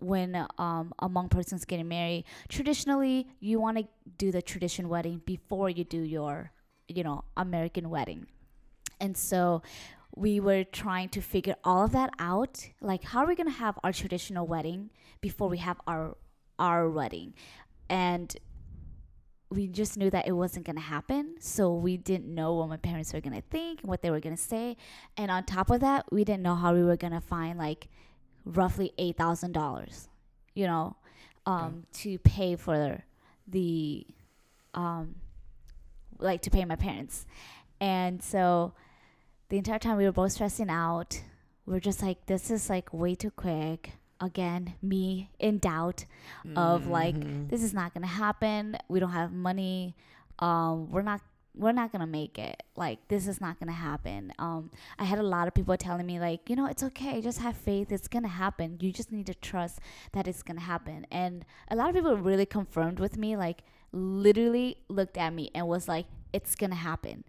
when 0.00 0.34
um 0.58 0.92
a 0.98 1.08
Hmong 1.08 1.30
persons 1.30 1.64
getting 1.64 1.88
married, 1.88 2.24
traditionally 2.48 3.28
you 3.40 3.60
want 3.60 3.78
to 3.78 3.84
do 4.18 4.32
the 4.32 4.42
tradition 4.42 4.88
wedding 4.88 5.20
before 5.26 5.68
you 5.68 5.84
do 5.84 6.00
your 6.00 6.52
you 6.88 7.02
know 7.04 7.24
American 7.36 7.90
wedding. 7.90 8.26
And 9.00 9.16
so 9.16 9.62
we 10.16 10.40
were 10.40 10.64
trying 10.64 11.08
to 11.10 11.20
figure 11.20 11.54
all 11.64 11.84
of 11.84 11.92
that 11.92 12.10
out, 12.18 12.68
like 12.80 13.04
how 13.04 13.20
are 13.20 13.26
we 13.26 13.34
going 13.34 13.46
to 13.46 13.52
have 13.52 13.78
our 13.84 13.92
traditional 13.92 14.46
wedding 14.46 14.90
before 15.20 15.48
we 15.48 15.58
have 15.58 15.80
our 15.86 16.16
our 16.60 16.88
wedding. 16.88 17.34
And 17.88 18.34
we 19.50 19.66
just 19.66 19.96
knew 19.96 20.10
that 20.10 20.28
it 20.28 20.32
wasn't 20.32 20.64
going 20.64 20.76
to 20.76 20.82
happen. 20.82 21.34
So 21.40 21.74
we 21.74 21.96
didn't 21.96 22.32
know 22.32 22.54
what 22.54 22.68
my 22.68 22.76
parents 22.76 23.12
were 23.12 23.20
going 23.20 23.34
to 23.34 23.42
think, 23.50 23.80
what 23.82 24.00
they 24.00 24.10
were 24.10 24.20
going 24.20 24.36
to 24.36 24.42
say. 24.42 24.76
And 25.16 25.30
on 25.30 25.44
top 25.44 25.70
of 25.70 25.80
that, 25.80 26.04
we 26.12 26.22
didn't 26.22 26.42
know 26.42 26.54
how 26.54 26.72
we 26.72 26.84
were 26.84 26.96
going 26.96 27.12
to 27.12 27.20
find 27.20 27.58
like 27.58 27.88
roughly 28.44 28.92
$8,000, 28.98 30.08
you 30.54 30.66
know, 30.66 30.96
um, 31.46 31.84
to 31.94 32.18
pay 32.18 32.54
for 32.54 33.02
the, 33.48 34.06
um, 34.74 35.16
like 36.20 36.42
to 36.42 36.50
pay 36.50 36.64
my 36.64 36.76
parents. 36.76 37.26
And 37.80 38.22
so 38.22 38.72
the 39.48 39.58
entire 39.58 39.80
time 39.80 39.96
we 39.96 40.04
were 40.04 40.12
both 40.12 40.32
stressing 40.32 40.70
out. 40.70 41.20
We 41.66 41.76
are 41.76 41.80
just 41.80 42.02
like, 42.02 42.26
this 42.26 42.50
is 42.50 42.70
like 42.70 42.92
way 42.94 43.16
too 43.16 43.32
quick. 43.32 43.92
Again, 44.20 44.74
me 44.82 45.30
in 45.38 45.58
doubt 45.58 46.04
of 46.56 46.86
like 46.88 47.16
Mhm. 47.16 47.48
this 47.48 47.62
is 47.62 47.72
not 47.72 47.94
gonna 47.94 48.06
happen. 48.06 48.76
We 48.88 49.00
don't 49.00 49.12
have 49.12 49.32
money. 49.32 49.94
Um, 50.38 50.90
we're 50.90 51.02
not 51.02 51.20
we're 51.56 51.72
not 51.72 51.90
gonna 51.90 52.06
make 52.06 52.38
it. 52.38 52.62
Like 52.76 53.08
this 53.08 53.26
is 53.26 53.40
not 53.40 53.58
gonna 53.58 53.72
happen. 53.72 54.32
Um, 54.38 54.70
I 54.98 55.04
had 55.04 55.18
a 55.18 55.22
lot 55.24 55.48
of 55.48 55.52
people 55.54 55.76
telling 55.76 56.06
me 56.06 56.20
like, 56.20 56.48
you 56.48 56.54
know, 56.54 56.66
it's 56.66 56.82
okay. 56.84 57.20
Just 57.20 57.40
have 57.40 57.56
faith. 57.56 57.90
It's 57.90 58.06
gonna 58.08 58.28
happen. 58.28 58.78
You 58.80 58.92
just 58.92 59.10
need 59.10 59.26
to 59.26 59.34
trust 59.34 59.80
that 60.12 60.28
it's 60.28 60.42
gonna 60.44 60.60
happen. 60.60 61.06
And 61.10 61.44
a 61.68 61.74
lot 61.74 61.88
of 61.88 61.94
people 61.94 62.16
really 62.16 62.46
confirmed 62.46 63.00
with 63.00 63.16
me. 63.18 63.36
Like 63.36 63.64
literally 63.92 64.76
looked 64.88 65.16
at 65.18 65.32
me 65.34 65.50
and 65.54 65.66
was 65.66 65.88
like, 65.88 66.06
it's 66.32 66.54
gonna 66.54 66.76
happen. 66.76 67.24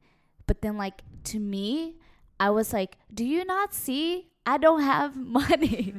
But 0.45 0.62
then 0.62 0.77
like 0.77 1.01
to 1.25 1.39
me, 1.39 1.95
I 2.39 2.49
was 2.51 2.73
like, 2.73 2.97
do 3.13 3.25
you 3.25 3.43
not 3.45 3.73
see? 3.73 4.27
I 4.45 4.58
don't 4.58 4.82
have 4.82 5.15
money. 5.41 5.93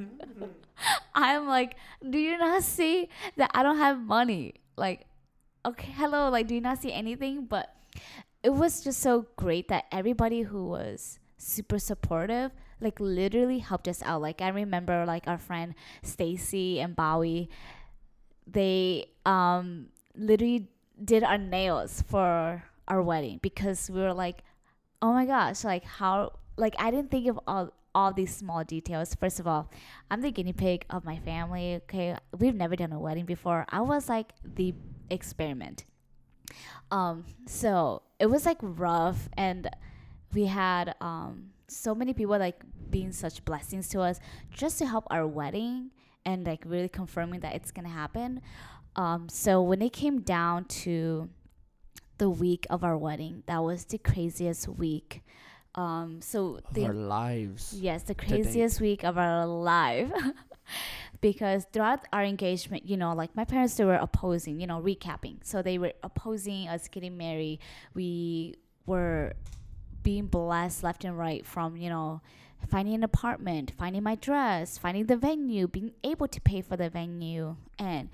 I'm 1.14 1.46
like, 1.46 1.76
do 2.08 2.18
you 2.18 2.38
not 2.38 2.62
see 2.62 3.08
that 3.36 3.50
I 3.54 3.62
don't 3.62 3.78
have 3.78 4.00
money? 4.00 4.54
Like, 4.76 5.06
okay, 5.64 5.92
hello, 5.96 6.28
like, 6.28 6.48
do 6.48 6.54
you 6.54 6.60
not 6.60 6.78
see 6.82 6.92
anything? 6.92 7.44
But 7.46 7.74
it 8.42 8.50
was 8.50 8.82
just 8.82 9.00
so 9.00 9.26
great 9.36 9.68
that 9.68 9.84
everybody 9.92 10.42
who 10.42 10.66
was 10.66 11.18
super 11.38 11.78
supportive, 11.78 12.50
like, 12.80 12.98
literally 12.98 13.60
helped 13.60 13.86
us 13.86 14.02
out. 14.02 14.22
Like, 14.22 14.40
I 14.40 14.48
remember, 14.48 15.04
like, 15.06 15.28
our 15.28 15.38
friend 15.38 15.74
Stacy 16.02 16.80
and 16.80 16.96
Bowie, 16.96 17.48
they 18.46 19.06
um 19.24 19.86
literally 20.16 20.68
did 21.02 21.22
our 21.22 21.38
nails 21.38 22.02
for 22.02 22.64
our 22.88 23.02
wedding 23.02 23.38
because 23.42 23.90
we 23.90 24.00
were 24.00 24.12
like, 24.12 24.42
oh 25.00 25.12
my 25.12 25.26
gosh, 25.26 25.64
like 25.64 25.84
how 25.84 26.32
like 26.56 26.74
I 26.78 26.90
didn't 26.90 27.10
think 27.10 27.28
of 27.28 27.38
all 27.46 27.72
all 27.94 28.12
these 28.12 28.34
small 28.34 28.64
details. 28.64 29.14
First 29.14 29.40
of 29.40 29.46
all, 29.46 29.70
I'm 30.10 30.20
the 30.20 30.30
guinea 30.30 30.52
pig 30.52 30.84
of 30.90 31.04
my 31.04 31.18
family. 31.18 31.76
Okay, 31.76 32.16
we've 32.38 32.54
never 32.54 32.76
done 32.76 32.92
a 32.92 32.98
wedding 33.00 33.24
before. 33.24 33.66
I 33.68 33.80
was 33.80 34.08
like 34.08 34.32
the 34.42 34.74
experiment. 35.10 35.84
Um, 36.90 37.24
so 37.46 38.02
it 38.18 38.26
was 38.26 38.46
like 38.46 38.58
rough, 38.60 39.28
and 39.36 39.68
we 40.34 40.46
had 40.46 40.94
um 41.00 41.50
so 41.68 41.94
many 41.94 42.12
people 42.12 42.38
like 42.38 42.60
being 42.90 43.12
such 43.12 43.44
blessings 43.44 43.88
to 43.88 44.00
us 44.00 44.20
just 44.50 44.78
to 44.78 44.86
help 44.86 45.06
our 45.10 45.26
wedding 45.26 45.90
and 46.24 46.46
like 46.46 46.62
really 46.66 46.88
confirming 46.88 47.40
that 47.40 47.54
it's 47.54 47.70
gonna 47.70 47.88
happen. 47.88 48.40
Um, 48.94 49.28
so 49.28 49.62
when 49.62 49.80
it 49.80 49.92
came 49.92 50.20
down 50.20 50.66
to 50.66 51.30
the 52.18 52.28
week 52.28 52.66
of 52.68 52.84
our 52.84 52.96
wedding, 52.96 53.42
that 53.46 53.62
was 53.64 53.84
the 53.86 53.98
craziest 53.98 54.68
week. 54.68 55.22
Um, 55.74 56.20
so 56.20 56.56
Of 56.56 56.74
the 56.74 56.86
our 56.86 56.92
lives. 56.92 57.74
Yes, 57.78 58.02
the 58.02 58.14
craziest 58.14 58.80
week 58.80 59.04
of 59.04 59.16
our 59.16 59.46
life. 59.46 60.12
because 61.20 61.66
throughout 61.72 62.06
our 62.12 62.24
engagement, 62.24 62.86
you 62.86 62.96
know, 62.96 63.14
like 63.14 63.34
my 63.34 63.44
parents 63.44 63.74
they 63.76 63.84
were 63.84 63.94
opposing, 63.94 64.60
you 64.60 64.66
know, 64.66 64.80
recapping. 64.80 65.36
So 65.42 65.62
they 65.62 65.78
were 65.78 65.92
opposing 66.02 66.68
us 66.68 66.88
getting 66.88 67.16
married. 67.16 67.60
We 67.94 68.56
were 68.86 69.32
being 70.02 70.26
blessed 70.26 70.82
left 70.82 71.04
and 71.04 71.16
right 71.16 71.46
from, 71.46 71.76
you 71.76 71.88
know, 71.88 72.20
finding 72.68 72.94
an 72.94 73.04
apartment, 73.04 73.72
finding 73.78 74.02
my 74.02 74.16
dress, 74.16 74.78
finding 74.78 75.06
the 75.06 75.16
venue, 75.16 75.68
being 75.68 75.92
able 76.04 76.28
to 76.28 76.40
pay 76.40 76.60
for 76.60 76.76
the 76.76 76.90
venue 76.90 77.56
and 77.78 78.10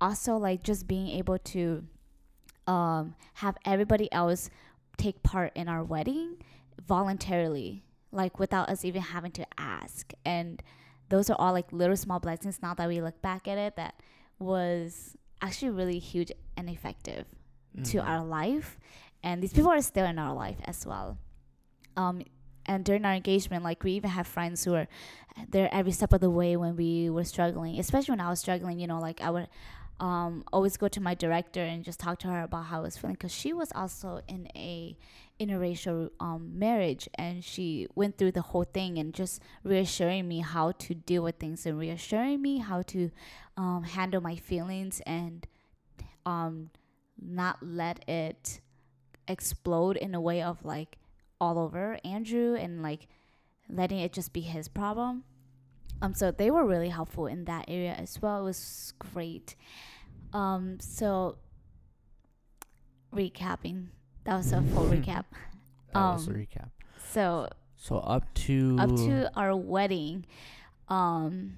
also 0.00 0.36
like 0.36 0.62
just 0.62 0.86
being 0.86 1.08
able 1.08 1.38
to 1.38 1.84
um 2.66 3.14
have 3.34 3.56
everybody 3.64 4.10
else 4.12 4.48
take 4.96 5.22
part 5.22 5.52
in 5.54 5.68
our 5.68 5.84
wedding 5.84 6.36
voluntarily, 6.86 7.84
like 8.12 8.38
without 8.38 8.68
us 8.68 8.84
even 8.84 9.02
having 9.02 9.32
to 9.32 9.46
ask. 9.58 10.12
And 10.24 10.62
those 11.08 11.28
are 11.30 11.36
all 11.38 11.52
like 11.52 11.72
little 11.72 11.96
small 11.96 12.20
blessings 12.20 12.60
now 12.62 12.74
that 12.74 12.88
we 12.88 13.00
look 13.00 13.20
back 13.22 13.46
at 13.48 13.58
it 13.58 13.76
that 13.76 13.94
was 14.38 15.16
actually 15.40 15.70
really 15.70 15.98
huge 15.98 16.32
and 16.56 16.68
effective 16.70 17.26
to 17.84 17.98
Mhm. 17.98 18.06
our 18.08 18.24
life. 18.24 18.78
And 19.22 19.42
these 19.42 19.52
people 19.52 19.70
are 19.70 19.80
still 19.82 20.06
in 20.06 20.18
our 20.18 20.34
life 20.34 20.58
as 20.64 20.86
well. 20.86 21.18
Um, 21.96 22.22
and 22.66 22.84
during 22.84 23.04
our 23.04 23.14
engagement, 23.14 23.62
like 23.64 23.82
we 23.82 23.92
even 23.92 24.10
have 24.10 24.26
friends 24.26 24.64
who 24.64 24.74
are 24.74 24.86
there 25.48 25.68
every 25.72 25.92
step 25.92 26.12
of 26.12 26.20
the 26.20 26.30
way 26.30 26.56
when 26.56 26.76
we 26.76 27.10
were 27.10 27.24
struggling, 27.24 27.78
especially 27.78 28.12
when 28.12 28.20
I 28.20 28.30
was 28.30 28.40
struggling, 28.40 28.78
you 28.78 28.86
know, 28.86 29.00
like 29.00 29.20
I 29.20 29.30
would 29.30 29.48
um, 30.00 30.44
always 30.52 30.76
go 30.76 30.88
to 30.88 31.00
my 31.00 31.14
director 31.14 31.62
and 31.62 31.84
just 31.84 32.00
talk 32.00 32.18
to 32.20 32.28
her 32.28 32.42
about 32.42 32.66
how 32.66 32.78
I 32.78 32.82
was 32.82 32.96
feeling 32.96 33.14
because 33.14 33.32
she 33.32 33.52
was 33.52 33.70
also 33.74 34.20
in 34.28 34.48
a 34.56 34.96
interracial 35.40 36.10
um, 36.20 36.58
marriage 36.58 37.08
and 37.14 37.44
she 37.44 37.86
went 37.94 38.18
through 38.18 38.32
the 38.32 38.42
whole 38.42 38.64
thing 38.64 38.98
and 38.98 39.12
just 39.12 39.40
reassuring 39.62 40.28
me 40.28 40.40
how 40.40 40.72
to 40.72 40.94
deal 40.94 41.22
with 41.22 41.36
things 41.36 41.66
and 41.66 41.78
reassuring 41.78 42.40
me 42.40 42.58
how 42.58 42.82
to 42.82 43.10
um, 43.56 43.82
handle 43.82 44.20
my 44.20 44.36
feelings 44.36 45.00
and 45.06 45.46
um, 46.26 46.70
not 47.20 47.58
let 47.62 48.08
it 48.08 48.60
explode 49.28 49.96
in 49.96 50.14
a 50.14 50.20
way 50.20 50.42
of 50.42 50.64
like 50.64 50.98
all 51.40 51.58
over 51.58 51.98
Andrew 52.04 52.54
and 52.54 52.82
like 52.82 53.06
letting 53.68 53.98
it 53.98 54.12
just 54.12 54.32
be 54.32 54.40
his 54.40 54.68
problem. 54.68 55.24
Um, 56.04 56.12
so 56.12 56.30
they 56.30 56.50
were 56.50 56.66
really 56.66 56.90
helpful 56.90 57.26
in 57.26 57.46
that 57.46 57.64
area 57.66 57.92
as 57.92 58.20
well. 58.20 58.40
It 58.40 58.44
was 58.44 58.92
great. 58.98 59.56
Um, 60.34 60.78
so 60.78 61.38
recapping, 63.14 63.86
that 64.24 64.36
was 64.36 64.52
a 64.52 64.60
full 64.60 64.84
recap. 64.96 65.24
That 65.94 66.12
was 66.12 66.26
the 66.26 66.32
um, 66.32 66.38
recap. 66.40 66.68
So 67.08 67.48
So 67.76 67.98
up 67.98 68.34
to 68.34 68.76
up 68.78 68.90
to 68.90 69.30
our 69.34 69.56
wedding, 69.56 70.26
um, 70.88 71.56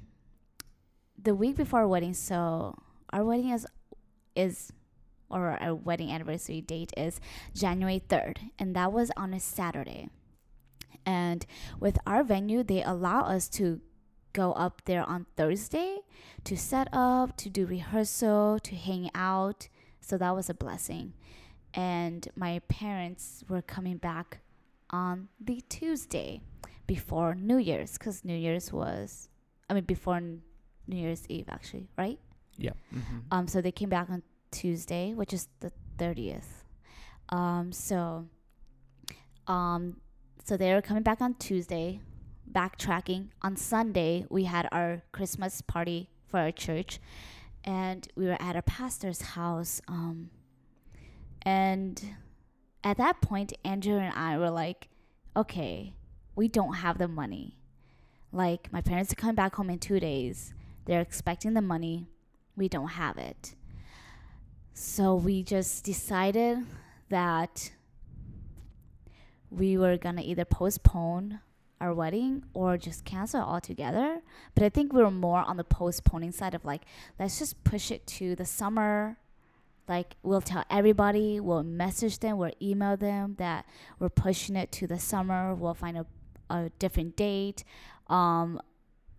the 1.20 1.34
week 1.34 1.56
before 1.56 1.80
our 1.80 1.88
wedding. 1.88 2.14
So 2.14 2.76
our 3.10 3.24
wedding 3.24 3.50
is 3.50 3.66
is 4.36 4.72
or 5.28 5.58
our 5.60 5.74
wedding 5.74 6.12
anniversary 6.12 6.60
date 6.60 6.92
is 6.96 7.20
January 7.52 7.98
third, 7.98 8.38
and 8.60 8.76
that 8.76 8.92
was 8.92 9.10
on 9.16 9.34
a 9.34 9.40
Saturday. 9.40 10.08
And 11.04 11.46
with 11.80 11.98
our 12.06 12.22
venue, 12.22 12.62
they 12.62 12.82
allow 12.82 13.22
us 13.22 13.48
to 13.50 13.80
go 14.36 14.52
up 14.52 14.82
there 14.84 15.02
on 15.02 15.24
Thursday 15.36 15.98
to 16.44 16.56
set 16.56 16.88
up, 16.92 17.36
to 17.38 17.48
do 17.48 17.64
rehearsal, 17.66 18.58
to 18.60 18.74
hang 18.76 19.10
out. 19.14 19.68
So 20.00 20.18
that 20.18 20.36
was 20.36 20.50
a 20.50 20.54
blessing. 20.54 21.14
And 21.72 22.28
my 22.36 22.60
parents 22.68 23.44
were 23.48 23.62
coming 23.62 23.96
back 23.96 24.40
on 24.90 25.28
the 25.40 25.62
Tuesday 25.68 26.42
before 26.86 27.34
New 27.34 27.56
Year's 27.56 27.92
because 27.98 28.24
New 28.24 28.36
Year's 28.36 28.72
was, 28.72 29.28
I 29.68 29.74
mean, 29.74 29.84
before 29.84 30.20
New 30.20 31.00
Year's 31.04 31.24
Eve, 31.28 31.46
actually, 31.48 31.88
right? 31.96 32.18
yeah. 32.58 32.72
mhm. 32.94 33.22
Um, 33.30 33.48
so 33.48 33.60
they 33.60 33.72
came 33.72 33.88
back 33.88 34.08
on 34.10 34.22
Tuesday, 34.50 35.14
which 35.14 35.32
is 35.32 35.48
the 35.60 35.72
30th. 35.98 36.64
Um, 37.28 37.72
so, 37.72 38.26
um, 39.46 40.00
so 40.44 40.56
they 40.56 40.72
were 40.74 40.82
coming 40.82 41.02
back 41.02 41.20
on 41.20 41.34
Tuesday, 41.34 42.00
backtracking. 42.50 43.28
On 43.42 43.56
Sunday, 43.56 44.26
we 44.30 44.44
had 44.44 44.68
our 44.72 45.02
Christmas 45.12 45.60
party 45.60 46.10
for 46.26 46.40
our 46.40 46.52
church, 46.52 47.00
and 47.64 48.08
we 48.16 48.26
were 48.26 48.40
at 48.40 48.56
our 48.56 48.62
pastor's 48.62 49.22
house. 49.22 49.80
Um, 49.88 50.30
and 51.42 52.02
at 52.82 52.96
that 52.98 53.20
point, 53.20 53.52
Andrew 53.64 53.98
and 53.98 54.14
I 54.14 54.38
were 54.38 54.50
like, 54.50 54.88
okay, 55.36 55.94
we 56.34 56.48
don't 56.48 56.74
have 56.74 56.98
the 56.98 57.08
money. 57.08 57.56
Like, 58.32 58.72
my 58.72 58.80
parents 58.80 59.12
are 59.12 59.16
coming 59.16 59.36
back 59.36 59.54
home 59.54 59.70
in 59.70 59.78
two 59.78 60.00
days. 60.00 60.52
They're 60.84 61.00
expecting 61.00 61.54
the 61.54 61.62
money. 61.62 62.08
We 62.56 62.68
don't 62.68 62.88
have 62.88 63.18
it. 63.18 63.54
So 64.72 65.14
we 65.14 65.42
just 65.42 65.84
decided 65.84 66.58
that 67.08 67.70
we 69.50 69.78
were 69.78 69.96
gonna 69.96 70.22
either 70.22 70.44
postpone 70.44 71.40
our 71.80 71.92
wedding 71.92 72.44
or 72.54 72.76
just 72.76 73.04
cancel 73.04 73.40
it 73.40 73.44
altogether. 73.44 74.20
But 74.54 74.64
I 74.64 74.68
think 74.68 74.92
we 74.92 75.02
were 75.02 75.10
more 75.10 75.40
on 75.40 75.56
the 75.56 75.64
postponing 75.64 76.32
side 76.32 76.54
of 76.54 76.64
like, 76.64 76.82
let's 77.18 77.38
just 77.38 77.62
push 77.64 77.90
it 77.90 78.06
to 78.08 78.34
the 78.34 78.44
summer. 78.44 79.18
Like 79.88 80.16
we'll 80.22 80.40
tell 80.40 80.64
everybody, 80.68 81.38
we'll 81.38 81.62
message 81.62 82.18
them, 82.18 82.38
we'll 82.38 82.52
email 82.60 82.96
them 82.96 83.36
that 83.38 83.66
we're 83.98 84.08
pushing 84.08 84.56
it 84.56 84.72
to 84.72 84.86
the 84.86 84.98
summer. 84.98 85.54
We'll 85.54 85.74
find 85.74 85.96
a, 85.96 86.06
a 86.50 86.70
different 86.78 87.16
date, 87.16 87.62
um, 88.08 88.60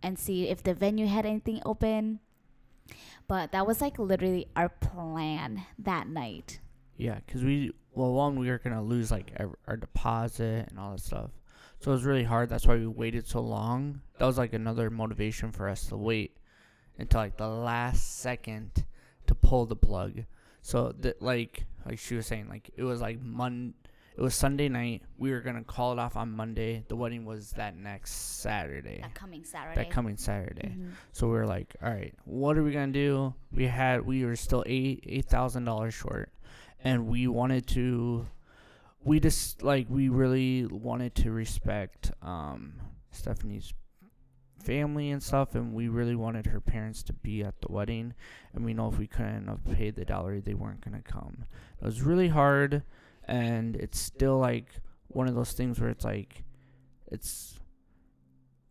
and 0.04 0.20
see 0.20 0.50
if 0.50 0.63
the 0.63 0.74
venue 0.74 1.08
had 1.08 1.26
anything 1.26 1.62
open. 1.65 2.20
But 3.28 3.52
that 3.54 3.65
was 3.65 3.80
like 3.80 3.98
literally 3.98 4.48
our 4.56 4.70
plan 4.70 5.65
that 5.80 6.08
night. 6.08 6.60
Yeah, 6.98 7.20
because 7.26 7.43
we 7.43 7.72
well 7.93 8.13
one 8.13 8.38
we 8.38 8.50
were 8.50 8.60
gonna 8.60 8.84
lose 8.84 9.10
like 9.10 9.32
our, 9.39 9.58
our 9.67 9.78
deposit 9.78 10.67
and 10.70 10.78
all 10.78 10.91
that 10.91 11.02
stuff, 11.02 11.32
so 11.80 11.92
it 11.92 11.94
was 11.96 12.04
really 12.06 12.24
hard. 12.24 12.50
That's 12.50 12.66
why 12.66 12.76
we 12.76 12.88
waited 12.88 13.28
so 13.28 13.40
long. 13.42 14.02
That 14.18 14.26
was 14.26 14.38
like 14.38 14.54
another 14.54 14.90
motivation 14.90 15.52
for 15.52 15.70
us 15.70 15.86
to 15.88 15.98
wait 15.98 16.38
until 16.98 17.22
like 17.22 17.38
the 17.38 17.48
last 17.48 18.20
second 18.20 18.86
to 19.28 19.36
pull 19.36 19.66
the 19.66 19.76
plug. 19.76 20.24
So 20.62 20.94
that 21.00 21.22
like 21.22 21.66
like 21.86 22.00
she 22.00 22.16
was 22.16 22.26
saying 22.26 22.50
like 22.50 22.70
it 22.76 22.84
was 22.84 23.00
like 23.02 23.22
Mon 23.22 23.74
it 24.18 24.22
was 24.22 24.34
Sunday 24.34 24.68
night. 24.68 25.04
We 25.20 25.30
were 25.32 25.42
gonna 25.42 25.63
call 25.63 25.94
it 25.94 26.00
off 26.00 26.18
on 26.18 26.32
Monday. 26.32 26.84
The 26.88 26.96
wedding 26.96 27.24
was 27.24 27.52
that 27.52 27.78
next 27.78 28.13
Saturday. 28.42 29.00
That 29.02 29.13
coming 29.13 29.44
Saturday. 29.44 29.76
That 29.76 29.92
coming 29.92 30.18
Saturday. 30.18 30.70
Mhm. 30.76 30.92
So 31.12 31.28
we 31.28 31.34
were 31.34 31.46
like, 31.46 31.76
all 31.84 31.92
right, 31.92 32.16
what 32.26 32.58
are 32.58 32.63
we 32.63 32.72
gonna 32.72 32.92
do? 32.92 33.36
We 33.52 33.68
had 33.68 34.06
we 34.06 34.26
were 34.26 34.36
still 34.36 34.63
eight 34.66 35.04
eight 35.08 35.26
thousand 35.26 35.66
dollars 35.66 35.94
short, 35.94 36.32
and 36.84 37.06
we 37.08 37.28
wanted 37.28 37.68
to, 37.68 38.26
we 39.08 39.20
just 39.20 39.63
like 39.63 39.88
we 39.89 40.10
really 40.10 40.65
wanted 40.65 41.15
to 41.15 41.32
respect 41.32 42.12
um 42.22 42.74
Stephanie's 43.12 43.74
family 44.63 45.12
and 45.12 45.24
stuff, 45.24 45.56
and 45.56 45.74
we 45.74 45.88
really 45.88 46.15
wanted 46.15 46.46
her 46.48 46.60
parents 46.60 47.02
to 47.04 47.13
be 47.13 47.43
at 47.43 47.62
the 47.62 47.72
wedding, 47.72 48.13
and 48.54 48.65
we 48.65 48.74
know 48.74 48.89
if 48.89 48.98
we 49.00 49.08
couldn't 49.08 49.48
have 49.48 49.63
paid 49.65 49.96
the 49.96 50.04
dowry, 50.06 50.41
they 50.41 50.54
weren't 50.54 50.82
gonna 50.82 51.02
come. 51.02 51.46
It 51.82 51.86
was 51.86 52.02
really 52.02 52.28
hard, 52.28 52.84
and 53.24 53.76
it's 53.76 54.00
still 54.00 54.38
like 54.39 54.67
one 55.08 55.28
of 55.28 55.36
those 55.36 55.54
things 55.54 55.80
where 55.80 55.89
it's 55.89 56.04
like, 56.06 56.43
it's 57.12 57.60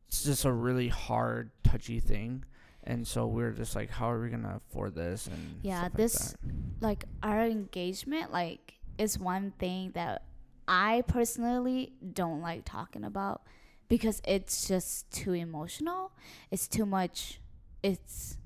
it's 0.07 0.23
just 0.25 0.45
a 0.45 0.53
really 0.53 0.89
hard, 0.89 1.51
touchy 1.65 1.99
thing. 2.01 2.45
And 2.85 3.05
so 3.07 3.27
we're 3.27 3.51
just 3.51 3.75
like, 3.75 3.91
how 3.91 4.11
are 4.13 4.21
we 4.21 4.29
gonna 4.31 4.57
afford 4.57 4.95
this? 4.95 5.27
And 5.27 5.59
Yeah, 5.63 5.83
like 5.85 5.95
this- 5.95 6.33
that. 6.33 6.39
like 6.81 7.05
our 7.23 7.45
engagement 7.45 8.33
like 8.33 8.75
is 8.99 9.19
one 9.19 9.53
thing 9.59 9.93
that 9.95 10.23
I 10.69 11.03
personally 11.07 11.93
don't 12.13 12.41
like 12.41 12.63
talking 12.65 13.05
about 13.05 13.43
because 13.89 14.21
it's 14.27 14.67
just 14.67 15.11
too 15.11 15.33
emotional. 15.33 16.13
It's 16.51 16.67
too 16.67 16.87
much. 16.87 17.41
It's 17.83 18.39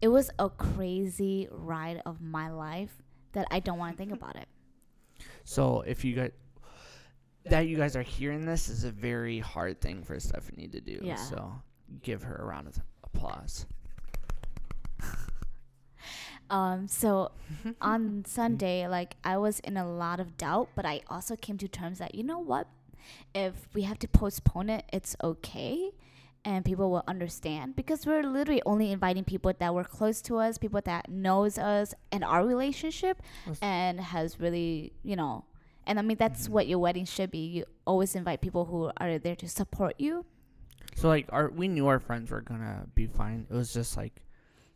it 0.00 0.08
was 0.08 0.30
a 0.38 0.48
crazy 0.50 1.48
ride 1.50 2.02
of 2.06 2.20
my 2.20 2.50
life 2.50 3.02
that 3.32 3.46
I 3.50 3.60
don't 3.60 3.78
want 3.78 3.96
to 3.96 3.98
think 3.98 4.12
about 4.12 4.36
it. 4.36 4.48
So 5.48 5.82
if 5.86 6.04
you 6.04 6.16
got, 6.16 6.32
that 7.44 7.68
you 7.68 7.76
guys 7.76 7.94
are 7.94 8.02
hearing 8.02 8.44
this 8.44 8.68
is 8.68 8.82
a 8.82 8.90
very 8.90 9.38
hard 9.38 9.80
thing 9.80 10.02
for 10.02 10.18
Stephanie 10.18 10.66
to 10.66 10.80
do. 10.80 10.98
Yeah. 11.00 11.14
So 11.14 11.52
give 12.02 12.24
her 12.24 12.34
a 12.34 12.44
round 12.44 12.66
of 12.66 12.80
applause. 13.04 13.64
Um, 16.50 16.88
so 16.88 17.32
on 17.80 18.24
Sunday, 18.26 18.86
like 18.88 19.16
I 19.24 19.36
was 19.38 19.60
in 19.60 19.76
a 19.76 19.88
lot 19.88 20.20
of 20.20 20.36
doubt, 20.36 20.68
but 20.74 20.84
I 20.84 21.00
also 21.08 21.36
came 21.36 21.58
to 21.58 21.68
terms 21.68 21.98
that 21.98 22.14
you 22.14 22.22
know 22.22 22.38
what, 22.38 22.68
if 23.34 23.68
we 23.74 23.82
have 23.82 23.98
to 24.00 24.08
postpone 24.08 24.70
it, 24.70 24.84
it's 24.92 25.16
okay, 25.22 25.90
and 26.44 26.64
people 26.64 26.90
will 26.90 27.04
understand 27.08 27.74
because 27.76 28.06
we're 28.06 28.22
literally 28.22 28.62
only 28.66 28.92
inviting 28.92 29.24
people 29.24 29.52
that 29.58 29.74
were 29.74 29.84
close 29.84 30.20
to 30.22 30.38
us, 30.38 30.58
people 30.58 30.80
that 30.84 31.08
knows 31.10 31.58
us 31.58 31.94
and 32.12 32.22
our 32.24 32.46
relationship, 32.46 33.20
and 33.60 34.00
has 34.00 34.38
really 34.40 34.92
you 35.02 35.16
know, 35.16 35.44
and 35.86 35.98
I 35.98 36.02
mean 36.02 36.16
that's 36.16 36.48
what 36.48 36.66
your 36.66 36.78
wedding 36.78 37.04
should 37.04 37.30
be. 37.30 37.46
You 37.46 37.64
always 37.86 38.14
invite 38.14 38.40
people 38.40 38.64
who 38.66 38.90
are 38.98 39.18
there 39.18 39.36
to 39.36 39.48
support 39.48 39.94
you. 39.98 40.24
So 40.94 41.08
like 41.08 41.26
our 41.30 41.50
we 41.50 41.68
knew 41.68 41.86
our 41.88 41.98
friends 41.98 42.30
were 42.30 42.40
gonna 42.40 42.86
be 42.94 43.06
fine. 43.06 43.46
It 43.50 43.54
was 43.54 43.72
just 43.72 43.96
like 43.96 44.22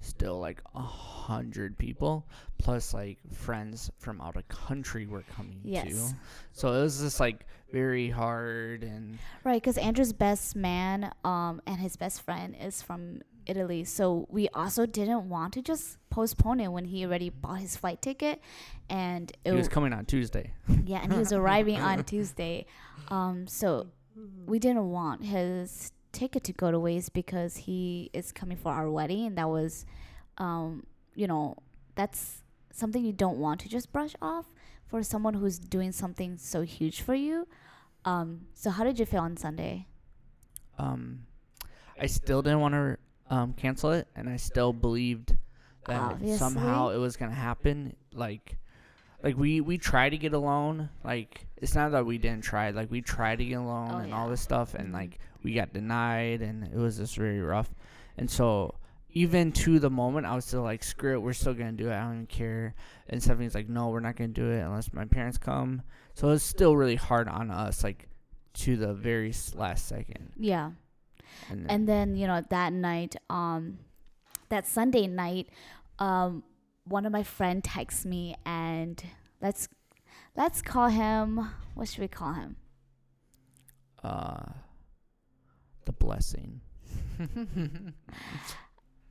still 0.00 0.38
like 0.40 0.60
a 0.74 0.80
hundred 0.80 1.76
people 1.78 2.26
plus 2.58 2.94
like 2.94 3.18
friends 3.32 3.90
from 3.98 4.20
out 4.20 4.36
of 4.36 4.46
country 4.48 5.06
were 5.06 5.22
coming 5.34 5.60
Yes. 5.62 5.88
too. 5.88 6.16
So 6.52 6.68
it 6.72 6.80
was 6.82 7.00
just 7.00 7.20
like 7.20 7.46
very 7.72 8.08
hard 8.10 8.82
and 8.82 9.18
Right, 9.44 9.62
because 9.62 9.78
Andrew's 9.78 10.12
best 10.12 10.56
man 10.56 11.12
um, 11.24 11.60
and 11.66 11.76
his 11.76 11.96
best 11.96 12.22
friend 12.22 12.56
is 12.60 12.82
from 12.82 13.20
Italy. 13.46 13.84
So 13.84 14.26
we 14.30 14.48
also 14.50 14.86
didn't 14.86 15.28
want 15.28 15.52
to 15.54 15.62
just 15.62 15.98
postpone 16.10 16.60
it 16.60 16.68
when 16.68 16.84
he 16.86 17.04
already 17.04 17.30
bought 17.30 17.58
his 17.60 17.76
flight 17.76 18.00
ticket. 18.02 18.40
And 18.88 19.30
it 19.44 19.50
he 19.50 19.56
was 19.56 19.68
coming 19.68 19.92
on 19.92 20.04
Tuesday. 20.06 20.52
yeah, 20.84 21.00
and 21.02 21.12
he 21.12 21.18
was 21.18 21.32
arriving 21.40 21.78
on 21.80 22.04
Tuesday. 22.04 22.66
Um, 23.08 23.46
so 23.46 23.86
we 24.46 24.58
didn't 24.58 24.90
want 24.90 25.24
his 25.24 25.92
ticket 26.12 26.44
to 26.44 26.52
go 26.52 26.70
to 26.70 26.78
waste 26.78 27.12
because 27.12 27.56
he 27.56 28.10
is 28.12 28.32
coming 28.32 28.56
for 28.56 28.72
our 28.72 28.90
wedding. 28.90 29.26
And 29.26 29.38
that 29.38 29.48
was, 29.48 29.84
um, 30.38 30.86
you 31.14 31.26
know, 31.26 31.56
that's 31.94 32.42
something 32.72 33.04
you 33.04 33.12
don't 33.12 33.38
want 33.38 33.60
to 33.60 33.68
just 33.68 33.92
brush 33.92 34.14
off 34.22 34.46
for 34.86 35.02
someone 35.02 35.34
who's 35.34 35.58
doing 35.58 35.92
something 35.92 36.36
so 36.36 36.62
huge 36.62 37.00
for 37.00 37.14
you. 37.14 37.46
Um, 38.04 38.46
so 38.54 38.70
how 38.70 38.84
did 38.84 38.98
you 38.98 39.06
feel 39.06 39.20
on 39.20 39.36
Sunday? 39.36 39.86
Um, 40.78 41.26
I 42.00 42.06
still 42.06 42.42
didn't 42.42 42.60
want 42.60 42.74
to 42.74 42.96
um, 43.28 43.52
cancel 43.52 43.92
it, 43.92 44.08
and 44.16 44.28
I 44.28 44.36
still 44.36 44.72
believed 44.72 45.36
that 45.86 46.18
somehow 46.36 46.88
it 46.88 46.98
was 46.98 47.16
gonna 47.16 47.34
happen. 47.34 47.94
Like, 48.12 48.56
like 49.22 49.36
we 49.36 49.60
we 49.60 49.76
tried 49.76 50.10
to 50.10 50.18
get 50.18 50.32
a 50.32 50.38
loan. 50.38 50.88
Like, 51.04 51.46
it's 51.60 51.74
not 51.74 51.92
that 51.92 52.04
we 52.06 52.18
didn't 52.18 52.42
try. 52.42 52.70
Like, 52.70 52.90
we 52.90 53.00
tried 53.02 53.38
to 53.38 53.44
get 53.44 53.54
a 53.54 53.62
loan 53.62 53.90
Oh, 53.92 53.96
and 53.98 54.08
yeah. 54.08 54.16
all 54.18 54.28
this 54.28 54.40
stuff, 54.40 54.74
and 54.74 54.88
Mhm. 54.90 54.94
like 54.94 55.18
we 55.42 55.54
got 55.54 55.72
denied, 55.72 56.42
and 56.42 56.64
it 56.64 56.76
was 56.76 56.96
just 56.98 57.16
very 57.16 57.40
rough. 57.40 57.74
And 58.16 58.30
so. 58.30 58.74
Even 59.12 59.50
to 59.50 59.80
the 59.80 59.90
moment, 59.90 60.24
I 60.24 60.36
was 60.36 60.44
still 60.44 60.62
like, 60.62 60.84
"Screw 60.84 61.14
it, 61.14 61.18
we're 61.20 61.32
still 61.32 61.52
gonna 61.52 61.72
do 61.72 61.88
it. 61.90 61.94
I 61.94 62.02
don't 62.04 62.12
even 62.14 62.26
care." 62.28 62.76
And 63.08 63.20
Stephanie's 63.20 63.56
like, 63.56 63.68
"No, 63.68 63.88
we're 63.88 63.98
not 63.98 64.14
gonna 64.14 64.28
do 64.28 64.48
it 64.48 64.60
unless 64.60 64.92
my 64.92 65.04
parents 65.04 65.36
come." 65.36 65.82
So 66.14 66.28
it's 66.30 66.44
still 66.44 66.76
really 66.76 66.94
hard 66.94 67.26
on 67.26 67.50
us, 67.50 67.82
like 67.82 68.08
to 68.54 68.76
the 68.76 68.94
very 68.94 69.34
last 69.56 69.88
second. 69.88 70.30
Yeah. 70.36 70.70
And, 71.48 71.64
then- 71.64 71.70
And 71.70 71.88
then, 71.88 72.16
you 72.16 72.28
know, 72.28 72.40
that 72.50 72.72
night, 72.72 73.16
um, 73.28 73.80
that 74.48 74.64
Sunday 74.64 75.08
night, 75.08 75.48
um, 75.98 76.44
one 76.84 77.04
of 77.04 77.10
my 77.10 77.24
friend 77.24 77.64
texts 77.64 78.04
me 78.06 78.36
and 78.46 79.02
let's 79.40 79.66
let's 80.36 80.62
call 80.62 80.88
him 80.88 81.48
what 81.74 81.88
should 81.88 82.00
we 82.00 82.08
call 82.08 82.32
him? 82.34 82.56
uh 84.02 84.44
the 85.84 85.92
blessing 85.92 86.60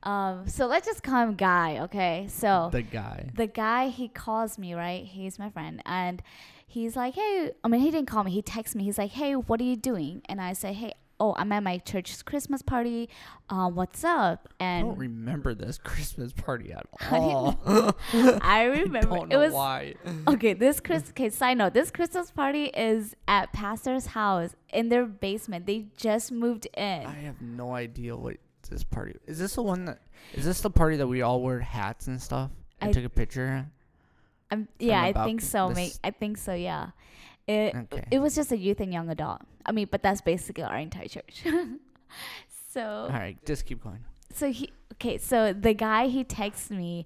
Um, 0.02 0.48
so 0.48 0.66
let's 0.66 0.86
just 0.86 1.02
call 1.02 1.22
him 1.28 1.34
Guy, 1.36 1.80
okay? 1.80 2.26
So 2.30 2.70
the 2.72 2.80
guy 2.80 3.28
the 3.34 3.46
guy 3.46 3.88
he 3.88 4.08
calls 4.08 4.58
me 4.58 4.72
right 4.72 5.04
he's 5.04 5.38
my 5.38 5.50
friend 5.50 5.82
and 5.84 6.22
he's 6.66 6.96
like 6.96 7.14
hey 7.14 7.50
i 7.62 7.68
mean 7.68 7.80
he 7.82 7.90
didn't 7.90 8.06
call 8.06 8.24
me 8.24 8.30
he 8.30 8.40
texts 8.40 8.74
me 8.74 8.84
he's 8.84 8.96
like 8.96 9.10
hey 9.10 9.34
what 9.34 9.60
are 9.60 9.64
you 9.64 9.76
doing 9.76 10.22
and 10.26 10.40
i 10.40 10.52
say 10.54 10.72
hey 10.72 10.92
oh 11.20 11.34
i'm 11.38 11.52
at 11.52 11.62
my 11.62 11.78
church's 11.78 12.22
christmas 12.22 12.62
party 12.62 13.08
um, 13.52 13.74
what's 13.74 14.04
up? 14.04 14.48
I 14.60 14.64
and 14.64 14.86
don't 14.90 14.98
remember 14.98 15.54
this 15.54 15.76
christmas 15.84 16.32
party 16.32 16.72
at 16.72 16.86
all. 17.10 17.58
I 18.40 18.64
remember 18.64 19.16
don't 19.16 19.32
it 19.32 19.36
was 19.36 19.52
why. 19.52 19.94
Okay 20.28 20.52
this 20.54 20.78
chris 20.78 21.10
okay 21.10 21.30
side 21.30 21.58
note 21.58 21.74
this 21.74 21.90
christmas 21.90 22.30
party 22.30 22.66
is 22.66 23.16
at 23.26 23.52
pastor's 23.52 24.06
house 24.06 24.54
in 24.72 24.88
their 24.88 25.04
basement. 25.06 25.66
They 25.66 25.86
just 25.96 26.30
moved 26.30 26.66
in. 26.76 27.06
I 27.06 27.22
have 27.22 27.42
no 27.42 27.74
idea 27.74 28.16
what 28.16 28.36
this 28.70 28.84
party 28.84 29.16
is 29.26 29.40
this 29.40 29.56
the 29.56 29.62
one 29.62 29.84
that 29.86 30.00
is 30.32 30.44
this 30.44 30.60
the 30.60 30.70
party 30.70 30.96
that 30.98 31.08
we 31.08 31.22
all 31.22 31.40
wore 31.40 31.58
hats 31.58 32.06
and 32.06 32.22
stuff? 32.22 32.50
And 32.80 32.90
I- 32.90 32.92
took 32.92 33.04
a 33.04 33.08
picture? 33.10 33.66
I'm, 34.52 34.68
yeah 34.78 35.00
i 35.02 35.12
think 35.12 35.40
so 35.40 35.68
mate. 35.70 35.98
I 36.04 36.10
think 36.12 36.36
so 36.38 36.54
yeah. 36.54 36.90
It, 37.48 37.74
Okay. 37.74 38.04
it 38.12 38.20
was 38.20 38.36
just 38.36 38.52
a 38.52 38.56
youth 38.56 38.78
and 38.80 38.92
young 38.92 39.08
adult 39.10 39.40
i 39.66 39.72
mean 39.72 39.88
but 39.90 40.02
that's 40.02 40.20
basically 40.20 40.64
our 40.64 40.78
entire 40.78 41.06
church. 41.08 41.44
So 42.72 42.82
all 42.82 43.08
right 43.08 43.36
just 43.44 43.66
keep 43.66 43.82
going. 43.82 44.04
So 44.32 44.50
he 44.52 44.70
okay 44.94 45.18
so 45.18 45.52
the 45.52 45.74
guy 45.74 46.06
he 46.08 46.22
texts 46.24 46.70
me 46.70 47.04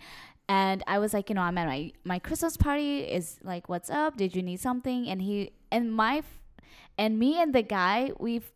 and 0.48 0.82
i 0.86 0.98
was 0.98 1.14
like 1.14 1.30
you 1.30 1.34
know 1.34 1.40
i'm 1.40 1.56
at 1.56 1.66
my 1.66 1.90
my 2.04 2.18
christmas 2.18 2.56
party 2.58 2.98
is 3.00 3.38
like 3.42 3.68
what's 3.68 3.88
up? 3.90 4.16
Did 4.16 4.36
you 4.36 4.42
need 4.42 4.60
something? 4.60 5.08
And 5.08 5.22
he 5.22 5.52
and 5.72 5.92
my 5.92 6.18
f- 6.18 6.40
and 6.98 7.18
me 7.18 7.40
and 7.40 7.54
the 7.54 7.62
guy 7.62 8.12
we've 8.18 8.50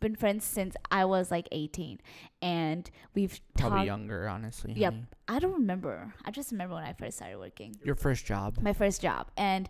been 0.00 0.16
friends 0.16 0.44
since 0.44 0.74
i 0.90 1.04
was 1.04 1.30
like 1.30 1.46
18 1.52 1.98
and 2.40 2.90
we've 3.14 3.38
probably 3.58 3.76
talked 3.80 3.86
younger 3.86 4.28
honestly 4.28 4.72
Yep. 4.74 4.92
honey. 4.94 5.06
i 5.28 5.38
don't 5.38 5.52
remember. 5.52 6.14
I 6.24 6.30
just 6.30 6.52
remember 6.52 6.74
when 6.74 6.84
i 6.84 6.92
first 6.94 7.16
started 7.18 7.38
working. 7.38 7.76
Your 7.84 7.94
first 7.94 8.24
job. 8.26 8.58
My 8.62 8.72
first 8.74 9.00
job. 9.02 9.30
And 9.36 9.68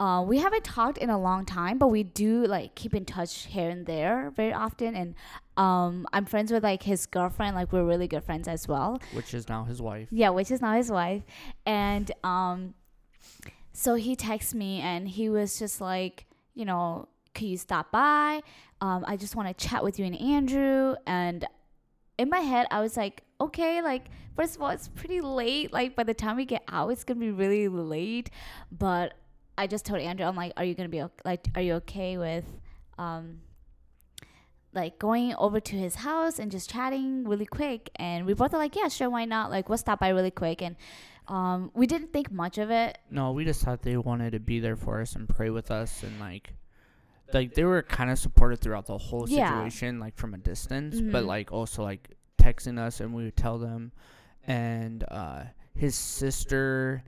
uh, 0.00 0.22
we 0.22 0.38
haven't 0.38 0.64
talked 0.64 0.98
in 0.98 1.10
a 1.10 1.18
long 1.18 1.44
time 1.44 1.76
but 1.78 1.88
we 1.88 2.02
do 2.02 2.46
like 2.46 2.74
keep 2.74 2.94
in 2.94 3.04
touch 3.04 3.46
here 3.46 3.68
and 3.68 3.86
there 3.86 4.32
very 4.36 4.52
often. 4.52 4.94
And 4.94 5.14
um, 5.56 6.06
i'm 6.12 6.24
friends 6.24 6.52
with 6.52 6.62
like 6.62 6.84
his 6.84 7.06
girlfriend 7.06 7.56
like 7.56 7.72
we're 7.72 7.84
really 7.84 8.06
good 8.06 8.24
friends 8.24 8.46
as 8.46 8.68
well. 8.68 9.00
Which 9.12 9.34
is 9.34 9.48
now 9.48 9.64
his 9.64 9.82
wife. 9.82 10.08
Yeah 10.10 10.30
which 10.30 10.50
is 10.50 10.60
now 10.60 10.74
his 10.74 10.90
wife. 10.90 11.22
And 11.66 12.10
um, 12.22 12.74
so 13.72 13.96
he 13.96 14.14
texts 14.14 14.54
me 14.54 14.80
and 14.80 15.08
he 15.08 15.28
was 15.28 15.58
just 15.58 15.80
like 15.80 16.26
you 16.54 16.64
know 16.64 17.08
could 17.34 17.46
you 17.46 17.56
stop 17.56 17.90
by? 17.90 18.40
Um, 18.80 19.04
i 19.06 19.16
just 19.16 19.34
want 19.34 19.48
to 19.48 19.66
chat 19.68 19.82
with 19.82 19.98
you 19.98 20.04
and 20.04 20.20
andrew. 20.20 20.94
And 21.06 21.44
in 22.18 22.28
my 22.28 22.40
head 22.40 22.66
i 22.70 22.80
was 22.80 22.96
like 22.96 23.22
okay 23.40 23.80
like 23.80 24.06
first 24.36 24.56
of 24.56 24.62
all 24.62 24.70
it's 24.70 24.86
pretty 24.86 25.20
late. 25.20 25.72
Like 25.72 25.96
by 25.96 26.04
the 26.04 26.14
time 26.14 26.36
we 26.36 26.44
get 26.44 26.62
out 26.68 26.90
it's 26.90 27.02
gonna 27.02 27.18
be 27.18 27.32
really 27.32 27.66
late. 27.66 28.30
But 28.70 29.14
i 29.58 29.66
just 29.66 29.84
told 29.84 30.00
andrew 30.00 30.24
i'm 30.24 30.36
like 30.36 30.52
are 30.56 30.64
you 30.64 30.74
gonna 30.74 30.88
be 30.88 31.02
okay 31.02 31.20
like 31.24 31.46
are 31.54 31.60
you 31.62 31.74
okay 31.74 32.16
with 32.16 32.44
um 32.96 33.40
like 34.74 34.98
going 34.98 35.34
over 35.36 35.60
to 35.60 35.76
his 35.76 35.94
house 35.96 36.38
and 36.38 36.50
just 36.50 36.68
chatting 36.70 37.24
really 37.26 37.46
quick? 37.46 37.88
And 37.96 38.26
we 38.26 38.34
both 38.34 38.52
are 38.52 38.58
like 38.58 38.76
yeah 38.76 38.88
sure 38.88 39.08
why 39.08 39.24
not? 39.24 39.50
Like 39.50 39.68
we'll 39.68 39.78
stop 39.78 39.98
by 39.98 40.10
really 40.10 40.30
quick. 40.30 40.60
And 40.62 40.76
um 41.26 41.70
we 41.74 41.86
didn't 41.86 42.12
think 42.12 42.30
much 42.30 42.58
of 42.58 42.70
it. 42.70 42.98
No, 43.10 43.32
we 43.32 43.44
just 43.46 43.62
thought 43.64 43.80
they 43.82 43.96
wanted 43.96 44.32
to 44.32 44.40
be 44.40 44.60
there 44.60 44.76
for 44.76 45.00
us 45.00 45.14
and 45.16 45.26
pray 45.28 45.48
with 45.50 45.70
us 45.70 46.02
and 46.02 46.20
like 46.20 46.52
like 47.32 47.54
they 47.54 47.64
were 47.64 47.82
kind 47.82 48.10
of 48.10 48.18
supportive 48.18 48.60
throughout 48.60 48.86
the 48.86 48.98
whole 48.98 49.26
Yeah. 49.28 49.48
situation 49.48 49.98
like 50.00 50.16
from 50.16 50.34
a 50.34 50.38
distance 50.38 51.00
but 51.00 51.24
Mhm. 51.24 51.26
like 51.26 51.50
also 51.50 51.82
like 51.82 52.10
texting 52.38 52.78
us 52.78 53.00
and 53.00 53.14
we 53.14 53.24
would 53.24 53.36
tell 53.36 53.58
them. 53.58 53.92
And 54.46 55.02
uh 55.10 55.44
his 55.74 55.94
sister 55.96 57.02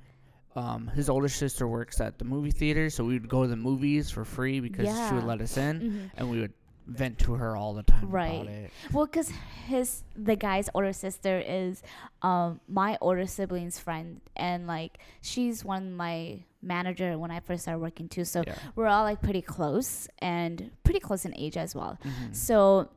um 0.57 0.89
his 0.89 1.09
older 1.09 1.29
sister 1.29 1.67
works 1.69 2.01
at 2.01 2.19
the 2.19 2.25
movie 2.25 2.51
theater 2.51 2.91
so 2.91 3.05
we 3.05 3.15
would 3.15 3.29
go 3.29 3.43
to 3.43 3.49
the 3.49 3.57
movies 3.57 4.11
for 4.11 4.25
free 4.25 4.59
because 4.61 4.89
she 5.09 5.15
would 5.15 5.25
let 5.25 5.41
us 5.41 5.57
in 5.57 5.81
Mhm. 5.81 6.11
and 6.17 6.31
we 6.31 6.41
would 6.41 6.53
vent 6.87 7.19
to 7.21 7.35
her 7.35 7.57
all 7.57 7.73
the 7.75 7.85
time 7.85 8.11
Right. 8.11 8.43
about 8.43 8.47
it 8.49 8.71
Well, 8.93 9.07
because 9.07 9.31
his 9.67 10.03
the 10.17 10.35
guy's 10.35 10.69
older 10.75 10.93
sister 10.93 11.39
is 11.39 11.83
um 12.23 12.61
my 12.67 12.99
older 13.01 13.27
sibling's 13.27 13.79
friend, 13.79 14.21
and 14.35 14.67
like 14.67 14.99
she's 15.21 15.65
one 15.65 15.87
of 15.87 15.93
my 15.93 16.43
manager 16.63 17.17
when 17.17 17.31
I 17.31 17.39
first 17.41 17.63
started 17.63 17.79
working 17.81 18.09
too. 18.09 18.25
So 18.25 18.43
yeah. 18.45 18.57
we're 18.75 18.89
all 18.89 19.05
like 19.05 19.23
pretty 19.23 19.41
close 19.43 20.09
and 20.19 20.71
pretty 20.83 20.99
close 21.01 21.25
in 21.25 21.33
age 21.37 21.57
as 21.57 21.77
well. 21.77 21.97
Mhm. 22.05 22.35
So, 22.35 22.89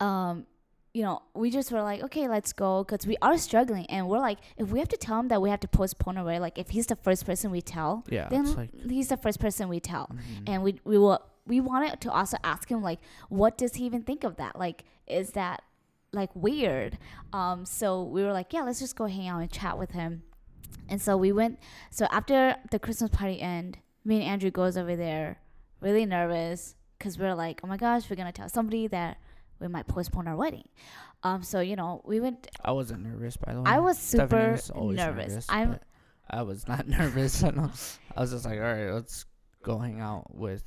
um, 0.00 0.46
you 0.94 1.02
know, 1.02 1.22
we 1.34 1.50
just 1.50 1.72
were 1.72 1.82
like, 1.82 2.02
okay, 2.02 2.28
let's 2.28 2.52
go 2.52 2.84
because 2.84 3.06
we 3.06 3.16
are 3.22 3.38
struggling, 3.38 3.86
and 3.86 4.08
we're 4.08 4.18
like, 4.18 4.38
if 4.58 4.68
we 4.68 4.78
have 4.78 4.88
to 4.88 4.96
tell 4.96 5.18
him 5.20 5.28
that 5.28 5.40
we 5.40 5.48
have 5.48 5.60
to 5.60 5.68
postpone 5.68 6.18
away, 6.18 6.38
like 6.38 6.58
if 6.58 6.68
he's 6.70 6.86
the 6.86 6.96
first 6.96 7.24
person 7.24 7.50
we 7.50 7.62
tell, 7.62 8.04
yeah 8.10 8.28
then 8.28 8.54
like 8.54 8.70
he's 8.90 9.08
the 9.08 9.16
first 9.16 9.40
person 9.40 9.68
we 9.68 9.80
tell. 9.80 10.06
Mhm. 10.12 10.48
and 10.48 10.62
we 10.62 10.80
we 10.84 10.98
will 10.98 11.20
we 11.46 11.60
wanted 11.60 12.00
to 12.02 12.12
also 12.12 12.36
ask 12.44 12.68
him 12.70 12.82
like 12.82 13.00
what 13.28 13.56
does 13.58 13.74
he 13.76 13.84
even 13.86 14.02
think 14.02 14.22
of 14.22 14.36
that? 14.36 14.58
Like 14.58 14.84
is 15.06 15.30
that 15.30 15.62
like 16.12 16.30
weird? 16.36 16.98
Um 17.32 17.64
so 17.64 18.02
we 18.02 18.22
were 18.22 18.32
like 18.32 18.52
yeah 18.52 18.62
let's 18.62 18.78
just 18.80 18.94
go 18.96 19.06
hang 19.06 19.28
out 19.28 19.40
and 19.40 19.50
chat 19.50 19.78
with 19.78 19.92
him. 19.92 20.22
And 20.88 21.00
so 21.00 21.16
we 21.16 21.32
went 21.32 21.58
so 21.90 22.06
after 22.10 22.56
the 22.70 22.78
christmas 22.78 23.10
party 23.10 23.40
end 23.40 23.78
me 24.04 24.16
and 24.16 24.24
andrew 24.24 24.50
goes 24.50 24.76
over 24.76 24.94
there 24.94 25.38
really 25.80 26.04
nervous 26.04 26.74
because 26.98 27.18
we 27.18 27.24
are 27.24 27.34
like, 27.34 27.60
oh 27.64 27.66
my 27.66 27.76
gosh, 27.76 28.08
we're 28.10 28.14
gonna 28.16 28.30
tell 28.30 28.48
somebody 28.48 28.86
that 28.88 29.16
we 29.62 29.68
might 29.68 29.86
postpone 29.86 30.28
our 30.28 30.36
wedding. 30.36 30.68
Um, 31.22 31.42
so 31.42 31.60
you 31.60 31.76
know, 31.76 32.02
we 32.04 32.20
went. 32.20 32.48
I 32.64 32.72
wasn't 32.72 33.02
nervous, 33.04 33.36
by 33.38 33.54
the 33.54 33.62
way. 33.62 33.70
I 33.70 33.78
was 33.78 33.96
super 33.98 34.52
was 34.52 34.68
always 34.70 34.96
nervous. 34.98 35.46
I'm 35.48 35.78
I 36.28 36.42
was 36.42 36.66
not 36.68 36.86
nervous. 36.98 37.42
I. 37.42 37.48
I 38.16 38.20
was 38.20 38.30
just 38.32 38.44
like, 38.44 38.58
all 38.58 38.64
right, 38.64 38.90
let's 38.90 39.24
go 39.62 39.78
hang 39.78 40.00
out 40.00 40.34
with 40.34 40.64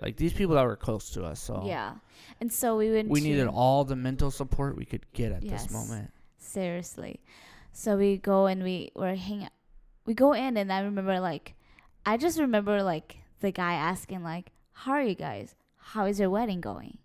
like 0.00 0.16
these 0.16 0.32
people 0.32 0.56
that 0.56 0.64
were 0.64 0.76
close 0.76 1.10
to 1.10 1.22
us. 1.24 1.40
So 1.40 1.62
yeah, 1.64 1.94
and 2.40 2.52
so 2.52 2.76
we 2.76 2.90
went. 2.90 3.08
we 3.08 3.20
needed 3.20 3.46
all 3.46 3.84
the 3.84 3.96
mental 3.96 4.30
support 4.30 4.76
we 4.76 4.84
could 4.84 5.06
get 5.12 5.30
at 5.32 5.42
Yes. 5.44 5.64
this 5.64 5.72
moment. 5.72 6.10
seriously. 6.38 7.20
So 7.72 7.96
we 7.96 8.18
go 8.18 8.46
and 8.46 8.62
we 8.62 8.90
were 8.94 9.14
hanging. 9.14 9.48
We 10.04 10.14
go 10.14 10.32
in 10.32 10.56
and 10.56 10.72
I 10.72 10.80
remember 10.80 11.20
like, 11.20 11.54
I 12.04 12.16
just 12.16 12.38
remember 12.40 12.82
like 12.82 13.18
the 13.40 13.52
guy 13.52 13.74
asking 13.74 14.22
like, 14.24 14.50
"How 14.72 14.92
are 14.92 15.02
you 15.02 15.14
guys? 15.14 15.54
How 15.76 16.06
is 16.06 16.18
your 16.18 16.30
wedding 16.30 16.60
going?" 16.60 16.98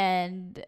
And 0.00 0.64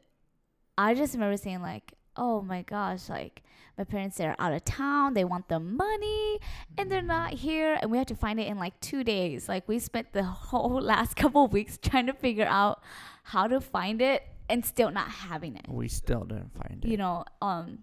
I 0.77 0.95
just 0.95 1.15
remember 1.15 1.37
saying 1.37 1.63
like, 1.63 1.93
"Oh 2.17 2.43
my 2.43 2.63
gosh, 2.63 3.09
like." 3.09 3.43
My 3.79 3.85
parents 3.85 4.21
are 4.21 4.37
out 4.39 4.53
of 4.53 4.63
town. 4.67 5.15
They 5.15 5.25
want 5.25 5.49
the 5.49 5.59
money, 5.59 6.39
and 6.77 6.93
they're 6.93 7.01
not 7.01 7.33
here. 7.33 7.79
And 7.81 7.91
we 7.91 7.97
had 7.97 8.07
to 8.09 8.15
find 8.15 8.39
it 8.39 8.47
in 8.47 8.59
like 8.59 8.79
two 8.81 9.03
days. 9.03 9.49
Like 9.49 9.67
we 9.67 9.79
spent 9.79 10.13
the 10.13 10.23
whole 10.51 10.79
last 10.79 11.17
couple 11.17 11.47
of 11.47 11.55
weeks 11.55 11.79
trying 11.81 12.07
to 12.07 12.13
figure 12.13 12.45
out 12.45 12.83
how 13.23 13.47
to 13.49 13.63
find 13.63 14.03
it, 14.03 14.21
and 14.51 14.63
still 14.63 14.91
not 14.91 15.09
having 15.09 15.57
it 15.57 15.65
We 15.69 15.89
still 15.89 16.25
didn't 16.25 16.53
find 16.53 16.85
it. 16.85 16.89
you 16.91 16.99
know, 16.99 17.25
um, 17.41 17.79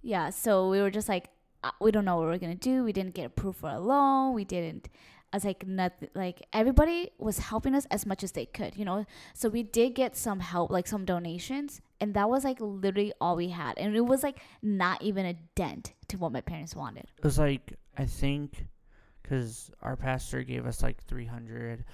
yeah. 0.00 0.30
So 0.30 0.70
we 0.70 0.80
were 0.80 0.90
just 0.90 1.08
like, 1.08 1.28
uh, 1.62 1.72
we 1.82 1.90
don't 1.90 2.06
know 2.06 2.16
what 2.16 2.24
we're 2.24 2.38
gonna 2.38 2.54
do. 2.54 2.82
We 2.82 2.94
didn't 2.94 3.14
get 3.14 3.26
approved 3.26 3.58
for 3.58 3.68
a 3.68 3.78
loan. 3.78 4.32
We 4.32 4.44
didn't. 4.44 4.88
I 5.34 5.36
was 5.36 5.44
like, 5.44 5.66
nothing. 5.66 6.10
Like 6.14 6.46
everybody 6.52 7.10
was 7.18 7.38
helping 7.38 7.74
us 7.74 7.86
as 7.90 8.06
much 8.06 8.22
as 8.22 8.30
they 8.30 8.46
could, 8.46 8.76
you 8.76 8.84
know. 8.84 9.04
So 9.32 9.48
we 9.48 9.64
did 9.64 9.96
get 9.96 10.16
some 10.16 10.38
help, 10.38 10.70
like 10.70 10.86
some 10.86 11.04
donations, 11.04 11.80
and 12.00 12.14
that 12.14 12.30
was 12.30 12.44
like 12.44 12.58
literally 12.60 13.12
all 13.20 13.34
we 13.34 13.48
had, 13.48 13.76
and 13.76 13.96
it 13.96 14.02
was 14.02 14.22
like 14.22 14.38
not 14.62 15.02
even 15.02 15.26
a 15.26 15.34
dent 15.56 15.92
to 16.06 16.18
what 16.18 16.30
my 16.30 16.40
parents 16.40 16.76
wanted. 16.76 17.06
It 17.18 17.24
was 17.24 17.36
like 17.36 17.72
I 17.98 18.04
think 18.04 18.68
because 19.20 19.72
our 19.82 19.96
pastor 19.96 20.44
gave 20.44 20.66
us 20.66 20.84
like 20.84 21.02
three 21.02 21.26
hundred. 21.26 21.84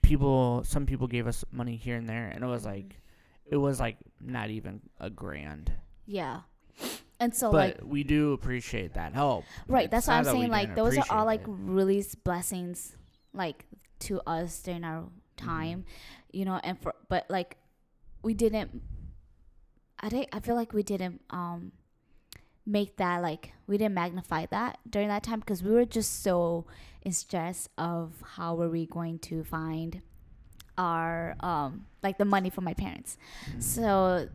People, 0.00 0.64
some 0.64 0.86
people 0.86 1.06
gave 1.06 1.26
us 1.26 1.44
money 1.52 1.76
here 1.76 1.96
and 1.96 2.08
there, 2.08 2.28
and 2.28 2.42
it 2.42 2.46
was 2.46 2.62
mm-hmm. 2.62 2.76
like, 2.76 2.96
it 3.44 3.56
was 3.56 3.80
like 3.80 3.98
not 4.18 4.48
even 4.48 4.80
a 4.98 5.10
grand. 5.10 5.72
Yeah. 6.06 6.40
And 7.20 7.34
so 7.34 7.50
but 7.50 7.56
like 7.56 7.78
we 7.84 8.04
do 8.04 8.32
appreciate 8.32 8.94
that 8.94 9.12
help. 9.12 9.44
Right, 9.66 9.84
It's 9.84 9.90
that's 9.90 10.06
what 10.06 10.14
I'm 10.14 10.24
that 10.24 10.30
saying. 10.32 10.50
Like 10.50 10.74
those 10.74 10.96
are 10.98 11.06
all 11.10 11.24
like 11.26 11.42
appreciate 11.42 11.66
really 11.68 12.04
blessings, 12.24 12.96
like 13.32 13.64
to 14.00 14.20
us 14.26 14.60
during 14.62 14.84
our 14.84 15.04
Mm-hmm. 15.38 15.46
time, 15.46 15.84
you 16.32 16.44
know. 16.44 16.60
And 16.64 16.80
for 16.80 16.94
but 17.08 17.26
like 17.30 17.56
we 18.22 18.34
didn't. 18.34 18.82
I 20.00 20.08
think 20.08 20.28
I 20.32 20.40
feel 20.40 20.54
like 20.54 20.72
we 20.72 20.82
didn't 20.82 21.20
um 21.30 21.72
make 22.66 22.96
that 22.98 23.22
like 23.22 23.52
we 23.66 23.78
didn't 23.78 23.94
magnify 23.94 24.46
that 24.46 24.78
during 24.88 25.08
that 25.08 25.22
time 25.22 25.40
because 25.40 25.62
we 25.62 25.70
were 25.72 25.84
just 25.84 26.22
so 26.22 26.66
in 27.02 27.12
stress 27.12 27.68
of 27.78 28.12
how 28.36 28.54
were 28.54 28.68
we 28.68 28.86
going 28.86 29.18
to 29.20 29.42
find 29.44 30.02
our 30.76 31.34
um 31.40 31.86
like 32.02 32.18
the 32.18 32.24
money 32.24 32.50
for 32.50 32.60
my 32.60 32.74
parents. 32.74 33.16
Mhm. 33.50 33.62
So 33.62 34.28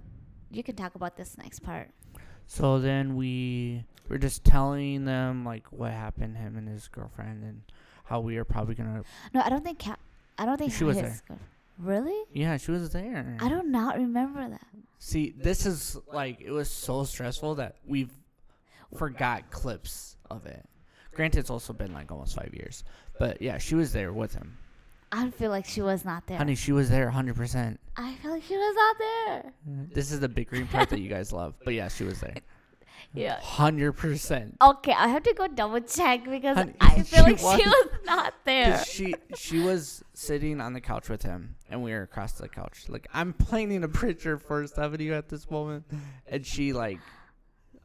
you 0.51 0.63
can 0.63 0.75
talk 0.75 0.95
about 0.95 1.15
this 1.17 1.38
next 1.38 1.59
part. 1.59 1.89
So 2.48 2.80
then 2.80 3.16
we 3.16 3.84
were 4.10 4.18
just 4.18 4.44
telling 4.44 5.06
them 5.06 5.46
like 5.46 5.66
what 5.72 5.91
happened, 5.91 6.38
him 6.38 6.58
and 6.58 6.68
his 6.68 6.88
girlfriend, 6.88 7.44
and 7.44 7.62
how 8.06 8.20
we 8.20 8.38
are 8.38 8.44
probably 8.46 8.76
gonna. 8.76 9.04
No, 9.34 9.41
I 9.41 9.50
don't 9.50 9.64
think. 9.64 9.80
Ca- 9.80 9.96
I 10.38 10.46
don't 10.46 10.58
think 10.58 10.74
She 10.74 10.84
was 10.84 10.98
his 10.98 11.22
girl- 11.22 11.39
Really? 11.80 12.24
Yeah, 12.34 12.58
she 12.58 12.72
was 12.72 12.91
there. 12.91 13.38
I 13.41 13.50
do 13.50 13.64
not 13.64 13.98
remember 13.98 14.48
that. 14.48 14.68
See, 15.00 15.34
this 15.38 15.66
is 15.66 15.98
like 16.12 16.39
it 16.41 16.52
was 16.52 16.70
so 16.70 17.04
stressful 17.04 17.56
that 17.56 17.76
we've 17.86 18.12
forgot 18.96 19.50
clips 19.50 20.16
of 20.30 20.46
it. 20.46 20.64
Granted, 21.14 21.39
it's 21.39 21.50
also 21.50 21.74
been 21.74 21.94
like 21.94 22.12
almost 22.12 22.36
five 22.36 22.52
years, 22.54 22.84
but 23.20 23.41
yeah, 23.41 23.58
she 23.58 23.76
was 23.76 23.91
there 23.94 24.14
with 24.14 24.34
him. 24.34 24.58
I 25.16 25.30
feel 25.30 25.51
like 25.51 25.66
she 25.66 25.82
was 25.82 26.03
not 26.03 26.26
there. 26.28 26.38
Honey, 26.38 26.55
she 26.55 26.72
was 26.72 26.89
there 26.89 27.05
100. 27.05 27.36
percent 27.36 27.80
I 27.95 28.16
feel 28.16 28.32
like 28.32 28.43
she 28.43 28.55
was 28.57 28.76
not 28.76 28.95
there. 28.99 29.53
This 29.93 30.11
is 30.11 30.20
the 30.20 30.28
big 30.30 30.49
green 30.49 30.66
part 30.68 30.89
that 30.89 30.99
you 30.99 31.07
guys 31.09 31.32
love, 31.32 31.53
but 31.64 31.74
yeah, 31.76 31.88
she 31.88 32.03
was 32.03 32.20
there. 32.20 32.36
Yeah. 33.16 33.36
100 33.36 33.91
percent. 33.91 34.57
Okay, 34.59 34.91
I 34.91 35.07
have 35.09 35.22
to 35.24 35.34
go 35.36 35.47
double 35.47 35.82
check 35.82 36.24
because 36.28 36.57
Honey, 36.57 36.74
I 36.82 37.01
feel 37.03 37.26
she 37.26 37.32
like 37.34 37.38
she 37.38 37.45
was- 37.45 37.57
was 37.66 37.88
not 38.05 38.34
there. 38.43 38.84
She 38.86 39.14
she 39.36 39.59
was 39.59 40.03
sitting 40.16 40.59
on 40.59 40.74
the 40.74 40.82
couch 40.82 41.09
with 41.09 41.22
him, 41.22 41.55
and 41.70 41.84
we 41.84 41.91
were 41.91 42.01
across 42.01 42.32
the 42.34 42.49
couch. 42.49 42.86
Like 42.89 43.07
I'm 43.14 43.34
painting 43.34 43.84
a 43.84 43.88
picture 43.88 44.39
for 44.39 44.66
Stephanie 44.66 45.11
at 45.11 45.30
this 45.30 45.47
moment, 45.51 45.86
and 46.26 46.43
she 46.43 46.74
like, 46.74 46.97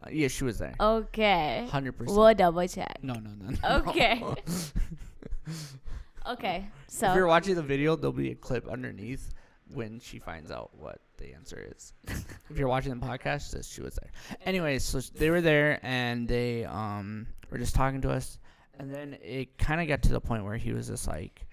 uh, 0.02 0.08
yeah, 0.10 0.28
she 0.28 0.44
was 0.44 0.58
there, 0.58 0.74
Okay. 0.80 1.68
hundred 1.70 1.92
percent. 1.92 2.16
We'll 2.16 2.32
double 2.32 2.66
check. 2.66 2.96
No, 3.02 3.12
no, 3.14 3.30
no, 3.38 3.50
no. 3.50 3.76
Okay. 3.90 4.22
Okay. 6.28 6.68
So 6.88 7.08
if 7.08 7.14
you're 7.16 7.26
watching 7.26 7.54
the 7.54 7.62
video, 7.62 7.96
there'll 7.96 8.12
be 8.12 8.32
a 8.32 8.34
clip 8.34 8.68
underneath 8.68 9.32
when 9.72 9.98
she 9.98 10.18
finds 10.18 10.50
out 10.50 10.70
what 10.76 11.00
the 11.16 11.32
answer 11.34 11.72
is. 11.74 11.92
if 12.50 12.58
you're 12.58 12.68
watching 12.68 12.98
the 12.98 13.04
podcast, 13.06 13.72
she 13.72 13.80
was 13.80 13.94
there. 14.00 14.10
Anyways, 14.44 14.84
so 14.84 15.00
they 15.00 15.30
were 15.30 15.40
there 15.40 15.80
and 15.82 16.28
they 16.28 16.64
um 16.64 17.26
were 17.50 17.58
just 17.58 17.74
talking 17.74 18.00
to 18.02 18.10
us, 18.10 18.38
and 18.78 18.94
then 18.94 19.16
it 19.22 19.56
kind 19.58 19.80
of 19.80 19.88
got 19.88 20.02
to 20.02 20.12
the 20.12 20.20
point 20.20 20.44
where 20.44 20.56
he 20.56 20.72
was 20.72 20.88
just 20.88 21.08
like, 21.08 21.46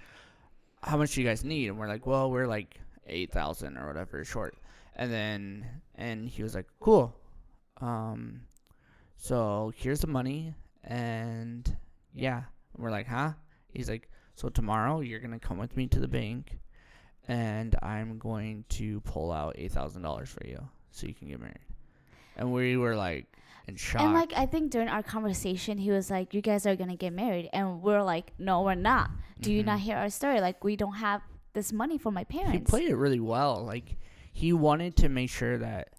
"How 0.84 0.97
much 0.97 1.15
do 1.15 1.21
you 1.21 1.28
guys 1.28 1.43
need?" 1.45 1.69
And 1.69 1.78
we're 1.80 1.88
like, 1.88 2.05
"Well, 2.05 2.30
we're 2.30 2.47
like 2.47 2.80
eight 3.07 3.32
thousand 3.32 3.78
or 3.78 3.88
whatever 3.88 4.23
short." 4.26 4.57
And 4.97 5.11
then 5.11 5.65
and 5.95 6.28
he 6.28 6.43
was 6.43 6.53
like, 6.53 6.67
"Cool, 6.82 7.15
um, 7.80 8.41
so 9.15 9.71
here's 9.78 10.01
the 10.01 10.07
money, 10.07 10.53
and 10.84 11.78
yeah." 12.13 12.43
And 12.73 12.84
we're 12.84 12.91
like, 12.91 13.07
"Huh?" 13.07 13.34
He's 13.69 13.89
like, 13.89 14.09
"So 14.36 14.49
tomorrow 14.49 14.99
you're 15.01 15.19
gonna 15.19 15.39
come 15.39 15.57
with 15.57 15.75
me 15.75 15.88
to 15.88 15.99
the 15.99 16.07
bank." 16.07 16.59
and 17.27 17.75
I'm 17.81 18.19
going 18.19 18.65
to 18.69 19.01
pull 19.01 19.31
out 19.31 19.55
eight 19.57 19.71
thousand 19.71 20.03
dollars 20.03 20.29
for 20.29 20.45
you 20.45 20.59
so 20.91 21.07
you 21.07 21.13
can 21.15 21.27
get 21.27 21.39
married. 21.39 21.57
And 22.38 22.53
we 22.53 22.77
were 22.77 22.95
like 22.95 23.25
in 23.67 23.75
shock. 23.77 24.03
and 24.03 24.13
like 24.13 24.31
I 24.36 24.45
think 24.45 24.71
during 24.71 24.89
our 24.89 25.01
conversation 25.01 25.79
he 25.79 25.89
was 25.89 26.11
like, 26.11 26.36
You 26.36 26.41
guys 26.41 26.67
are 26.67 26.75
gonna 26.75 26.95
get 26.95 27.13
married 27.13 27.49
and 27.51 27.81
we're 27.81 28.03
like, 28.03 28.31
No, 28.38 28.61
we're 28.61 28.75
not. 28.75 29.09
Do 29.41 29.51
you 29.51 29.63
not 29.63 29.79
Mhm. 29.79 29.81
hear 29.81 29.97
our 29.97 30.09
story? 30.11 30.39
Like 30.39 30.63
we 30.63 30.75
don't 30.75 30.97
have 30.97 31.23
this 31.53 31.73
money 31.73 31.97
for 31.97 32.11
my 32.11 32.25
parents. 32.25 32.53
he 32.53 32.59
played 32.59 32.89
it 32.89 32.95
really 32.95 33.19
well. 33.19 33.63
Like 33.65 33.97
he 34.31 34.53
wanted 34.53 34.95
to 34.97 35.09
make 35.09 35.31
sure 35.31 35.57
that, 35.57 35.93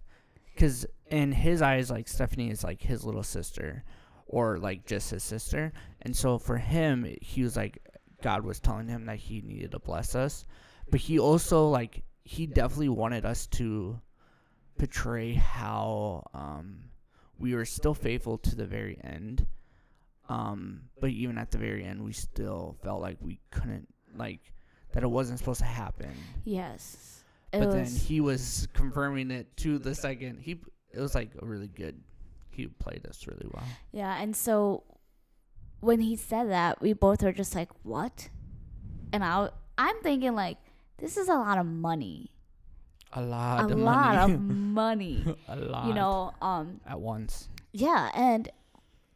because 0.55 0.87
in 1.11 1.33
his 1.33 1.61
eyes, 1.61 1.91
like 1.91 2.07
Stephanie 2.07 2.51
is 2.51 2.63
like 2.63 2.83
his 2.83 3.05
little 3.05 3.25
sister, 3.25 3.83
or 4.29 4.59
like 4.59 4.87
just 4.87 5.11
his 5.11 5.25
sister. 5.25 5.73
And 6.03 6.15
so 6.15 6.39
for 6.39 6.59
him, 6.59 7.17
he 7.21 7.43
was 7.43 7.57
like, 7.57 7.79
God 8.27 8.45
was 8.45 8.59
telling 8.59 8.89
him 8.89 9.07
that 9.07 9.19
he 9.19 9.41
needed 9.41 9.71
to 9.71 9.79
bless 9.79 10.17
us, 10.17 10.47
but 10.91 10.99
he 10.99 11.17
also 11.17 11.69
like 11.69 12.03
he 12.25 12.45
definitely 12.45 12.89
wanted 12.89 13.25
us 13.25 13.47
to 13.47 14.01
portray 14.77 15.35
how 15.35 16.25
um 16.35 16.91
we 17.39 17.55
were 17.55 17.65
still 17.65 17.95
faithful 17.95 18.37
to 18.39 18.57
the 18.57 18.67
very 18.67 18.99
end. 19.05 19.47
Um, 20.29 20.89
but 21.01 21.11
even 21.11 21.39
at 21.39 21.53
the 21.53 21.59
very 21.59 21.85
end, 21.85 22.05
we 22.05 22.13
still 22.13 22.77
felt 22.83 23.01
like 23.01 23.17
we 23.21 23.39
couldn't 23.53 23.87
like 24.17 24.53
that 24.91 25.05
it 25.05 25.11
wasn't 25.11 25.39
supposed 25.39 25.61
to 25.61 25.67
happen. 25.67 26.11
Yes. 26.43 27.23
But 27.53 27.71
then 27.71 27.87
he 27.87 28.21
was 28.21 28.67
confirming 28.73 29.31
it 29.31 29.57
to 29.59 29.79
the 29.79 29.95
second. 29.95 30.41
He 30.41 30.61
it 30.93 30.99
was 30.99 31.15
like 31.15 31.31
a 31.41 31.47
really 31.47 31.69
good. 31.69 32.03
He 32.51 32.67
played 32.67 33.07
us 33.07 33.25
really 33.29 33.47
well. 33.53 33.69
Yeah, 33.93 34.21
and 34.21 34.35
so 34.35 34.83
when 35.81 36.01
he 36.01 36.17
said 36.17 36.51
that, 36.51 36.81
we 36.81 36.93
both 36.93 37.23
were 37.23 37.33
just 37.33 37.55
like, 37.55 37.71
"What?" 37.83 38.29
And 39.13 39.23
I, 39.25 39.51
I'm 39.79 40.01
thinking 40.03 40.35
like, 40.35 40.59
"This 40.99 41.17
is 41.17 41.29
a 41.29 41.35
lot 41.35 41.59
of 41.59 41.67
money, 41.67 42.33
A 43.13 43.21
lot 43.23 43.61
a 43.71 43.73
of 43.75 43.79
lot 43.79 44.15
money. 44.17 44.35
of 44.35 44.41
money." 44.81 45.37
a 45.49 45.57
lot. 45.57 45.87
you 45.87 45.95
know, 45.95 46.33
um, 46.43 46.81
at 46.87 47.01
once. 47.01 47.49
yeah, 47.73 48.11
and 48.15 48.49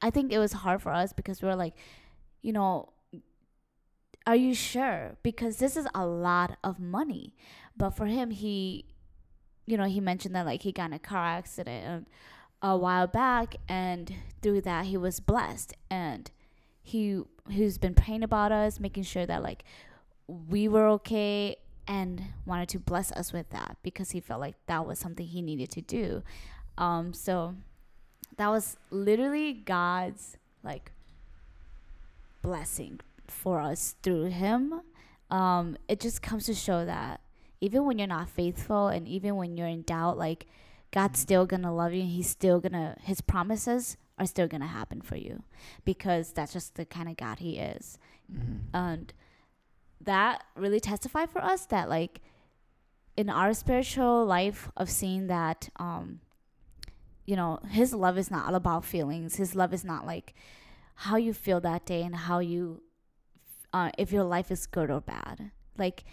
I 0.02 0.11
think 0.11 0.32
it 0.32 0.38
was 0.38 0.52
hard 0.52 0.80
for 0.82 0.92
us 0.92 1.12
because 1.12 1.42
we 1.42 1.48
were 1.48 1.56
like, 1.56 1.74
you 2.42 2.52
know, 2.52 2.90
are 4.26 4.36
you 4.36 4.54
sure? 4.54 5.16
Because 5.22 5.56
this 5.56 5.76
is 5.76 5.86
a 5.94 6.06
lot 6.06 6.56
of 6.62 6.78
money, 6.78 7.34
but 7.76 7.90
for 7.90 8.06
him, 8.06 8.30
he, 8.30 8.84
you 9.66 9.76
know, 9.76 9.84
he 9.84 10.00
mentioned 10.00 10.34
that 10.34 10.46
like 10.46 10.62
he 10.62 10.72
got 10.72 10.86
in 10.86 10.92
a 10.92 10.98
car 10.98 11.24
accident 11.24 11.84
and 11.86 12.06
a 12.62 12.76
while 12.76 13.06
back, 13.06 13.56
and 13.68 14.14
through 14.42 14.61
that 14.62 14.86
he 14.86 14.96
was 14.96 15.20
blessed, 15.20 15.74
and 15.90 16.30
he 16.82 17.22
he's 17.48 17.78
been 17.78 17.94
praying 17.94 18.22
about 18.22 18.52
us, 18.52 18.80
making 18.80 19.04
sure 19.04 19.26
that 19.26 19.42
like 19.42 19.64
we 20.26 20.68
were 20.68 20.86
okay, 20.86 21.56
and 21.86 22.22
wanted 22.46 22.68
to 22.68 22.78
bless 22.78 23.10
us 23.12 23.32
with 23.32 23.50
that 23.50 23.76
because 23.82 24.12
he 24.12 24.20
felt 24.20 24.40
like 24.40 24.54
that 24.66 24.86
was 24.86 24.98
something 24.98 25.26
he 25.26 25.42
needed 25.42 25.70
to 25.70 25.80
do. 25.80 26.22
Um, 26.78 27.12
so 27.12 27.56
that 28.36 28.48
was 28.48 28.76
literally 28.90 29.52
God's 29.52 30.36
like 30.62 30.92
blessing 32.42 33.00
for 33.26 33.60
us 33.60 33.96
through 34.02 34.26
him. 34.26 34.82
um, 35.30 35.76
it 35.88 36.00
just 36.00 36.22
comes 36.22 36.46
to 36.46 36.54
show 36.54 36.84
that 36.84 37.20
even 37.60 37.84
when 37.84 37.98
you're 37.98 38.08
not 38.08 38.28
faithful 38.28 38.88
and 38.88 39.06
even 39.06 39.36
when 39.36 39.56
you're 39.56 39.66
in 39.66 39.82
doubt, 39.82 40.16
like 40.16 40.46
God's 40.92 41.20
still 41.20 41.46
gonna 41.46 41.74
love 41.74 41.92
you 41.92 42.02
and 42.02 42.10
He's 42.10 42.28
still 42.28 42.60
gonna 42.60 42.96
His 43.02 43.20
promises 43.20 43.96
are 44.20 44.26
still 44.26 44.46
gonna 44.46 44.66
happen 44.68 45.00
for 45.00 45.16
you 45.16 45.42
because 45.84 46.32
that's 46.32 46.52
just 46.52 46.76
the 46.76 46.84
kind 46.84 47.08
of 47.08 47.16
God 47.16 47.40
He 47.40 47.58
is. 47.58 47.98
Mm-hmm. 48.32 48.76
And 48.76 49.12
that 50.00 50.44
really 50.54 50.78
testified 50.80 51.30
for 51.30 51.42
us 51.42 51.66
that 51.66 51.88
like 51.88 52.20
in 53.16 53.28
our 53.28 53.52
spiritual 53.52 54.24
life 54.24 54.70
of 54.76 54.88
seeing 54.88 55.26
that 55.26 55.68
um 55.76 56.20
you 57.26 57.36
know 57.36 57.60
his 57.70 57.92
love 57.92 58.16
is 58.16 58.30
not 58.30 58.46
all 58.48 58.54
about 58.54 58.84
feelings 58.84 59.36
his 59.36 59.54
love 59.54 59.74
is 59.74 59.84
not 59.84 60.06
like 60.06 60.34
how 60.94 61.16
you 61.16 61.34
feel 61.34 61.60
that 61.60 61.84
day 61.84 62.02
and 62.02 62.16
how 62.16 62.38
you 62.38 62.82
uh, 63.72 63.90
if 63.98 64.10
your 64.10 64.24
life 64.24 64.50
is 64.50 64.66
good 64.66 64.90
or 64.90 65.00
bad 65.00 65.50
like 65.76 66.04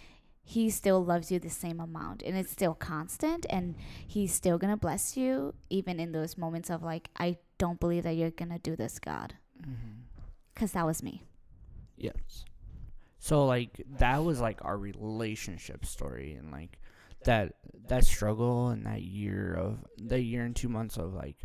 he 0.44 0.70
still 0.70 1.04
loves 1.04 1.32
you 1.32 1.38
the 1.38 1.50
same 1.50 1.80
amount 1.80 2.22
and 2.22 2.36
it's 2.36 2.52
still 2.52 2.74
constant 2.74 3.44
and 3.50 3.74
he's 4.06 4.32
still 4.32 4.58
gonna 4.58 4.76
bless 4.76 5.16
you 5.16 5.54
even 5.70 5.98
in 5.98 6.12
those 6.12 6.38
moments 6.38 6.70
of 6.70 6.82
like 6.82 7.08
i 7.18 7.36
don't 7.58 7.80
believe 7.80 8.04
that 8.04 8.16
you're 8.16 8.30
gonna 8.30 8.58
do 8.58 8.74
this 8.76 8.98
god 8.98 9.34
Mm-hmm. 9.60 10.02
because 10.54 10.72
that 10.72 10.86
was 10.86 11.02
me 11.02 11.22
Yes. 11.96 12.44
So 13.18 13.44
like 13.44 13.82
that 13.98 14.22
was 14.22 14.40
like 14.40 14.60
our 14.64 14.78
relationship 14.78 15.84
story 15.84 16.34
and 16.34 16.52
like 16.52 16.78
that 17.24 17.54
that 17.88 18.04
struggle 18.04 18.68
and 18.68 18.86
that 18.86 19.02
year 19.02 19.52
of 19.54 19.84
that 20.06 20.20
year 20.22 20.44
and 20.44 20.54
two 20.54 20.68
months 20.68 20.96
of 20.96 21.12
like 21.14 21.36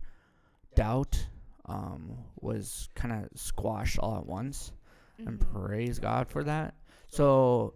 doubt 0.75 1.27
um 1.65 2.19
was 2.39 2.89
kind 2.93 3.11
of 3.25 3.29
squashed 3.39 3.97
all 3.97 4.17
at 4.17 4.27
once 4.27 4.73
and 5.17 5.39
praise 5.39 5.97
God 5.97 6.27
for 6.27 6.43
that. 6.43 6.75
So 7.07 7.73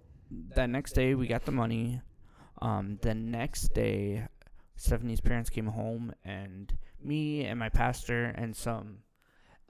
that 0.55 0.69
next 0.69 0.93
day 0.93 1.15
we 1.15 1.25
got 1.25 1.45
the 1.45 1.51
money. 1.51 2.01
Um 2.61 2.99
the 3.01 3.15
next 3.15 3.73
day 3.73 4.27
Stephanie's 4.75 5.21
parents 5.21 5.49
came 5.49 5.65
home 5.67 6.13
and 6.23 6.71
me 7.03 7.45
and 7.45 7.59
my 7.59 7.69
pastor 7.69 8.25
and 8.25 8.55
some 8.55 8.97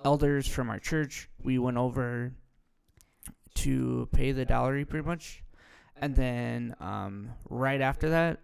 elders 0.05 0.47
from 0.47 0.69
our 0.69 0.79
church 0.79 1.29
we 1.43 1.57
went 1.57 1.77
over 1.77 2.31
to 3.55 4.07
pay 4.13 4.31
the 4.31 4.45
dowry 4.45 4.85
pretty 4.85 5.05
much 5.05 5.43
and 5.99 6.15
then 6.15 6.75
um, 6.79 7.29
right 7.49 7.81
after 7.81 8.09
that 8.09 8.39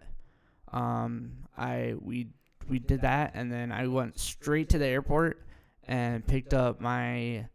um, 0.72 1.32
i 1.56 1.94
we 2.00 2.26
we 2.68 2.78
did 2.78 3.02
that 3.02 3.32
and 3.34 3.52
then 3.52 3.70
i 3.70 3.86
went 3.86 4.18
straight 4.18 4.68
to 4.68 4.78
the 4.78 4.86
airport 4.86 5.40
and 5.86 6.26
picked 6.26 6.54
up 6.54 6.80
my 6.80 7.46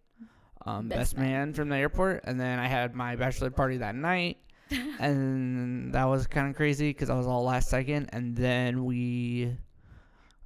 um, 0.65 0.87
Best 0.87 0.99
best, 0.99 1.17
man. 1.17 1.31
man. 1.31 1.53
from 1.53 1.69
the 1.69 1.75
airport 1.77 2.21
and 2.25 2.39
then 2.39 2.59
i 2.59 2.67
had 2.67 2.95
my 2.95 3.15
bachelor 3.15 3.49
party 3.49 3.77
that 3.77 3.95
night 3.95 4.37
and 4.99 5.93
that 5.93 6.05
was 6.05 6.27
kind 6.27 6.49
of 6.49 6.55
crazy 6.55 6.89
because 6.91 7.09
i 7.09 7.15
was 7.15 7.27
all 7.27 7.43
last 7.43 7.69
second 7.69 8.09
and 8.13 8.35
then 8.35 8.85
we 8.85 9.57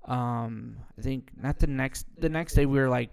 um 0.05 0.75
i 0.97 1.01
think 1.01 1.29
not 1.41 1.59
the 1.59 1.67
next 1.67 2.05
the 2.17 2.29
next 2.29 2.53
day 2.55 2.65
we 2.65 2.77
were 2.79 2.89
like 2.89 3.09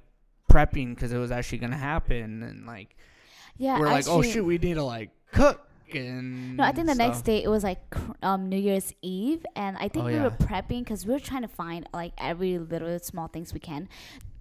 prepping 0.51 0.95
because 0.95 1.13
it 1.13 1.19
was 1.19 1.31
actually 1.31 1.59
gonna 1.59 1.77
happen 1.77 2.43
and 2.43 2.67
like 2.67 2.97
yeah 3.57 3.79
we're 3.79 3.87
like, 3.87 4.09
oh 4.09 4.19
actually- 4.19 4.33
shoot, 4.33 4.45
we 4.45 4.59
need 4.59 4.75
to 4.75 4.83
like 4.83 5.11
cook 5.33 5.67
and 5.93 6.57
No, 6.57 6.63
I 6.65 6.71
think 6.73 6.87
the 6.87 6.95
next 6.95 7.23
day 7.23 7.43
it 7.43 7.49
was 7.49 7.65
like 7.65 7.81
um, 8.23 8.49
New 8.49 8.57
Year's 8.57 8.95
Eve, 9.03 9.45
and 9.57 9.77
I 9.77 9.89
think 9.89 10.05
Oh, 10.05 10.07
we 10.07 10.15
yeah. 10.15 10.23
were 10.23 10.31
prepping 10.31 10.85
because 10.85 11.05
we 11.05 11.13
were 11.13 11.19
trying 11.19 11.43
to 11.43 11.49
find 11.49 11.89
like 11.93 12.13
every 12.17 12.59
little 12.59 12.97
small 13.01 13.27
things 13.27 13.53
we 13.53 13.59
can. 13.59 13.89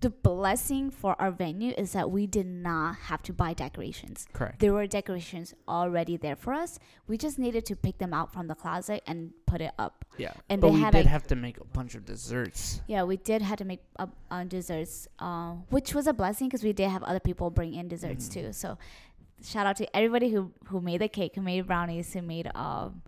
The 0.01 0.09
blessing 0.09 0.91
for 0.91 1.19
our 1.21 1.29
venue 1.29 1.73
is 1.77 1.91
that 1.91 2.09
we 2.09 2.25
did 2.25 2.45
not 2.47 2.95
have 3.11 3.21
to 3.23 3.33
buy 3.33 3.53
decorations. 3.53 4.27
Correct. 4.31 4.59
There 4.59 4.71
were 4.73 4.87
decorations 4.87 5.53
already 5.67 6.15
there 6.15 6.37
for 6.37 6.53
us. 6.53 6.79
We 7.07 7.17
just 7.17 7.37
needed 7.37 7.65
to 7.65 7.75
pick 7.75 7.97
them 7.97 8.13
out 8.13 8.31
from 8.31 8.47
the 8.47 8.55
closet 8.55 9.03
and 9.05 9.31
put 9.45 9.59
it 9.59 9.73
up. 9.77 10.05
Yeah, 10.17 10.31
and 10.47 10.61
but 10.61 10.69
they 10.69 10.75
we 10.75 10.79
had, 10.81 10.91
did 10.93 10.99
like- 10.99 11.07
have 11.07 11.27
to 11.27 11.35
make 11.35 11.57
a 11.59 11.65
bunch 11.65 11.95
of 11.95 12.05
desserts. 12.05 12.81
Yeah, 12.87 13.03
we 13.03 13.17
did 13.17 13.41
have 13.41 13.57
to 13.57 13.65
make 13.65 13.81
up 13.97 14.15
on 14.31 14.47
desserts, 14.47 15.09
uh, 15.19 15.55
which 15.69 15.93
was 15.93 16.07
a 16.07 16.13
blessing 16.13 16.47
because 16.47 16.63
we 16.63 16.71
did 16.71 16.89
have 16.89 17.03
other 17.03 17.19
people 17.19 17.49
bring 17.49 17.73
in 17.73 17.89
desserts 17.89 18.29
Mhm. 18.29 18.33
too. 18.33 18.53
So, 18.53 18.77
shout 19.43 19.67
out 19.67 19.75
to 19.77 19.95
everybody 19.95 20.29
who 20.31 20.53
who 20.67 20.79
made 20.79 21.01
the 21.01 21.09
cake, 21.09 21.35
who 21.35 21.41
made 21.41 21.67
brownies, 21.67 22.13
who 22.13 22.21
made 22.21 22.49
um 22.55 23.01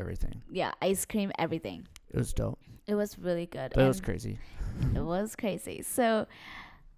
Everything. 0.00 0.40
yeah 0.50 0.72
ice 0.80 1.04
cream, 1.04 1.30
everything. 1.38 1.86
It 2.10 2.16
was 2.16 2.32
dope, 2.32 2.58
It 2.86 2.94
was 2.94 3.18
really 3.18 3.46
good. 3.46 3.72
but 3.74 3.84
it 3.84 3.88
was 3.88 4.00
crazy. 4.00 4.38
It 4.94 5.00
was 5.00 5.34
crazy. 5.36 5.82
So 5.82 6.26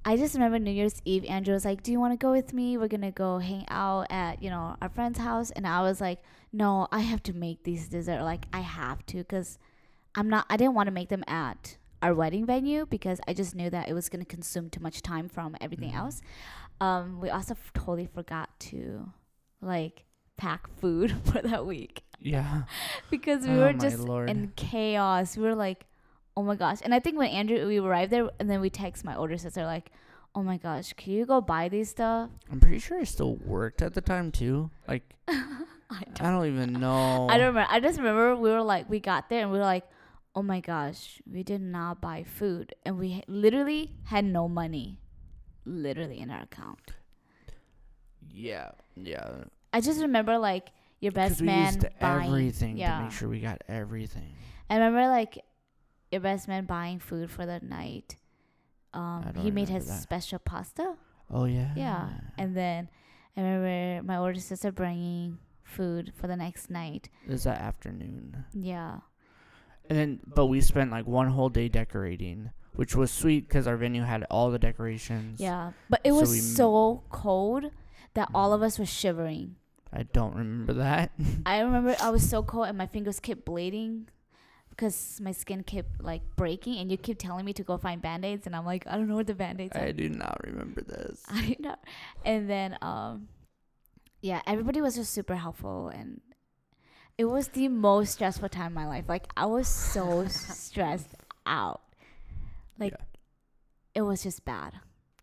I 0.04 0.16
just 0.16 0.34
remember 0.34 0.58
New 0.58 0.70
Year's 0.70 1.00
Eve, 1.04 1.24
Andrew 1.26 1.52
was 1.54 1.64
like, 1.64 1.82
Do 1.82 1.92
you 1.92 2.00
want 2.00 2.12
to 2.12 2.16
go 2.16 2.30
with 2.32 2.52
me? 2.52 2.76
We're 2.78 2.88
going 2.88 3.00
to 3.02 3.10
go 3.10 3.38
hang 3.38 3.64
out 3.68 4.06
at, 4.10 4.42
you 4.42 4.50
know, 4.50 4.76
our 4.80 4.88
friend's 4.88 5.18
house. 5.18 5.50
And 5.50 5.66
I 5.66 5.82
was 5.82 6.00
like, 6.00 6.20
No, 6.52 6.88
I 6.92 7.00
have 7.00 7.22
to 7.24 7.32
make 7.32 7.64
these 7.64 7.88
dessert. 7.88 8.22
Like, 8.22 8.46
I 8.52 8.60
have 8.60 9.04
to 9.06 9.18
because 9.18 9.58
I'm 10.14 10.28
not, 10.28 10.46
I 10.50 10.56
didn't 10.56 10.74
want 10.74 10.86
to 10.88 10.90
make 10.92 11.08
them 11.08 11.24
at 11.26 11.76
our 12.02 12.14
wedding 12.14 12.46
venue 12.46 12.86
because 12.86 13.20
I 13.28 13.34
just 13.34 13.54
knew 13.54 13.68
that 13.70 13.88
it 13.88 13.92
was 13.92 14.08
going 14.08 14.24
to 14.24 14.26
consume 14.28 14.70
too 14.70 14.80
much 14.80 15.02
time 15.02 15.28
from 15.28 15.54
everything 15.60 15.92
Mhm. 15.92 15.96
else. 15.96 16.22
Um, 16.80 17.20
we 17.20 17.28
also 17.28 17.52
f- 17.54 17.70
totally 17.74 18.06
forgot 18.06 18.48
to 18.60 19.12
like 19.60 20.04
pack 20.40 20.62
food 20.80 21.12
for 21.28 21.40
that 21.42 21.66
week 21.66 22.02
Yeah. 22.18 22.62
because 23.10 23.46
we 23.46 23.54
Oh 23.54 23.60
were 23.60 23.72
just 23.86 23.98
Lord. 24.00 24.30
in 24.30 24.52
chaos. 24.56 25.36
We 25.36 25.44
were 25.44 25.54
like, 25.54 25.84
oh 26.36 26.42
my 26.42 26.56
gosh. 26.56 26.78
And 26.82 26.94
I 26.94 27.00
think 27.00 27.18
when 27.18 27.28
Andrew 27.28 27.66
we 27.66 27.78
arrived 27.78 28.10
there 28.10 28.30
and 28.40 28.48
then 28.48 28.60
we 28.60 28.70
text 28.70 29.04
my 29.04 29.14
older 29.14 29.36
sister 29.36 29.64
like, 29.64 29.90
oh 30.34 30.42
my 30.42 30.56
gosh, 30.56 30.92
can 30.94 31.12
you 31.12 31.26
go 31.26 31.40
buy 31.40 31.68
these 31.68 31.90
stuff? 31.90 32.30
I'm 32.50 32.60
pretty 32.60 32.78
sure 32.78 32.98
I 33.00 33.04
still 33.04 33.36
worked 33.44 33.82
at 33.82 33.92
the 33.94 34.00
time 34.00 34.30
too. 34.32 34.70
Like 34.88 35.04
I 35.28 36.02
don't, 36.14 36.22
I 36.22 36.30
don't 36.30 36.46
even 36.46 36.72
know. 36.80 37.26
I 37.28 37.36
don't 37.36 37.48
remember. 37.52 37.66
I 37.70 37.80
just 37.80 37.98
remember 37.98 38.36
we 38.36 38.50
were 38.50 38.62
like, 38.62 38.88
we 38.88 39.00
got 39.00 39.28
there 39.28 39.42
and 39.42 39.50
we 39.52 39.58
were 39.58 39.64
like, 39.64 39.84
oh 40.34 40.42
my 40.42 40.60
gosh, 40.60 41.20
we 41.30 41.42
did 41.42 41.60
not 41.60 42.00
buy 42.00 42.22
food 42.22 42.74
and 42.86 42.96
we 42.98 43.12
ha- 43.14 43.26
literally 43.26 43.90
had 44.04 44.24
no 44.24 44.46
money, 44.48 45.00
literally 45.66 46.20
in 46.20 46.30
our 46.30 46.42
account. 46.42 46.92
Yeah. 48.32 48.70
Yeah. 48.96 49.44
I 49.72 49.80
just 49.80 50.00
remember 50.00 50.38
like 50.38 50.70
your 51.00 51.12
best 51.12 51.40
we 51.40 51.46
man 51.46 51.74
used 51.74 51.86
buying 52.00 52.28
everything 52.28 52.76
yeah. 52.76 52.98
to 52.98 53.02
make 53.04 53.12
sure 53.12 53.28
we 53.28 53.40
got 53.40 53.62
everything. 53.68 54.34
I 54.68 54.74
remember 54.74 55.08
like 55.08 55.44
your 56.10 56.20
best 56.20 56.48
man 56.48 56.64
buying 56.66 56.98
food 56.98 57.30
for 57.30 57.46
the 57.46 57.60
night. 57.60 58.16
Um, 58.92 59.32
he 59.40 59.50
made 59.50 59.68
his 59.68 59.86
that. 59.86 60.02
special 60.02 60.38
pasta. 60.38 60.94
Oh 61.30 61.44
yeah. 61.44 61.72
Yeah. 61.76 62.08
And 62.38 62.56
then 62.56 62.88
I 63.36 63.40
remember 63.40 64.06
my 64.06 64.16
older 64.18 64.40
sister 64.40 64.72
bringing 64.72 65.38
food 65.62 66.12
for 66.16 66.26
the 66.26 66.36
next 66.36 66.70
night. 66.70 67.08
It 67.26 67.30
was 67.30 67.44
that 67.44 67.60
afternoon. 67.60 68.44
Yeah. 68.52 68.98
And 69.88 69.98
then, 69.98 70.20
but 70.26 70.46
we 70.46 70.60
spent 70.60 70.90
like 70.90 71.06
one 71.06 71.28
whole 71.28 71.48
day 71.48 71.68
decorating, 71.68 72.50
which 72.74 72.94
was 72.94 73.10
sweet 73.10 73.48
because 73.48 73.66
our 73.66 73.76
venue 73.76 74.02
had 74.02 74.24
all 74.30 74.50
the 74.50 74.58
decorations. 74.58 75.40
Yeah. 75.40 75.72
But 75.88 76.00
it 76.04 76.12
So 76.12 76.18
was 76.20 76.56
so 76.56 77.02
cold 77.10 77.70
that 78.14 78.28
all 78.34 78.52
of 78.52 78.62
us 78.62 78.78
were 78.78 78.86
shivering. 78.86 79.56
I 79.92 80.04
don't 80.04 80.34
remember 80.34 80.74
that. 80.74 81.10
I 81.46 81.60
remember 81.60 81.96
I 82.00 82.10
was 82.10 82.28
so 82.28 82.42
cold 82.42 82.68
and 82.68 82.78
my 82.78 82.86
fingers 82.86 83.18
kept 83.20 83.44
bleeding 83.44 84.08
because 84.70 85.20
my 85.22 85.32
skin 85.32 85.62
kept 85.64 86.00
like 86.02 86.22
breaking 86.36 86.78
and 86.78 86.90
you 86.90 86.96
keep 86.96 87.18
telling 87.18 87.44
me 87.44 87.52
to 87.54 87.62
go 87.64 87.76
find 87.76 88.00
band-aids 88.00 88.46
and 88.46 88.54
I'm 88.54 88.64
like, 88.64 88.86
I 88.86 88.92
don't 88.96 89.08
know 89.08 89.16
where 89.16 89.24
the 89.24 89.34
band-aids 89.34 89.74
are. 89.76 89.82
I 89.82 89.92
do 89.92 90.08
not 90.08 90.40
remember 90.44 90.80
this. 90.82 91.22
I 91.28 91.40
didn't. 91.48 91.78
And 92.24 92.48
then 92.48 92.78
um 92.82 93.28
yeah, 94.22 94.42
everybody 94.46 94.80
was 94.80 94.94
just 94.96 95.12
super 95.12 95.34
helpful 95.36 95.88
and 95.88 96.20
it 97.18 97.24
was 97.24 97.48
the 97.48 97.68
most 97.68 98.12
stressful 98.12 98.48
time 98.48 98.68
in 98.68 98.74
my 98.74 98.86
life. 98.86 99.04
Like 99.08 99.26
I 99.36 99.46
was 99.46 99.66
so 99.68 100.26
stressed 100.28 101.14
out. 101.46 101.80
Like 102.78 102.92
Yeah. 102.92 103.04
it 103.96 104.02
was 104.02 104.22
just 104.22 104.44
bad. 104.44 104.74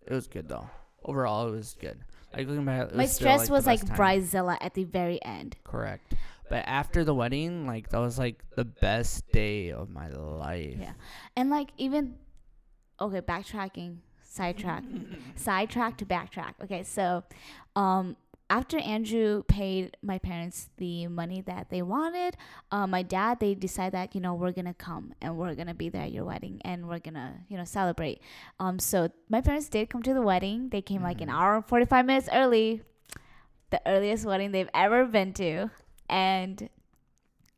It 0.05 0.13
was 0.13 0.28
good 0.28 0.49
though. 0.49 0.70
Overall, 1.05 1.47
it 1.47 1.51
was 1.51 1.76
good. 1.80 1.99
Like 2.38 2.47
looking 2.47 2.65
back, 2.65 2.93
my 2.93 3.07
stress 3.07 3.47
the 3.47 3.53
was 3.53 3.65
like. 3.65 3.81
Bridezilla 3.81 4.57
at 4.61 4.75
the 4.75 4.83
very 4.83 5.23
end. 5.25 5.55
Correct. 5.63 6.13
But 6.49 6.63
after 6.67 7.03
the 7.03 7.13
wedding, 7.13 7.65
like 7.65 7.89
that 7.89 7.97
was 7.97 8.19
like 8.19 8.43
the 8.55 8.63
best 8.63 9.29
day 9.31 9.71
of 9.71 9.89
my 9.89 10.09
life. 10.09 10.77
Yeah. 10.79 10.93
And 11.35 11.49
like 11.49 11.69
even 11.77 12.15
okay, 13.01 13.21
backtracking, 13.21 13.97
sidetrack. 14.23 14.83
sidetrack 15.35 15.97
to 15.97 16.05
backtrack. 16.05 16.53
Okay, 16.63 16.83
so 16.83 17.23
um 17.75 18.15
after 18.49 18.77
Andrew 18.79 19.43
paid 19.43 19.97
my 20.01 20.17
parents 20.19 20.69
the 20.77 21.07
money 21.07 21.41
that 21.41 21.69
they 21.69 21.81
wanted, 21.81 22.37
uh, 22.71 22.87
my 22.87 23.03
dad 23.03 23.39
they 23.39 23.53
decided 23.55 23.93
that 23.93 24.15
you 24.15 24.21
know 24.21 24.33
we're 24.35 24.51
gonna 24.53 24.73
come 24.73 25.13
and 25.21 25.37
we're 25.37 25.53
gonna 25.55 25.73
be 25.73 25.89
there 25.89 26.03
at 26.03 26.11
your 26.11 26.23
wedding 26.25 26.61
and 26.63 26.87
we're 26.87 26.99
gonna 26.99 27.41
you 27.49 27.57
know 27.57 27.65
celebrate. 27.65 28.21
Um, 28.59 28.79
so 28.79 29.09
my 29.29 29.41
parents 29.41 29.67
did 29.69 29.89
come 29.89 30.01
to 30.03 30.13
the 30.13 30.21
wedding. 30.21 30.69
They 30.69 30.81
came 30.81 31.03
like 31.03 31.19
an 31.21 31.27
Mhm. 31.29 31.33
hour 31.33 31.55
and 31.57 31.65
forty 31.65 31.85
five 31.85 32.05
minutes 32.05 32.29
early, 32.31 32.83
the 33.69 33.81
earliest 33.85 34.25
wedding 34.25 34.51
they've 34.51 34.69
ever 34.73 35.05
been 35.05 35.33
to, 35.33 35.69
and 36.09 36.69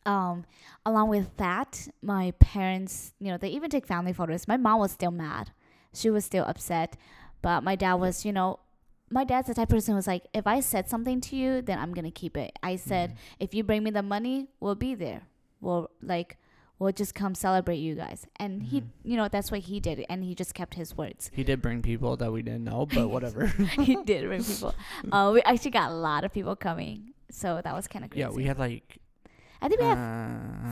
um, 0.05 0.45
along 0.85 1.09
with 1.09 1.35
that, 1.37 1.87
my 2.01 2.31
parents 2.39 3.13
you 3.19 3.27
know 3.31 3.37
they 3.37 3.49
even 3.49 3.69
take 3.69 3.85
family 3.85 4.13
photos. 4.13 4.47
My 4.47 4.57
mom 4.57 4.79
was 4.79 4.91
still 4.91 5.11
mad, 5.11 5.51
she 5.93 6.09
was 6.09 6.25
still 6.25 6.45
upset, 6.45 6.97
but 7.41 7.61
my 7.63 7.75
dad 7.75 7.95
was 7.95 8.25
you 8.25 8.31
know 8.33 8.59
my 9.10 9.24
dad's 9.24 9.47
the 9.47 9.53
type 9.53 9.70
of 9.70 9.76
person 9.76 9.93
who 9.93 9.95
was 9.97 10.07
like, 10.07 10.24
if 10.34 10.45
I 10.47 10.60
said 10.60 10.88
something 10.89 11.20
to 11.22 11.36
you, 11.36 11.62
then 11.62 11.80
I'm 11.80 11.93
gonna 11.93 12.12
keep 12.12 12.38
it. 12.38 12.57
I 12.62 12.76
said, 12.76 13.12
Mhm. 13.12 13.16
if 13.39 13.53
you 13.53 13.64
bring 13.64 13.84
me 13.84 13.91
the 13.91 14.03
money, 14.03 14.47
we'll 14.60 14.76
be 14.76 14.93
there. 14.95 15.24
We'll 15.62 15.89
like, 16.01 16.38
we'll 16.78 16.91
just 16.93 17.14
come 17.16 17.36
celebrate 17.36 17.78
you 17.78 17.95
guys. 17.95 18.26
And 18.38 18.64
he, 18.64 18.82
Mhm. 18.82 18.88
you 19.03 19.18
know, 19.18 19.28
that's 19.28 19.51
what 19.51 19.62
he 19.62 19.80
did, 19.80 20.05
and 20.10 20.24
he 20.24 20.34
just 20.36 20.53
kept 20.53 20.76
his 20.76 20.95
words. 20.95 21.30
He 21.34 21.43
did 21.43 21.62
bring 21.62 21.82
people 21.82 22.16
that 22.18 22.32
we 22.32 22.41
didn't 22.41 22.64
know, 22.64 22.86
but 22.86 23.10
whatever. 23.10 23.47
he 23.84 23.95
did 24.03 24.28
bring 24.28 24.43
people. 24.43 24.74
Uh, 25.12 25.32
we 25.34 25.41
actually 25.41 25.72
got 25.72 25.91
a 25.91 25.95
lot 25.95 26.24
of 26.24 26.32
people 26.32 26.55
coming, 26.55 27.14
so 27.30 27.62
that 27.64 27.74
was 27.74 27.88
kind 27.88 28.05
of 28.05 28.12
crazy. 28.12 28.22
yeah, 28.22 28.30
we 28.30 28.45
had 28.45 28.57
like 28.60 28.99
I 29.62 29.68
think 29.68 29.82
we 29.82 29.88
have 29.88 29.97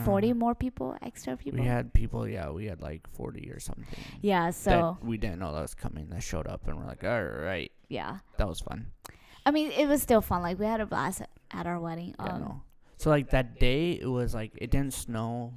uh, 0.01 0.05
40 0.05 0.33
more 0.33 0.55
people, 0.55 0.95
extra 1.01 1.35
people. 1.35 1.59
We 1.59 1.65
had 1.65 1.93
people, 1.93 2.27
yeah, 2.27 2.49
we 2.49 2.65
had 2.65 2.81
like 2.81 3.07
40 3.13 3.51
or 3.51 3.59
something. 3.59 3.85
yeah, 4.21 4.49
so 4.51 4.97
that 4.99 5.05
we 5.05 5.17
didn't 5.17 5.39
know 5.39 5.53
that 5.53 5.61
was 5.61 5.73
coming 5.75 6.07
that 6.09 6.23
showed 6.23 6.47
up 6.47 6.67
and 6.67 6.77
we're 6.77 6.85
like, 6.85 7.03
all 7.03 7.23
right, 7.23 7.71
yeah. 7.89 8.19
that 8.37 8.47
was 8.47 8.61
fun. 8.61 8.87
I 9.45 9.51
mean, 9.51 9.71
it 9.71 9.87
was 9.87 10.01
still 10.01 10.21
fun. 10.21 10.41
Like 10.41 10.59
we 10.59 10.65
had 10.65 10.81
a 10.81 10.85
blast 10.85 11.21
at, 11.51 11.67
our 11.67 11.79
wedding. 11.79 12.15
Yeah, 12.19 12.33
Um, 12.33 12.41
no. 12.41 12.61
So 12.97 13.09
like 13.09 13.29
that 13.31 13.59
day, 13.59 13.91
it 13.91 14.07
was 14.07 14.33
like 14.33 14.51
it 14.55 14.71
didn't 14.71 14.93
snow 14.93 15.53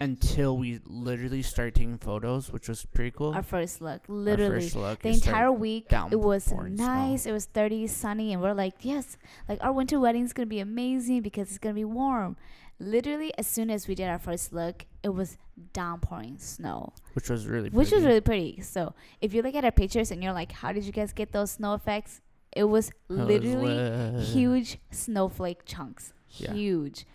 until 0.00 0.56
we 0.58 0.80
literally 0.86 1.42
started 1.42 1.74
taking 1.74 1.98
photos, 1.98 2.52
which 2.52 2.68
was 2.68 2.84
pretty 2.86 3.10
cool. 3.10 3.32
Our 3.32 3.42
first 3.42 3.80
look, 3.80 4.02
literally. 4.08 4.60
first 4.62 4.76
look, 4.76 5.00
the 5.02 5.08
entire 5.10 5.50
week 5.52 5.86
it 5.90 6.16
was 6.20 6.44
downpouring 6.46 6.76
snow. 6.76 6.86
nice 6.86 7.26
it 7.26 7.32
was 7.32 7.46
30 7.46 7.86
sunny 7.86 8.32
and 8.32 8.42
we're 8.42 8.52
like 8.54 8.74
yes 8.80 9.16
like 9.48 9.58
our 9.62 9.72
winter 9.72 9.98
wedding 10.00 10.24
is 10.24 10.32
gonna 10.32 10.46
be 10.46 10.60
amazing 10.60 11.22
because 11.22 11.48
it's 11.48 11.58
gonna 11.58 11.74
be 11.74 11.84
warm 11.84 12.36
literally 12.78 13.32
as 13.38 13.46
soon 13.46 13.70
as 13.70 13.88
we 13.88 13.94
did 13.94 14.08
our 14.08 14.18
first 14.18 14.52
look 14.52 14.84
it 15.02 15.08
was 15.08 15.38
downpouring 15.72 16.36
snow 16.38 16.92
which 17.14 17.30
was 17.30 17.46
really 17.46 17.70
which 17.70 17.90
was 17.90 18.04
really 18.04 18.20
pretty 18.20 18.60
so 18.60 18.92
if 19.22 19.32
you 19.32 19.40
look 19.40 19.54
at 19.54 19.64
our 19.64 19.70
pictures 19.70 20.10
and 20.10 20.22
you're 20.22 20.32
like 20.34 20.52
how 20.52 20.72
did 20.72 20.84
you 20.84 20.92
guys 20.92 21.12
get 21.14 21.32
those 21.32 21.52
snow 21.52 21.72
effects 21.74 22.20
it 22.54 22.64
was 22.64 22.88
It 22.88 22.94
was 23.08 23.18
literally 23.28 24.22
huge 24.24 24.78
snowflake 24.90 25.64
chunks 25.64 26.12
Yeah. 26.32 26.52
huge 26.52 27.06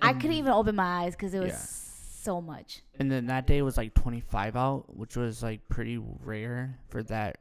i 0.00 0.12
couldn't 0.14 0.32
even 0.36 0.52
open 0.52 0.76
my 0.76 1.02
eyes 1.04 1.12
because 1.14 1.34
it 1.34 1.40
was 1.40 1.50
Yeah. 1.50 1.85
So 2.26 2.40
much 2.52 2.82
And 2.98 3.10
then 3.10 3.26
that 3.26 3.46
day 3.46 3.60
was 3.62 3.76
like 3.76 3.94
25 3.94 4.56
out, 4.56 4.84
which 5.00 5.14
was 5.16 5.42
like 5.42 5.60
pretty 5.68 5.98
rare 6.32 6.78
for 6.88 7.02
that 7.14 7.38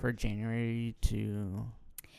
for 0.00 0.12
January 0.12 0.94
to 1.12 1.64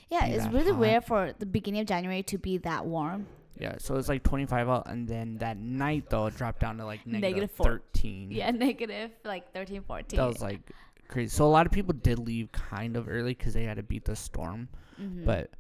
yeah 0.10 0.26
it's 0.26 0.48
really 0.48 0.72
hot. 0.72 0.80
rare 0.88 1.02
for 1.02 1.22
the 1.40 1.46
beginning 1.58 1.82
of 1.82 1.88
january 1.88 2.22
to 2.24 2.38
be 2.38 2.58
that 2.70 2.86
warm 2.86 3.26
yeah. 3.56 3.76
So 3.78 3.94
it 3.94 3.98
was 3.98 4.10
like 4.10 4.24
25 4.24 4.68
out, 4.68 4.88
and 4.90 5.08
then 5.08 5.38
that 5.38 5.58
night 5.58 6.10
though 6.10 6.26
it 6.26 6.36
dropped 6.36 6.60
down 6.60 6.78
to 6.78 6.86
like 6.86 7.06
Negative 7.06 7.22
negative 7.36 7.52
13. 7.52 8.32
yeah 8.32 8.50
negative 8.68 9.12
like 9.24 9.54
13 9.54 9.84
14 9.86 10.18
that 10.18 10.26
was 10.26 10.42
like 10.42 10.60
crazy. 11.08 11.30
So 11.30 11.46
a 11.46 11.54
lot 11.58 11.68
of 11.68 11.72
people 11.72 11.94
did 11.94 12.18
leave 12.18 12.52
kind 12.52 12.98
of 12.98 13.08
early 13.08 13.36
because 13.36 13.54
they 13.54 13.64
had 13.66 13.78
to 13.78 13.84
beat 13.84 14.06
the 14.06 14.16
storm. 14.16 14.70
Mhm. 15.00 15.26
But 15.26 15.52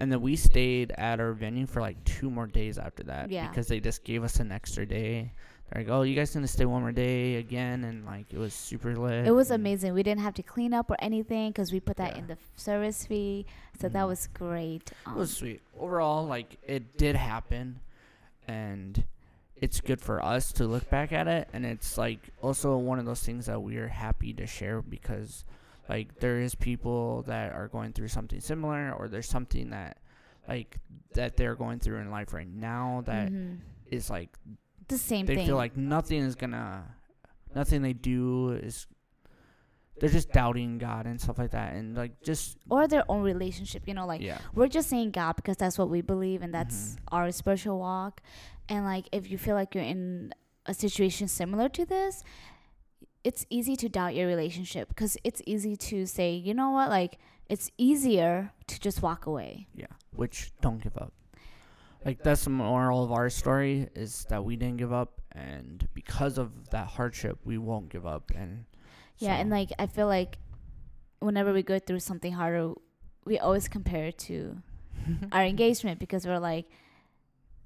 and 0.00 0.10
then 0.10 0.20
we 0.22 0.34
stayed 0.34 0.90
at 0.98 1.20
our 1.20 1.32
venue 1.34 1.66
for 1.66 1.80
like 1.80 2.02
two 2.04 2.28
more 2.30 2.48
days 2.48 2.78
after 2.78 3.04
that 3.04 3.30
Yeah. 3.30 3.46
because 3.48 3.68
they 3.68 3.78
just 3.78 4.02
gave 4.02 4.24
us 4.24 4.40
an 4.40 4.50
extra 4.50 4.84
day. 4.84 5.32
Like, 5.74 5.88
"Oh, 5.88 6.02
you 6.02 6.14
guys 6.14 6.32
gonna 6.32 6.46
stay 6.46 6.64
one 6.64 6.82
more 6.82 6.92
day 6.92 7.36
again?" 7.36 7.84
And 7.84 8.04
like 8.06 8.32
it 8.32 8.38
was 8.38 8.54
super 8.54 8.96
lit. 8.96 9.26
It 9.26 9.32
was 9.32 9.50
amazing. 9.50 9.94
We 9.94 10.02
didn't 10.02 10.20
have 10.22 10.34
to 10.34 10.42
clean 10.42 10.72
up 10.72 10.90
or 10.90 10.96
anything 11.00 11.50
because 11.50 11.72
we 11.72 11.80
put 11.80 11.96
that 11.96 12.12
Yeah. 12.14 12.18
in 12.20 12.26
the 12.28 12.38
service 12.54 13.04
fee. 13.06 13.46
So 13.80 13.88
that 13.88 14.04
Mhm. 14.04 14.08
was 14.08 14.26
great. 14.28 14.92
It 15.06 15.14
was 15.14 15.36
sweet. 15.36 15.62
Overall, 15.78 16.24
like 16.24 16.58
it 16.62 16.96
did 16.96 17.16
happen, 17.16 17.80
and 18.46 19.04
it's 19.56 19.80
good 19.80 20.00
for 20.00 20.22
us 20.24 20.52
to 20.52 20.66
look 20.66 20.88
back 20.90 21.12
at 21.12 21.26
it. 21.26 21.48
And 21.52 21.64
it's 21.66 21.98
like 21.98 22.20
also 22.42 22.76
one 22.76 22.98
of 22.98 23.04
those 23.06 23.22
things 23.22 23.46
that 23.46 23.60
we're 23.60 23.88
happy 23.88 24.32
to 24.34 24.46
share 24.46 24.82
because, 24.82 25.44
like, 25.88 26.20
there 26.20 26.40
is 26.40 26.54
people 26.54 27.22
that 27.22 27.52
are 27.52 27.66
going 27.68 27.92
through 27.92 28.08
something 28.08 28.40
similar, 28.40 28.92
or 28.92 29.08
there's 29.08 29.28
something 29.28 29.70
that, 29.70 29.96
like, 30.46 30.78
that 31.14 31.36
they're 31.36 31.54
going 31.54 31.78
through 31.80 31.96
in 31.98 32.10
life 32.10 32.32
right 32.34 32.48
now 32.48 33.02
that 33.06 33.32
is 33.90 34.06
Mhm. 34.06 34.10
like 34.10 34.36
the 34.88 34.98
same 34.98 35.26
thing. 35.26 35.36
they 35.36 35.40
thing. 35.42 35.46
feel 35.46 35.56
like 35.56 35.76
nothing 35.76 36.20
is 36.22 36.34
gonna, 36.34 36.84
nothing 37.54 37.82
they 37.82 37.92
do 37.92 38.50
is. 38.62 38.86
They're 39.98 40.10
just 40.10 40.30
doubting 40.30 40.76
God 40.76 41.06
and 41.06 41.18
stuff 41.18 41.38
like 41.38 41.52
that, 41.52 41.72
and 41.72 41.96
like 41.96 42.20
just 42.22 42.58
or 42.68 42.86
their 42.86 43.04
own 43.10 43.22
relationship. 43.22 43.88
You 43.88 43.94
know, 43.94 44.06
like 44.06 44.20
yeah, 44.20 44.38
we're 44.54 44.68
just 44.68 44.90
saying 44.90 45.12
God 45.12 45.36
because 45.36 45.56
that's 45.56 45.78
what 45.78 45.88
we 45.88 46.02
believe 46.02 46.42
and 46.42 46.52
that's 46.52 46.96
Mhm. 46.96 46.98
our 47.12 47.32
spiritual 47.32 47.78
walk. 47.78 48.20
And 48.68 48.84
like 48.84 49.08
if 49.10 49.30
you 49.30 49.38
feel 49.38 49.54
like 49.54 49.74
you're 49.74 49.84
in 49.84 50.34
a 50.66 50.74
situation 50.74 51.28
similar 51.28 51.70
to 51.70 51.86
this, 51.86 52.22
it's 53.24 53.46
easy 53.48 53.74
to 53.76 53.88
doubt 53.88 54.14
your 54.14 54.26
relationship 54.26 54.88
because 54.88 55.16
it's 55.24 55.40
easy 55.46 55.76
to 55.76 56.04
say, 56.04 56.34
you 56.34 56.52
know 56.52 56.70
what, 56.72 56.90
like 56.90 57.16
it's 57.48 57.70
easier 57.78 58.52
to 58.66 58.78
just 58.78 59.00
walk 59.00 59.24
away. 59.24 59.66
Yeah, 59.74 59.86
which 60.14 60.52
don't 60.60 60.82
give 60.82 60.98
up. 60.98 61.14
Like 62.04 62.22
that's 62.22 62.44
the 62.44 62.50
moral 62.50 63.02
of 63.02 63.10
our 63.12 63.28
story 63.30 63.88
is 63.94 64.26
that 64.28 64.44
we 64.44 64.56
didn't 64.56 64.76
give 64.76 64.92
up, 64.92 65.20
and 65.32 65.88
because 65.94 66.38
of 66.38 66.70
that 66.70 66.86
hardship, 66.86 67.38
we 67.44 67.58
won't 67.58 67.88
give 67.88 68.06
up. 68.06 68.30
And 68.34 68.66
Yeah, 69.18 69.34
and 69.34 69.50
like 69.50 69.72
I 69.78 69.86
feel 69.86 70.06
like 70.06 70.38
whenever 71.20 71.52
we 71.52 71.62
go 71.62 71.78
through 71.78 72.00
something 72.00 72.32
harder, 72.32 72.74
we 73.24 73.38
always 73.38 73.66
compare 73.68 74.06
it 74.06 74.18
to 74.18 74.62
our 75.32 75.42
engagement 75.44 75.98
because 75.98 76.26
we're 76.26 76.38
like, 76.38 76.66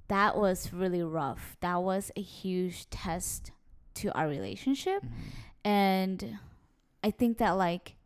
that 0.09 0.37
was 0.37 0.73
really 0.73 1.03
rough. 1.03 1.57
That 1.61 1.83
was 1.83 2.11
a 2.17 2.23
huge 2.23 2.89
test 2.91 3.53
to 3.95 4.13
our 4.17 4.27
relationship. 4.29 5.03
Mhm. 5.05 5.11
And 5.65 6.39
I 7.05 7.11
think 7.11 7.39
that 7.39 7.53
like 7.53 7.97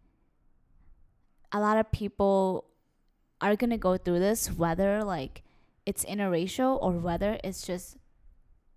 a 1.53 1.61
lot 1.61 1.79
of 1.79 1.91
people 1.93 2.65
are 3.41 3.55
gonna 3.57 3.79
go 3.79 3.97
through 3.97 4.19
this, 4.19 4.49
whether 4.51 5.05
like 5.05 5.43
it's 5.87 6.05
interracial 6.05 6.79
or 6.83 6.93
whether 6.93 7.39
it's 7.45 7.67
just 7.67 7.97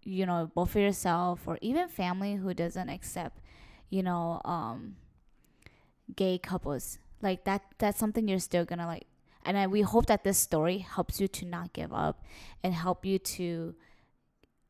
you 0.03 0.26
know 0.26 0.49
both 0.55 0.72
for 0.72 0.80
yourself 0.80 1.47
or 1.47 1.58
even 1.62 1.88
family 1.88 2.36
who 2.36 2.53
doesn't 2.53 2.89
accept 2.89 3.39
you 3.89 4.01
know 4.03 4.41
um 4.45 4.95
gay 6.16 6.38
couples. 6.38 6.99
Like 7.22 7.45
that 7.45 7.64
that's 7.80 7.97
something 7.97 8.28
you're 8.28 8.39
still 8.39 8.66
gonna 8.66 8.86
like 8.86 9.08
and 9.45 9.58
I, 9.58 9.68
we 9.68 9.82
hope 9.82 10.08
that 10.08 10.24
this 10.24 10.38
story 10.38 10.80
helps 10.80 11.20
you 11.22 11.28
to 11.30 11.45
not 11.45 11.74
give 11.74 11.93
up 11.93 12.24
and 12.64 12.74
help 12.74 13.05
you 13.05 13.18
to 13.20 13.76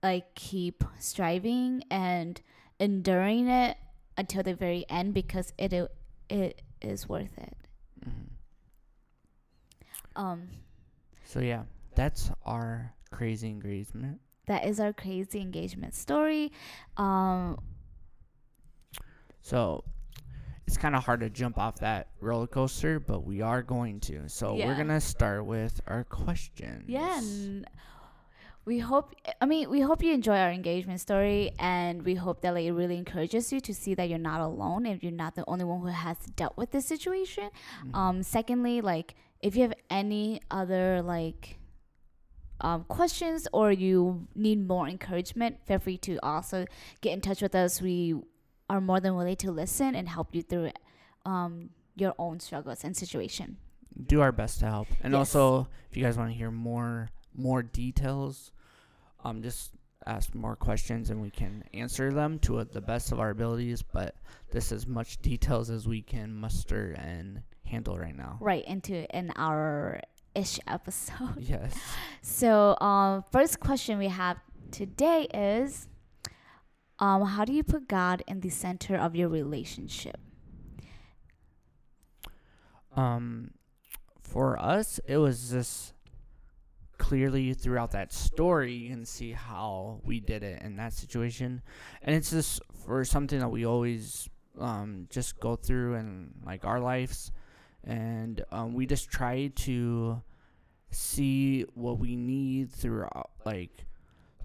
like 0.03 0.33
keep 0.35 0.83
striving 0.99 1.83
and 1.89 2.39
enduring 2.79 3.47
it 3.47 3.77
until 4.17 4.43
the 4.43 4.53
very 4.53 4.85
end 4.89 5.13
because 5.13 5.51
it 5.57 5.73
i- 5.73 5.87
it 6.29 6.61
is 6.81 7.07
worth 7.09 7.37
it. 7.37 7.55
Mhm. 8.05 8.27
um 10.15 10.49
So 11.25 11.39
yeah, 11.39 11.63
that's 11.97 12.29
our 12.45 12.93
crazy 13.11 13.47
engagement. 13.49 14.21
that 14.45 14.63
is 14.65 14.79
our 14.79 14.93
crazy 14.93 15.41
engagement 15.41 15.93
story 15.93 16.51
um 16.95 17.57
So 19.41 19.83
it's 20.67 20.77
kind 20.77 20.95
of 20.95 21.03
hard 21.05 21.21
to 21.21 21.29
jump 21.29 21.57
off 21.57 21.79
that 21.79 22.09
roller 22.19 22.47
coaster, 22.47 22.99
but 22.99 23.23
we 23.25 23.41
are 23.41 23.61
going 23.63 23.99
to. 24.01 24.27
So 24.27 24.53
we're 24.55 24.75
gonna 24.75 24.99
start 24.99 25.45
with 25.45 25.79
our 25.87 26.03
questions. 26.03 26.83
Yeah, 26.87 27.21
we 28.65 28.79
hope. 28.79 29.15
I 29.39 29.45
mean, 29.45 29.69
we 29.69 29.79
hope 29.79 30.03
you 30.03 30.11
enjoy 30.13 30.35
our 30.37 30.51
engagement 30.51 30.99
story, 30.99 31.51
and 31.57 32.03
we 32.03 32.15
hope 32.15 32.41
that 32.41 32.53
like 32.53 32.65
it 32.65 32.73
really 32.73 32.97
encourages 32.97 33.53
you 33.53 33.61
to 33.61 33.73
see 33.73 33.95
that 33.95 34.09
you're 34.09 34.19
not 34.19 34.41
alone, 34.41 34.85
and 34.85 35.01
you're 35.01 35.13
not 35.13 35.35
the 35.35 35.45
only 35.47 35.63
one 35.63 35.79
who 35.79 35.87
has 35.87 36.17
dealt 36.35 36.57
with 36.57 36.71
this 36.71 36.85
situation. 36.85 37.49
Mhm. 37.85 37.95
Um, 37.95 38.23
secondly, 38.23 38.81
like 38.81 39.15
if 39.41 39.55
you 39.55 39.61
have 39.61 39.73
any 39.89 40.41
other 40.51 41.01
like 41.01 41.56
um, 42.61 42.83
questions 42.85 43.47
or 43.53 43.71
you 43.71 44.27
need 44.35 44.67
more 44.67 44.87
encouragement, 44.87 45.57
feel 45.65 45.79
free 45.79 45.97
to 45.99 46.17
also 46.23 46.65
get 47.01 47.13
in 47.13 47.21
touch 47.21 47.41
with 47.41 47.53
us. 47.55 47.81
We 47.81 48.15
are 48.69 48.81
more 48.81 48.99
than 48.99 49.15
willing 49.15 49.35
to 49.37 49.51
listen 49.51 49.95
and 49.95 50.09
help 50.09 50.33
you 50.35 50.41
through 50.41 50.71
um, 51.25 51.69
your 51.95 52.13
own 52.19 52.39
struggles 52.39 52.83
and 52.83 52.95
situation. 52.95 53.57
do 54.07 54.21
our 54.21 54.31
best 54.31 54.59
to 54.59 54.65
help. 54.67 54.87
And 55.01 55.13
Yes. 55.13 55.19
also, 55.35 55.67
if 55.89 55.97
you 55.97 56.03
guys 56.03 56.17
want 56.17 56.29
to 56.31 56.37
hear 56.37 56.51
more 56.51 57.09
more 57.35 57.63
details, 57.63 58.51
um, 59.23 59.41
just 59.41 59.71
ask 60.05 60.33
more 60.35 60.55
questions 60.55 61.09
and 61.09 61.21
we 61.21 61.29
can 61.31 61.63
answer 61.73 62.11
them 62.13 62.39
to 62.39 62.59
uh, 62.59 62.63
the 62.71 62.81
best 62.81 63.11
of 63.11 63.19
our 63.19 63.29
abilities. 63.31 63.81
But 63.81 64.15
this 64.51 64.71
is 64.71 64.85
much 64.87 65.17
details 65.21 65.69
as 65.69 65.87
we 65.87 66.01
can 66.01 66.33
muster 66.33 66.91
and 66.97 67.41
handle 67.65 67.97
right 67.97 68.15
now. 68.15 68.37
Right 68.39 68.63
into 68.65 69.05
an 69.15 69.31
hour 69.35 69.99
ish 70.37 70.59
episode. 70.67 71.39
Yes. 71.39 71.75
So, 72.21 72.77
um, 72.79 73.23
first 73.31 73.59
question 73.59 73.97
we 73.97 74.07
have 74.07 74.37
today 74.71 75.27
is, 75.33 75.87
um, 76.99 77.25
how 77.25 77.45
do 77.45 77.53
you 77.53 77.63
put 77.63 77.87
God 77.87 78.23
in 78.27 78.41
the 78.41 78.49
center 78.49 78.95
of 78.95 79.15
your 79.15 79.29
relationship? 79.29 80.19
Um, 82.95 83.51
for 84.21 84.59
us, 84.59 84.99
it 85.07 85.17
was 85.17 85.51
just 85.51 85.93
clearly 86.97 87.53
throughout 87.53 87.91
that 87.91 88.11
story 88.11 88.73
you 88.73 88.89
can 88.89 89.05
see 89.05 89.31
how 89.31 90.01
we 90.03 90.19
did 90.19 90.41
it 90.41 90.61
in 90.63 90.75
that 90.77 90.93
situation, 90.93 91.61
and 92.01 92.15
it's 92.15 92.31
just 92.31 92.61
for 92.85 93.05
something 93.05 93.39
that 93.39 93.49
we 93.49 93.65
always 93.65 94.29
um 94.59 95.07
just 95.11 95.39
go 95.39 95.55
through 95.55 95.93
in 95.93 96.33
like 96.43 96.65
our 96.65 96.79
lives, 96.79 97.31
and 97.87 98.43
um, 98.51 98.73
we 98.73 98.85
just 98.85 99.09
try 99.09 99.47
to 99.55 100.21
see 100.91 101.63
what 101.73 101.99
we 101.99 102.15
need 102.15 102.71
throughout 102.71 103.31
like 103.45 103.85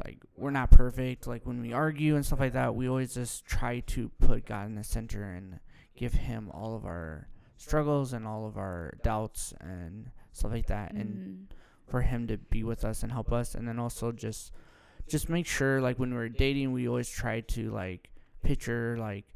like 0.05 0.19
we're 0.37 0.51
not 0.51 0.71
perfect 0.71 1.27
like 1.27 1.45
when 1.47 1.61
we 1.61 1.73
argue 1.73 2.17
and 2.17 2.25
stuff 2.27 2.41
like 2.41 2.53
that 2.53 2.75
we 2.75 2.89
always 2.89 3.15
just 3.15 3.45
try 3.45 3.79
to 3.81 4.11
put 4.21 4.45
god 4.47 4.67
in 4.67 4.75
the 4.75 4.83
center 4.83 5.23
and 5.23 5.61
give 5.97 6.15
him 6.15 6.51
all 6.53 6.75
of 6.75 6.85
our 6.85 7.29
struggles 7.57 8.13
and 8.13 8.27
all 8.27 8.47
of 8.47 8.57
our 8.57 8.95
doubts 9.05 9.53
and 9.61 10.11
stuff 10.33 10.51
like 10.51 10.67
that 10.67 10.93
and 10.93 11.09
Mhm. 11.49 11.55
for 11.87 12.01
him 12.01 12.27
to 12.27 12.39
be 12.39 12.65
with 12.65 12.85
us 12.85 13.03
and 13.05 13.13
help 13.13 13.31
us 13.33 13.55
and 13.55 13.69
then 13.69 13.79
also 13.79 14.11
just 14.11 14.51
just 15.07 15.29
make 15.29 15.47
sure 15.47 15.81
like 15.81 15.99
when 15.99 16.13
we're 16.15 16.29
dating 16.29 16.73
we 16.73 16.89
always 16.89 17.09
try 17.09 17.41
to 17.41 17.71
like 17.71 18.09
picture 18.43 18.97
like 18.99 19.27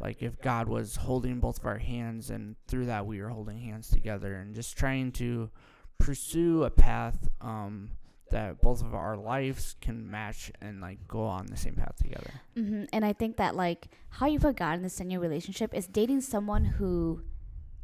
like 0.00 0.22
if 0.22 0.40
God 0.40 0.68
was 0.68 0.96
holding 0.96 1.40
both 1.40 1.58
of 1.58 1.66
our 1.66 1.78
hands 1.78 2.30
and 2.30 2.56
through 2.68 2.86
that 2.86 3.06
we 3.06 3.20
were 3.20 3.28
holding 3.28 3.58
hands 3.58 3.88
together 3.90 4.34
and 4.36 4.54
just 4.54 4.76
trying 4.76 5.12
to 5.12 5.50
pursue 5.98 6.62
a 6.64 6.70
path 6.70 7.28
um 7.40 7.90
that 8.30 8.60
both 8.60 8.82
of 8.82 8.94
our 8.94 9.16
lives 9.16 9.74
can 9.80 10.10
match 10.10 10.52
and 10.60 10.82
like 10.82 10.98
go 11.08 11.22
on 11.22 11.46
the 11.46 11.56
same 11.56 11.74
path 11.74 11.96
together. 11.96 12.30
hmm 12.54 12.84
And 12.92 13.02
I 13.04 13.14
think 13.14 13.38
that 13.38 13.56
like 13.56 13.88
how 14.10 14.26
you 14.26 14.38
put 14.38 14.56
God 14.56 14.74
in 14.76 14.82
this 14.82 15.00
in 15.00 15.10
your 15.10 15.20
relationship 15.22 15.72
is 15.74 15.86
dating 15.86 16.20
someone 16.20 16.64
who 16.64 17.22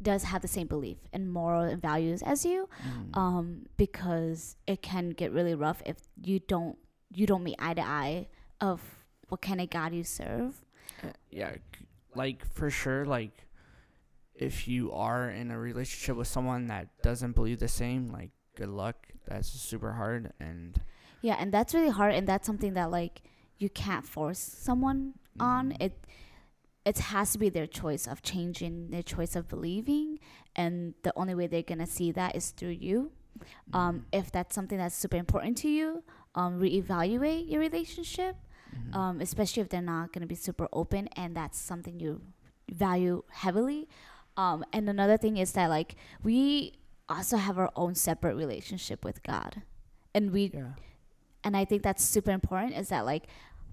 does 0.01 0.23
have 0.25 0.43
the 0.43 0.47
same 0.47 0.67
belief 0.67 0.97
and 1.13 1.31
moral 1.33 1.61
and 1.63 1.81
values 1.81 2.21
as 2.21 2.45
you, 2.45 2.69
Mm. 2.87 3.17
um, 3.17 3.65
because 3.75 4.55
it 4.67 4.83
can 4.83 5.09
get 5.11 5.31
really 5.31 5.55
rough 5.55 5.81
if 5.85 5.97
you 6.23 6.39
don't 6.39 6.77
you 7.11 7.25
don't 7.25 7.43
meet 7.43 7.55
eye 7.57 7.73
to 7.73 7.81
eye 7.81 8.27
of 8.61 8.81
what 9.29 9.41
kind 9.41 9.59
of 9.61 9.69
God 9.71 9.93
you 9.93 10.03
serve. 10.03 10.63
Uh, 11.03 11.07
yeah 11.31 11.55
like 12.15 12.45
for 12.53 12.69
sure 12.69 13.05
like 13.05 13.47
if 14.33 14.67
you 14.67 14.91
are 14.91 15.29
in 15.29 15.51
a 15.51 15.57
relationship 15.57 16.17
with 16.17 16.27
someone 16.27 16.67
that 16.67 16.87
doesn't 17.01 17.33
believe 17.33 17.59
the 17.59 17.67
same 17.67 18.11
like 18.11 18.31
good 18.55 18.69
luck 18.69 19.07
that's 19.27 19.49
super 19.49 19.93
hard 19.93 20.31
and 20.39 20.81
Yeah, 21.21 21.37
and 21.39 21.51
that's 21.51 21.73
really 21.73 21.89
hard, 21.89 22.13
and 22.13 22.27
that's 22.27 22.45
something 22.45 22.73
that 22.75 22.91
like 22.91 23.23
you 23.57 23.69
can't 23.69 24.05
force 24.05 24.37
someone 24.37 25.15
on. 25.39 25.71
Mm. 25.71 25.81
It 25.81 26.05
it 26.85 26.97
has 26.99 27.31
to 27.31 27.39
be 27.39 27.49
their 27.49 27.65
choice 27.65 28.05
of 28.05 28.21
changing, 28.21 28.91
their 28.91 29.01
choice 29.01 29.35
of 29.35 29.47
believing, 29.47 30.19
and 30.55 30.93
the 31.01 31.11
only 31.15 31.33
way 31.33 31.47
they're 31.47 31.63
gonna 31.63 31.87
see 31.87 32.11
that 32.11 32.35
is 32.35 32.51
through 32.51 32.77
you. 32.77 33.11
Um, 33.73 34.05
if 34.13 34.31
that's 34.31 34.53
something 34.53 34.77
that's 34.77 34.95
super 34.95 35.17
important 35.17 35.57
to 35.65 35.67
you, 35.67 36.03
um, 36.35 36.59
reevaluate 36.59 37.49
your 37.49 37.59
relationship, 37.59 38.37
Mhm. 38.77 38.95
um, 38.95 39.21
especially 39.21 39.61
if 39.61 39.69
they're 39.69 39.81
not 39.81 40.11
gonna 40.13 40.27
be 40.27 40.35
super 40.35 40.67
open, 40.73 41.07
and 41.15 41.35
that's 41.35 41.57
something 41.57 41.99
you 41.99 42.21
value 42.71 43.23
heavily. 43.29 43.87
Um, 44.37 44.65
and 44.73 44.89
another 44.89 45.17
thing 45.17 45.37
is 45.37 45.53
that 45.53 45.69
like 45.69 45.95
we 46.23 46.73
also 47.07 47.37
have 47.37 47.57
our 47.57 47.71
own 47.75 47.95
separate 47.95 48.35
relationship 48.35 49.05
with 49.05 49.23
God, 49.23 49.61
and 50.13 50.31
we 50.31 50.51
yeah. 50.53 50.73
and 51.43 51.55
I 51.55 51.65
think 51.65 51.83
that's 51.83 52.03
super 52.03 52.31
important 52.31 52.73
is 52.73 52.89
that 52.89 53.05
like 53.05 53.27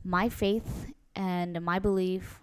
my 0.04 0.28
faith 0.28 0.92
and 1.14 1.60
my 1.62 1.78
belief 1.78 2.40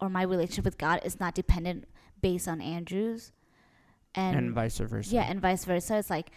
or 0.00 0.08
my 0.08 0.22
relationship 0.22 0.64
with 0.64 0.78
God 0.78 1.00
is 1.04 1.20
not 1.20 1.34
dependent 1.34 1.86
based 2.20 2.48
on 2.48 2.60
Andrew's. 2.60 3.32
And, 4.14 4.36
and, 4.36 4.52
vice 4.52 4.78
versa. 4.78 5.14
Yeah 5.14 5.22
and 5.22 5.40
vice 5.40 5.64
versa. 5.64 5.96
It's 5.96 6.10
like 6.10 6.30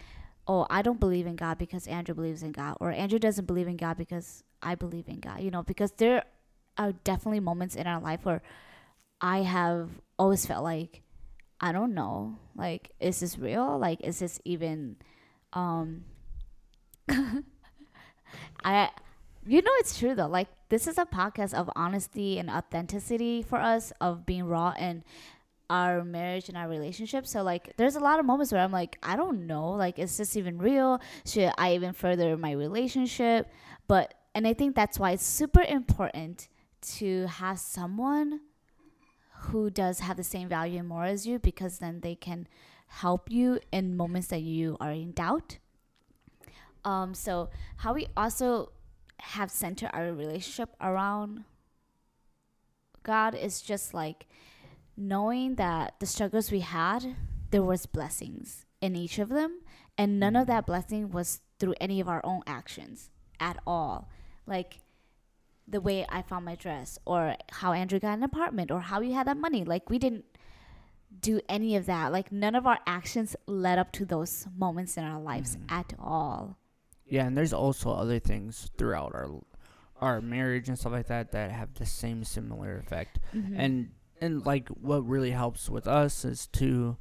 oh 0.48 0.66
I 0.70 0.82
don't 0.82 1.00
believe 1.00 1.28
in 1.28 1.36
God 1.36 1.58
because 1.58 1.88
Andrew 1.88 2.16
believes 2.16 2.43
in 2.43 2.52
God 2.52 2.78
or 2.80 2.91
Andrew 2.91 3.20
doesn't 3.20 3.46
believe 3.46 3.68
in 3.68 3.78
God 3.78 3.98
because 3.98 4.43
I 4.62 4.76
believe 4.76 5.08
in 5.08 5.20
God 5.20 5.41
you 5.41 5.52
know 5.52 5.64
because 5.64 5.91
there 5.93 6.24
are 6.78 6.91
definitely 7.04 7.39
moments 7.39 7.76
in 7.76 7.88
our 7.88 8.02
life 8.02 8.26
where 8.26 8.41
I 9.22 9.39
have 9.39 9.89
always 10.20 10.46
felt 10.46 10.64
like 10.64 11.02
I 11.60 11.72
don't 11.72 11.93
know 11.93 12.38
like 12.56 12.91
is 13.00 13.20
this 13.20 13.38
real 13.38 13.78
like 13.78 14.02
is 14.02 14.20
this 14.20 14.39
even 14.46 14.98
um 15.54 16.06
I 18.64 18.89
you 19.46 19.62
know 19.62 19.72
it's 19.76 19.98
true 19.98 20.16
though. 20.16 20.28
Like 20.28 20.48
this 20.70 20.88
is 20.88 20.98
a 20.98 21.06
podcast 21.06 21.54
of 21.54 21.70
honesty 21.76 22.39
and 22.39 22.50
authenticity 22.50 23.43
for 23.43 23.60
us 23.60 23.93
of 24.02 24.26
being 24.26 24.46
raw 24.46 24.74
in 24.78 25.04
our 25.70 26.03
marriage 26.03 26.49
and 26.49 26.57
our 26.57 26.68
relationship. 26.68 27.26
So 27.28 27.43
like 27.43 27.76
there's 27.78 27.95
a 27.95 27.99
lot 27.99 28.20
of 28.20 28.26
moments 28.26 28.51
where 28.51 28.61
I'm 28.61 28.72
like, 28.72 28.97
I 29.03 29.16
don't 29.16 29.47
know, 29.47 29.72
like 29.72 29.99
is 29.99 30.18
this 30.18 30.38
even 30.38 30.57
real? 30.57 31.01
Should 31.26 31.51
I 31.57 31.76
even 31.76 31.93
further 31.93 32.36
my 32.38 32.51
relationship? 32.51 33.49
But 33.88 34.13
and 34.34 34.47
I 34.47 34.53
think 34.53 34.76
that's 34.76 34.99
why 34.99 35.11
it's 35.11 35.26
super 35.26 35.61
important 35.61 36.49
to 36.97 37.28
have 37.28 37.59
someone 37.59 38.41
who 39.32 39.70
does 39.70 39.99
have 39.99 40.18
the 40.18 40.24
same 40.24 40.47
value 40.47 40.80
and 40.80 40.88
more 40.88 41.05
as 41.05 41.26
you 41.26 41.39
because 41.39 41.80
then 41.80 42.01
they 42.01 42.16
can 42.16 42.47
help 42.88 43.32
you 43.32 43.59
in 43.72 43.95
moments 43.95 44.28
that 44.28 44.41
you 44.41 44.78
are 44.80 44.91
in 44.91 45.11
doubt. 45.11 45.57
Um, 46.84 47.13
so 47.13 47.49
how 47.78 47.93
we 47.93 48.07
also 48.16 48.72
have 49.20 49.49
centered 49.49 49.89
our 49.93 50.13
relationship 50.13 50.70
around 50.80 51.45
God 53.05 53.36
is 53.36 53.61
just 53.61 53.93
like 53.93 54.28
knowing 54.98 55.56
that 55.56 55.96
the 56.00 56.06
struggles 56.06 56.52
we 56.52 56.62
had, 56.62 57.16
there 57.52 57.64
was 57.64 57.86
blessings 57.86 58.66
in 58.82 58.96
each 58.96 59.20
of 59.20 59.30
them, 59.30 59.62
and 59.98 60.20
none 60.20 60.36
of 60.36 60.48
that 60.48 60.66
blessing 60.66 61.10
was 61.12 61.41
through 61.60 61.76
any 61.80 62.00
of 62.00 62.08
our 62.10 62.22
own 62.26 62.41
actions 62.48 63.10
at 63.39 63.58
all. 63.66 64.10
Like 64.46 64.82
the 65.68 65.82
way 65.82 66.06
I 66.10 66.22
found 66.22 66.46
my 66.46 66.56
dress, 66.56 67.00
or 67.06 67.36
how 67.52 67.74
Andrew 67.74 68.00
got 68.00 68.18
an 68.18 68.24
apartment, 68.24 68.72
or 68.72 68.80
how 68.82 69.02
you 69.02 69.14
had 69.14 69.28
that 69.28 69.38
money. 69.38 69.64
Like 69.64 69.89
we 69.89 69.98
didn't 70.00 70.26
do 71.20 71.39
any 71.50 71.76
of 71.76 71.86
that. 71.86 72.12
Like 72.12 72.32
none 72.32 72.56
of 72.56 72.68
our 72.68 72.80
actions 72.86 73.36
led 73.48 73.80
up 73.80 73.91
to 73.93 74.06
those 74.06 74.48
moments 74.56 74.98
in 74.98 75.04
our 75.04 75.20
lives 75.20 75.56
Mhm. 75.56 75.72
at 75.72 75.93
all. 75.98 76.58
Yeah, 77.06 77.26
and 77.26 77.38
there's 77.38 77.54
also 77.54 77.91
other 77.91 78.20
things 78.20 78.70
throughout 78.78 79.14
our 79.16 79.30
our 80.02 80.20
marriage 80.20 80.68
and 80.68 80.78
stuff 80.78 80.91
like 80.91 81.08
that 81.08 81.32
that 81.32 81.52
have 81.52 81.74
the 81.76 81.86
same 81.86 82.26
similar 82.26 82.78
effect. 82.78 83.18
Mhm. 83.34 83.56
And 83.58 83.91
and 84.26 84.45
like 84.45 84.67
what 84.69 85.07
really 85.07 85.32
helps 85.32 85.69
with 85.69 85.88
us 85.88 86.26
is 86.26 86.47
to 86.47 86.97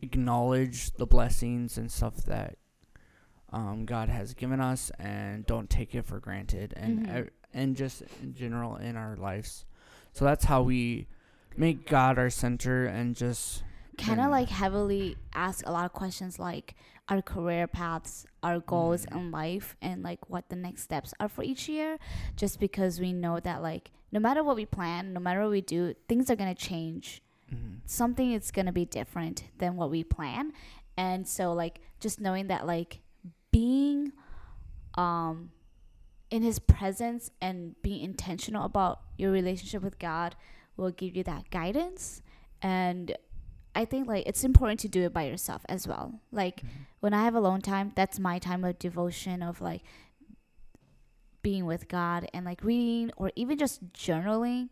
acknowledge 0.00 0.92
the 0.92 1.06
blessings 1.06 1.76
and 1.78 1.90
stuff 1.90 2.16
that 2.24 2.56
um, 3.52 3.84
God 3.84 4.08
has 4.08 4.32
given 4.34 4.60
us 4.60 4.90
and 4.98 5.44
don't 5.46 5.68
take 5.68 5.94
it 5.94 6.06
for 6.06 6.18
granted 6.20 6.72
and 6.76 7.06
Mhm. 7.06 7.26
uh, 7.26 7.30
and 7.54 7.76
just 7.76 8.02
in 8.22 8.34
general 8.34 8.76
in 8.76 8.96
our 8.96 9.14
lives. 9.16 9.66
So 10.12 10.24
that's 10.24 10.44
how 10.46 10.62
we 10.62 11.06
make 11.56 11.86
God 11.86 12.18
our 12.18 12.30
center 12.30 12.86
and 12.86 13.14
just 13.14 13.62
kind 13.98 14.20
of 14.20 14.30
like 14.30 14.48
heavily 14.48 15.16
ask 15.34 15.66
a 15.66 15.70
lot 15.72 15.84
of 15.84 15.92
questions 15.92 16.38
like 16.38 16.74
our 17.08 17.20
career 17.20 17.66
paths, 17.66 18.26
our 18.42 18.60
goals 18.60 19.04
Mm. 19.06 19.16
in 19.16 19.30
life, 19.30 19.76
and 19.82 20.02
like 20.02 20.30
what 20.30 20.48
the 20.48 20.56
next 20.56 20.82
steps 20.82 21.12
are 21.20 21.28
for 21.28 21.42
each 21.42 21.68
year. 21.68 21.98
Just 22.36 22.58
because 22.60 23.00
we 23.00 23.12
know 23.12 23.38
that 23.40 23.62
like 23.62 23.90
no 24.10 24.20
matter 24.20 24.42
what 24.44 24.56
we 24.56 24.66
plan, 24.66 25.12
no 25.12 25.20
matter 25.20 25.40
what 25.42 25.50
we 25.50 25.60
do, 25.60 25.94
things 26.08 26.30
are 26.30 26.36
gonna 26.36 26.54
change. 26.54 27.22
mhm. 27.52 27.80
Something 27.84 28.32
is 28.32 28.50
gonna 28.50 28.72
be 28.72 28.84
different 28.86 29.44
than 29.58 29.76
what 29.76 29.90
we 29.90 30.04
plan, 30.04 30.52
and 30.96 31.26
so 31.28 31.52
like 31.52 31.80
just 32.00 32.20
knowing 32.20 32.46
that 32.48 32.66
like 32.66 33.00
being 33.50 34.12
um 34.94 35.50
in 36.30 36.42
His 36.42 36.58
presence 36.58 37.30
and 37.42 37.80
being 37.82 38.02
intentional 38.02 38.64
about 38.64 39.00
your 39.18 39.30
relationship 39.30 39.82
with 39.82 39.98
God 39.98 40.34
will 40.78 40.90
give 40.90 41.14
you 41.14 41.22
that 41.24 41.50
guidance 41.50 42.22
and 42.62 43.14
I 43.74 43.84
think 43.84 44.06
like 44.06 44.26
it's 44.26 44.44
important 44.44 44.80
to 44.80 44.88
do 44.88 45.02
it 45.02 45.12
by 45.12 45.24
yourself 45.24 45.62
as 45.68 45.88
well. 45.88 46.20
Like 46.30 46.62
Mhm. 46.62 46.68
when 47.00 47.14
I 47.14 47.24
have 47.24 47.34
alone 47.34 47.60
time, 47.62 47.92
that's 47.94 48.18
my 48.18 48.38
time 48.38 48.64
of 48.64 48.78
devotion 48.78 49.42
of 49.42 49.60
like 49.60 49.82
being 51.42 51.66
with 51.66 51.88
God 51.88 52.28
and 52.32 52.44
like 52.44 52.62
reading 52.62 53.10
or 53.16 53.32
even 53.34 53.58
just 53.58 53.92
journaling. 53.92 54.68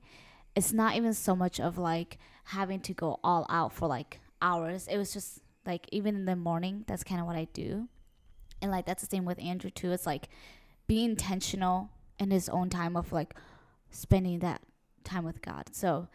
It's 0.55 0.73
not 0.73 0.97
even 0.97 1.15
so 1.15 1.35
much 1.35 1.59
of 1.59 1.79
like 1.79 2.19
having 2.45 2.81
to 2.81 2.95
go 2.95 3.19
all 3.25 3.47
out 3.49 3.73
for 3.73 3.89
like 3.89 4.21
hours. 4.43 4.87
It 4.87 4.97
was 4.99 5.13
just 5.13 5.41
like 5.67 5.89
even 5.93 6.15
in 6.15 6.25
the 6.27 6.37
morning, 6.37 6.85
that's 6.87 7.05
kind 7.05 7.21
of 7.21 7.27
what 7.27 7.37
I 7.37 7.45
do. 7.53 7.89
And 8.63 8.71
like 8.71 8.87
that's 8.87 9.03
the 9.03 9.09
same 9.11 9.25
with 9.25 9.41
Andrew 9.41 9.71
too. 9.71 9.91
It's 9.93 10.07
like 10.07 10.29
be 10.87 11.05
intentional 11.05 11.91
in 12.19 12.31
his 12.31 12.49
own 12.49 12.69
time 12.69 12.97
of 12.97 13.13
like 13.13 13.35
spending 13.91 14.41
that 14.41 14.61
time 15.05 15.25
with 15.25 15.41
God. 15.43 15.75
So 15.75 16.09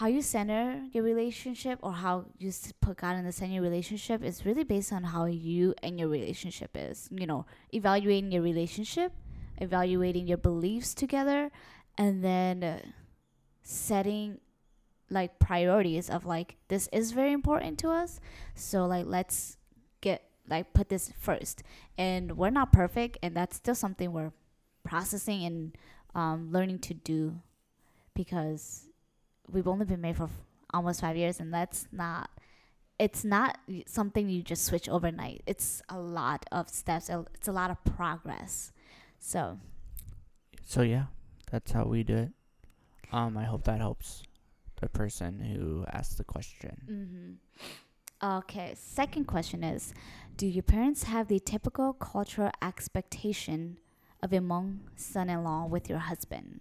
how 0.00 0.06
you 0.06 0.22
center 0.22 0.80
your 0.92 1.04
relationship 1.04 1.78
or 1.82 1.92
how 1.92 2.24
you 2.38 2.50
put 2.80 2.96
God 2.96 3.16
in 3.16 3.26
the 3.26 3.32
center 3.32 3.50
of 3.50 3.54
your 3.56 3.62
relationship 3.62 4.24
is 4.24 4.46
really 4.46 4.64
based 4.64 4.94
on 4.94 5.04
how 5.04 5.26
you 5.26 5.74
and 5.82 6.00
your 6.00 6.08
relationship 6.08 6.70
is. 6.74 7.06
You 7.10 7.26
know, 7.26 7.44
evaluating 7.74 8.32
your 8.32 8.40
relationship, 8.40 9.12
evaluating 9.58 10.26
your 10.26 10.38
beliefs 10.38 10.94
together, 10.94 11.50
and 11.98 12.24
then 12.24 12.64
uh, 12.64 12.78
setting 13.62 14.38
like 15.10 15.38
priorities 15.38 16.08
of 16.08 16.24
like 16.24 16.56
this 16.68 16.88
is 16.94 17.12
very 17.12 17.32
important 17.32 17.78
to 17.80 17.90
us. 17.90 18.20
So 18.54 18.86
like 18.86 19.04
let's 19.04 19.58
get 20.00 20.22
like 20.48 20.72
put 20.72 20.88
this 20.88 21.12
first. 21.20 21.62
And 21.98 22.38
we're 22.38 22.48
not 22.48 22.72
perfect, 22.72 23.18
and 23.22 23.36
that's 23.36 23.56
still 23.56 23.74
something 23.74 24.14
we're 24.14 24.32
processing 24.82 25.44
and 25.44 25.78
um, 26.14 26.48
learning 26.50 26.78
to 26.78 26.94
do 26.94 27.42
because 28.14 28.89
we've 29.52 29.68
only 29.68 29.84
been 29.84 30.00
married 30.00 30.16
for 30.16 30.24
f- 30.24 30.30
almost 30.72 31.00
five 31.00 31.16
years 31.16 31.40
and 31.40 31.52
that's 31.52 31.86
not 31.92 32.30
it's 32.98 33.24
not 33.24 33.58
something 33.86 34.28
you 34.28 34.42
just 34.42 34.66
switch 34.66 34.86
overnight. 34.86 35.42
It's 35.46 35.80
a 35.88 35.98
lot 35.98 36.44
of 36.52 36.68
steps. 36.68 37.08
It's 37.34 37.48
a 37.48 37.52
lot 37.52 37.70
of 37.70 37.82
progress. 37.96 38.72
So 39.18 39.58
So 40.66 40.82
yeah, 40.82 41.06
that's 41.50 41.72
how 41.72 41.84
we 41.84 42.02
do 42.02 42.16
it. 42.16 42.30
Um, 43.10 43.38
I 43.38 43.44
hope 43.44 43.64
that 43.64 43.78
helps 43.80 44.22
the 44.80 44.88
person 44.88 45.40
who 45.40 45.84
asked 45.90 46.18
the 46.18 46.24
question. 46.24 46.76
Mm-hmm. 46.90 48.36
Okay, 48.38 48.74
second 48.76 49.24
question 49.24 49.64
is 49.64 49.94
Do 50.36 50.46
your 50.46 50.62
parents 50.62 51.04
have 51.04 51.28
the 51.28 51.40
typical 51.40 51.94
cultural 51.94 52.50
expectation 52.60 53.78
of 54.22 54.32
a 54.34 54.40
Hmong 54.40 54.80
son 54.96 55.30
in 55.30 55.42
law 55.42 55.64
with 55.64 55.88
your 55.88 56.00
husband? 56.00 56.60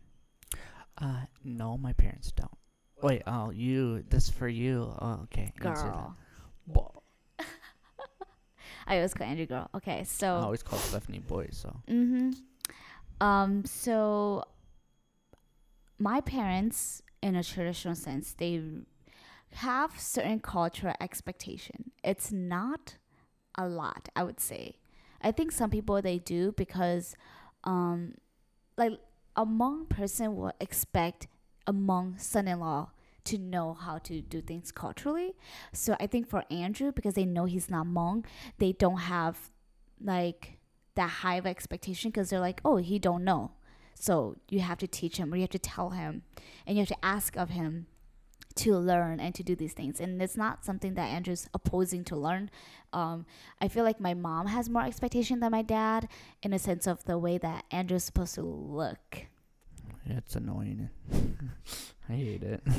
Uh, 0.97 1.25
no, 1.43 1.77
my 1.77 1.91
parents 1.93 2.31
don't. 2.31 2.58
Wait, 3.01 3.23
oh, 3.27 3.51
you, 3.51 4.03
this 4.09 4.29
for 4.29 4.47
you. 4.47 4.93
Oh, 4.99 5.21
okay. 5.23 5.53
Girl. 5.59 6.15
I 8.87 8.95
always 8.97 9.13
call 9.13 9.27
Andrew 9.27 9.45
girl. 9.45 9.69
Okay, 9.75 10.03
so. 10.03 10.35
I 10.35 10.41
always 10.41 10.63
call 10.63 10.79
Stephanie 10.79 11.19
boy, 11.19 11.49
so. 11.51 11.75
Mm-hmm. 11.87 12.31
Um, 13.21 13.63
so 13.65 14.43
my 15.97 16.21
parents, 16.21 17.01
in 17.21 17.35
a 17.35 17.43
traditional 17.43 17.95
sense, 17.95 18.33
they 18.33 18.61
have 19.53 19.99
certain 19.99 20.39
cultural 20.39 20.95
expectation. 20.99 21.91
It's 22.03 22.31
not 22.31 22.95
a 23.55 23.67
lot, 23.67 24.09
I 24.15 24.23
would 24.23 24.39
say. 24.39 24.75
I 25.21 25.31
think 25.31 25.51
some 25.51 25.69
people 25.69 26.01
they 26.01 26.17
do 26.17 26.53
because, 26.53 27.15
um, 27.63 28.15
like 28.77 28.93
a 29.35 29.45
Hmong 29.45 29.89
person 29.89 30.35
will 30.35 30.53
expect 30.61 31.27
a 31.67 31.73
Hmong 31.73 32.19
son-in-law 32.19 32.91
to 33.25 33.37
know 33.37 33.73
how 33.73 33.97
to 33.99 34.21
do 34.21 34.41
things 34.41 34.71
culturally. 34.71 35.35
So 35.73 35.95
I 35.99 36.07
think 36.07 36.27
for 36.27 36.43
Andrew, 36.49 36.91
because 36.91 37.13
they 37.13 37.25
know 37.25 37.45
he's 37.45 37.69
not 37.69 37.85
Hmong, 37.85 38.25
they 38.57 38.71
don't 38.71 38.99
have 38.99 39.51
like 40.01 40.59
that 40.95 41.09
high 41.09 41.35
of 41.35 41.45
expectation 41.45 42.11
because 42.11 42.29
they're 42.29 42.39
like, 42.39 42.61
oh, 42.65 42.77
he 42.77 42.99
don't 42.99 43.23
know. 43.23 43.51
So 43.93 44.37
you 44.49 44.61
have 44.61 44.77
to 44.79 44.87
teach 44.87 45.17
him 45.17 45.33
or 45.33 45.35
you 45.35 45.41
have 45.41 45.49
to 45.51 45.59
tell 45.59 45.91
him 45.91 46.23
and 46.65 46.77
you 46.77 46.81
have 46.81 46.87
to 46.89 47.05
ask 47.05 47.35
of 47.35 47.49
him 47.49 47.87
to 48.55 48.75
learn 48.77 49.19
and 49.19 49.33
to 49.35 49.43
do 49.43 49.55
these 49.55 49.73
things. 49.73 49.99
And 49.99 50.21
it's 50.21 50.35
not 50.35 50.65
something 50.65 50.95
that 50.95 51.09
Andrew's 51.09 51.47
opposing 51.53 52.03
to 52.05 52.15
learn. 52.15 52.49
Um, 52.91 53.25
I 53.61 53.67
feel 53.67 53.83
like 53.83 53.99
my 53.99 54.13
mom 54.13 54.47
has 54.47 54.69
more 54.69 54.83
expectation 54.83 55.39
than 55.39 55.51
my 55.51 55.61
dad 55.61 56.07
in 56.41 56.53
a 56.53 56.59
sense 56.59 56.87
of 56.87 57.03
the 57.05 57.17
way 57.17 57.37
that 57.37 57.65
Andrew's 57.71 58.03
supposed 58.03 58.35
to 58.35 58.41
look. 58.41 59.27
It's 60.09 60.35
annoying. 60.35 60.89
I 62.09 62.13
hate 62.13 62.43
it. 62.43 62.61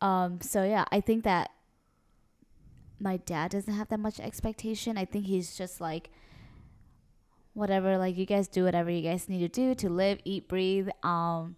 Um, 0.00 0.40
so 0.40 0.64
yeah, 0.64 0.84
I 0.90 1.00
think 1.00 1.22
that 1.22 1.52
my 2.98 3.18
dad 3.18 3.52
doesn't 3.52 3.72
have 3.72 3.88
that 3.90 4.00
much 4.00 4.18
expectation. 4.18 4.98
I 4.98 5.04
think 5.04 5.26
he's 5.26 5.56
just 5.56 5.80
like 5.80 6.10
whatever, 7.54 7.96
like 7.98 8.16
you 8.16 8.26
guys 8.26 8.48
do 8.48 8.64
whatever 8.64 8.90
you 8.90 9.02
guys 9.02 9.28
need 9.28 9.38
to 9.40 9.48
do 9.48 9.76
to 9.76 9.88
live, 9.88 10.18
eat, 10.24 10.48
breathe. 10.48 10.88
Um, 11.04 11.54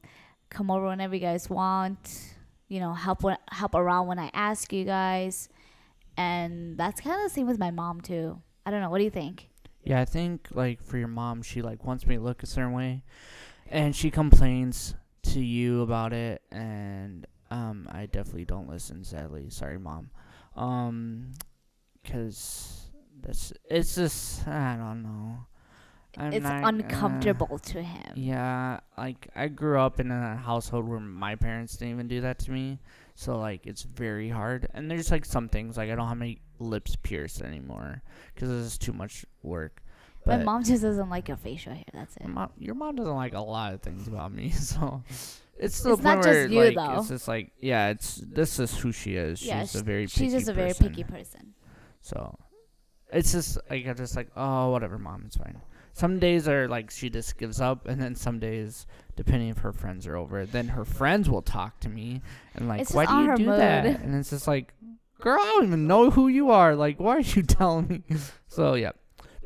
come 0.51 0.71
over 0.71 0.87
whenever 0.87 1.15
you 1.15 1.21
guys 1.21 1.49
want. 1.49 2.35
You 2.69 2.81
know, 2.81 2.93
help 2.93 3.23
when, 3.23 3.39
help 3.51 3.75
around 3.75 4.09
when 4.09 4.19
I 4.19 4.31
ask 4.35 4.73
you 4.73 4.85
guys, 4.85 5.49
and 6.17 6.77
that's 6.77 7.01
kind 7.01 7.17
of 7.17 7.23
the 7.23 7.35
same 7.35 7.47
with 7.47 7.59
my 7.59 7.71
mom 7.71 8.01
too. 8.01 8.41
I 8.67 8.71
don't 8.71 8.81
know. 8.81 8.91
What 8.91 8.99
do 8.99 9.05
you 9.05 9.11
think? 9.11 9.49
Yeah, 9.85 10.01
I 10.01 10.07
think 10.07 10.49
like 10.53 10.83
for 10.83 10.97
your 10.97 11.09
mom, 11.09 11.43
she 11.43 11.63
like 11.63 11.85
wants 11.85 12.07
me 12.07 12.17
to 12.17 12.23
look 12.23 12.43
a 12.43 12.47
certain 12.47 12.73
way, 12.73 13.05
and 13.75 13.95
she 13.95 14.11
complains 14.11 14.95
to 15.25 15.41
you 15.41 15.83
about 15.83 16.13
it, 16.13 16.43
and 16.53 17.27
um, 17.51 17.89
I 17.91 18.07
definitely 18.07 18.45
don't 18.45 18.69
listen. 18.69 19.03
Sadly, 19.05 19.51
sorry, 19.51 19.79
mom. 19.79 20.11
Um, 20.57 21.33
cause 22.09 22.93
that's 23.21 23.53
it's 23.69 23.97
just 23.97 24.47
I 24.47 24.77
don't 24.77 25.03
know. 25.03 25.47
I'm 26.17 26.33
it's 26.33 26.45
not, 26.45 26.63
uh, 26.63 26.69
uncomfortable 26.69 27.59
to 27.59 27.83
him. 27.83 28.13
yeah, 28.15 28.79
like 28.97 29.27
I 29.35 29.49
grew 29.49 29.81
up 29.81 29.99
in 29.99 30.13
a 30.13 30.37
household 30.37 30.89
where 30.89 31.01
my 31.01 31.35
parents 31.35 31.77
didn't 31.77 31.95
even 31.95 32.07
do 32.07 32.21
that 32.21 32.39
to 32.41 32.53
me, 32.53 32.79
so 33.17 33.39
like 33.39 33.67
it's 33.67 33.83
very 33.83 34.29
hard. 34.29 34.69
And 34.73 34.89
there's 34.89 35.11
like 35.11 35.25
some 35.25 35.49
things 35.49 35.77
like 35.77 35.91
I 35.91 35.97
don't 35.97 36.07
have 36.07 36.17
my 36.17 36.37
lips 36.61 36.95
pierced 37.03 37.43
anymore 37.43 38.03
because 38.33 38.51
it's 38.51 38.79
too 38.79 38.93
much 38.93 39.27
work. 39.43 39.83
My 40.27 40.37
But 40.39 40.45
mom 40.45 40.65
just 40.65 40.83
doesn't 40.83 41.11
like 41.11 41.29
your 41.29 41.37
facial 41.37 41.73
hair. 41.75 41.85
That's 41.93 42.17
it. 42.17 42.23
your 42.25 42.33
mom, 42.33 42.51
your 42.59 42.75
mom 42.75 42.97
doesn't 42.97 43.15
like 43.15 43.35
a 43.35 43.41
lot 43.41 43.75
of 43.75 43.83
things 43.83 44.07
about 44.09 44.33
me, 44.33 44.51
so 44.71 45.03
it's 45.59 45.85
It's 45.85 46.03
not 46.03 46.17
point 46.17 46.25
where 46.25 46.43
just 46.45 46.53
you, 46.55 46.61
like 46.65 46.75
though. 46.77 46.99
it's 46.99 47.09
just 47.09 47.29
like 47.29 47.53
yeah, 47.61 47.89
it's 47.91 48.17
this 48.17 48.59
is 48.59 48.77
who 48.79 48.93
she 48.93 49.17
is. 49.17 49.43
Yeah, 49.45 49.61
she's 49.63 49.73
sh- 49.73 49.75
a 49.77 49.83
very 49.85 50.07
She's 50.07 50.33
just 50.33 50.49
a 50.49 50.53
very 50.55 50.69
person. 50.71 50.89
picky 50.89 51.05
person. 51.05 51.55
So 52.01 52.39
it's 53.13 53.33
just 53.33 53.59
like 53.71 53.87
I'm 53.87 53.97
just 53.97 54.17
like, 54.17 54.29
oh 54.37 54.71
whatever, 54.71 54.99
mom, 54.99 55.25
it's 55.27 55.37
fine. 55.37 55.61
Some 55.93 56.19
days 56.19 56.49
are 56.49 56.67
like 56.69 56.91
she 56.91 57.09
just 57.09 57.39
gives 57.39 57.61
up, 57.61 57.87
and 57.87 58.01
then 58.03 58.17
some 58.17 58.41
days, 58.41 58.85
depending 59.15 59.51
if 59.51 59.59
her 59.59 59.73
friends 59.73 60.07
are 60.09 60.17
over, 60.17 60.45
then 60.45 60.69
her 60.69 60.85
friends 60.85 61.31
will 61.31 61.43
talk 61.43 61.79
to 61.81 61.89
me 61.89 62.21
and 62.57 62.67
like, 62.67 62.91
why 62.93 63.07
do 63.07 63.31
you 63.31 63.37
do 63.37 63.45
that? 63.57 63.87
And 63.87 64.15
it's 64.17 64.31
just 64.31 64.49
like, 64.49 64.75
girl, 65.21 65.41
I 65.41 65.45
don't 65.45 65.67
even 65.67 65.87
know 65.87 66.11
who 66.11 66.27
you 66.27 66.51
are. 66.51 66.75
Like, 66.75 66.99
why 66.99 67.17
are 67.19 67.21
you 67.21 67.43
telling 67.45 68.03
me? 68.09 68.17
So 68.49 68.75
yeah, 68.75 68.91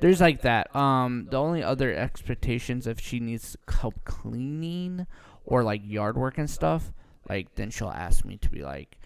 there's 0.00 0.20
like 0.20 0.42
that. 0.42 0.74
Um, 0.76 1.28
the 1.30 1.36
only 1.38 1.62
other 1.62 1.94
expectations 1.94 2.86
if 2.86 3.00
she 3.00 3.20
needs 3.20 3.56
help 3.68 4.04
cleaning 4.04 5.06
or 5.44 5.62
like 5.62 5.82
yard 5.84 6.16
work 6.16 6.38
and 6.38 6.48
stuff, 6.48 6.92
like 7.28 7.54
then 7.54 7.70
she'll 7.70 7.90
ask 7.90 8.24
me 8.24 8.36
to 8.38 8.50
be 8.50 8.62
like. 8.62 8.98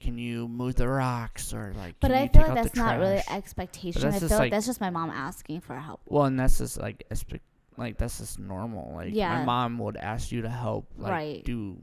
Can 0.00 0.18
you 0.18 0.48
move 0.48 0.74
the 0.74 0.86
rocks 0.86 1.54
or 1.54 1.72
like? 1.78 1.94
But 1.98 2.10
I 2.10 2.28
feel 2.28 2.42
like 2.42 2.54
that's 2.56 2.76
not 2.76 2.98
really 2.98 3.22
expectation. 3.30 4.02
that's 4.02 4.16
I 4.16 4.18
feel 4.18 4.28
like 4.28 4.38
like- 4.38 4.50
that's 4.52 4.66
just 4.66 4.78
my 4.80 4.90
mom 4.90 5.08
asking 5.08 5.62
for 5.62 5.74
help. 5.78 6.02
Well, 6.06 6.24
and 6.24 6.38
that's 6.38 6.58
just 6.58 6.78
like 6.78 7.06
expe- 7.10 7.40
like 7.78 7.96
that's 7.96 8.18
just 8.18 8.38
normal. 8.38 8.92
Like 8.96 9.14
my 9.14 9.44
mom 9.44 9.78
would 9.78 9.96
ask 9.96 10.30
you 10.30 10.42
to 10.42 10.50
help, 10.50 10.88
like 10.98 11.10
Right. 11.10 11.44
do 11.44 11.78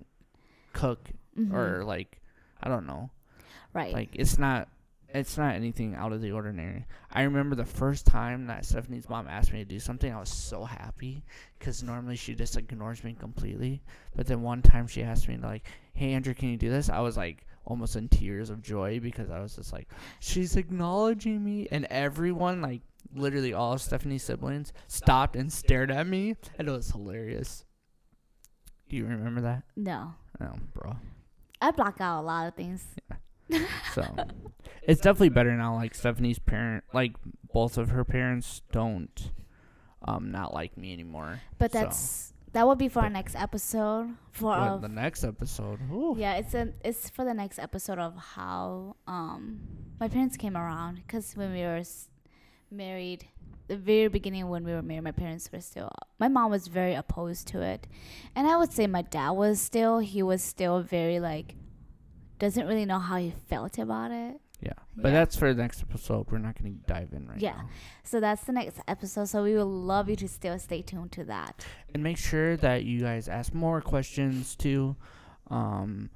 cook 0.74 1.10
Mhm. 1.36 1.52
or 1.52 1.84
like 1.84 2.20
I 2.62 2.70
don't 2.70 2.86
know. 2.86 3.10
right. 3.74 3.92
Like 3.94 4.10
it's 4.14 4.38
not 4.38 4.68
it's 5.14 5.38
not 5.38 5.56
anything 5.56 5.96
out 5.96 6.14
of 6.14 6.22
the 6.22 6.32
ordinary. 6.32 6.86
I 7.12 7.24
remember 7.24 7.56
the 7.56 7.66
first 7.66 8.06
time 8.06 8.48
that 8.48 8.66
Stephanie's 8.66 9.10
mom 9.10 9.28
asked 9.28 9.52
me 9.54 9.60
to 9.60 9.66
do 9.66 9.80
something, 9.80 10.14
I 10.14 10.20
was 10.20 10.30
so 10.30 10.64
happy 10.64 11.24
because 11.60 11.84
normally 11.84 12.16
she 12.16 12.34
just 12.36 12.58
ignores 12.58 13.04
me 13.04 13.14
completely. 13.14 13.82
But 14.16 14.28
then 14.28 14.42
one 14.42 14.62
time 14.62 14.88
she 14.88 15.04
asked 15.04 15.28
me 15.28 15.38
like, 15.38 15.68
"Hey 15.94 16.14
Andrew, 16.14 16.34
can 16.34 16.50
you 16.50 16.58
do 16.58 16.70
this?" 16.70 16.90
I 16.90 17.00
was 17.00 17.18
like 17.18 17.46
almost 17.66 17.96
in 17.96 18.10
tears 18.10 18.50
of 18.50 18.62
joy 18.62 19.00
because 19.00 19.30
I 19.30 19.40
was 19.40 19.56
just 19.56 19.72
like, 19.72 19.88
she's 20.20 20.56
acknowledging 20.56 21.44
me, 21.44 21.68
and 21.72 21.86
everyone 21.86 22.62
like 22.62 22.82
literally 23.14 23.54
all 23.54 23.74
of 23.74 23.82
Stephanie's 23.82 24.24
siblings 24.24 24.74
stopped 24.88 25.36
and 25.36 25.52
stared 25.52 25.92
at 25.92 26.08
me, 26.08 26.36
and 26.58 26.68
it 26.68 26.72
was 26.72 26.92
hilarious. 26.92 27.66
Do 28.90 28.96
you 28.98 29.06
remember 29.06 29.42
that? 29.42 29.64
no, 29.76 30.16
Oh, 30.42 30.54
bro. 30.74 30.96
I 31.62 31.70
block 31.72 32.02
out 32.02 32.22
a 32.22 32.26
lot 32.26 32.48
of 32.48 32.56
things. 32.56 32.84
So 33.94 34.04
it's 34.84 35.02
definitely 35.02 35.30
better 35.30 35.56
now. 35.56 35.76
Like 35.76 35.96
Stephanie's 35.96 36.40
parent, 36.40 36.84
like 36.94 37.14
both 37.54 37.78
of 37.78 37.90
her 37.90 38.04
parents 38.04 38.62
don't 38.72 39.32
um 40.04 40.32
not 40.32 40.54
like 40.54 40.78
me 40.78 40.94
anymore. 40.94 41.42
But 41.58 41.72
So, 41.72 41.80
that's 41.82 42.34
that 42.54 42.68
will 42.68 42.76
be 42.76 42.90
for 42.90 43.02
our 43.02 43.10
next 43.10 43.36
episode. 43.36 44.16
For 44.32 44.54
of, 44.56 44.82
the 44.82 44.90
next 44.90 45.24
episode. 45.24 45.80
Ooh. 45.92 46.16
yeah, 46.18 46.36
it's 46.36 46.54
a 46.54 46.74
it's 46.84 47.10
for 47.10 47.24
the 47.26 47.34
next 47.34 47.60
episode 47.60 48.00
of 48.00 48.16
how 48.16 48.96
um 49.08 49.62
my 50.00 50.08
parents 50.08 50.38
came 50.38 50.58
around 50.58 50.96
because 51.06 51.36
when 51.36 51.52
we 51.54 51.62
were 51.62 51.78
s- 51.78 52.10
married, 52.72 53.26
the 53.68 53.78
very 53.78 54.08
beginning 54.08 54.50
when 54.50 54.64
we 54.64 54.74
were 54.74 54.82
married, 54.82 55.04
my 55.04 55.12
parents 55.12 55.50
were 55.52 55.62
still. 55.62 55.90
My 56.20 56.28
mom 56.28 56.52
was 56.52 56.68
very 56.68 56.94
opposed 56.94 57.48
to 57.50 57.62
it, 57.62 57.88
and 58.36 58.48
I 58.48 58.58
would 58.58 58.72
say 58.74 58.88
my 58.88 59.02
dad 59.02 59.32
was 59.32 59.62
still. 59.62 60.00
He 60.00 60.24
was 60.24 60.42
still 60.44 60.82
very 60.82 61.20
like 61.20 61.56
doesn't 62.42 62.68
really 62.68 62.86
know 62.86 63.00
how 63.00 63.16
he 63.18 63.32
felt 63.50 63.78
about 63.78 64.12
it. 64.12 64.40
Yeah. 64.62 64.74
But 64.96 65.10
Yeah. 65.10 65.14
that's 65.14 65.36
for 65.36 65.54
the 65.54 65.62
next 65.62 65.82
episode. 65.82 66.30
We're 66.30 66.38
not 66.40 66.62
going 66.62 66.74
to 66.74 66.80
dive 66.94 67.14
in 67.14 67.28
right 67.28 67.40
Yeah. 67.40 67.54
now. 67.58 67.70
So 68.04 68.20
that's 68.20 68.44
the 68.44 68.52
next 68.52 68.80
episode. 68.88 69.26
So 69.26 69.44
we 69.44 69.56
would 69.56 69.64
love 69.64 70.10
you 70.10 70.16
to 70.18 70.28
still 70.28 70.60
stay 70.60 70.82
tuned 70.82 71.12
to 71.14 71.24
that. 71.26 71.66
And 71.94 72.04
make 72.04 72.18
sure 72.18 72.58
that 72.58 72.84
you 72.84 73.00
guys 73.02 73.28
ask 73.28 73.54
more 73.54 73.82
questions 73.82 74.56
too. 74.56 74.96
Um, 75.50 76.10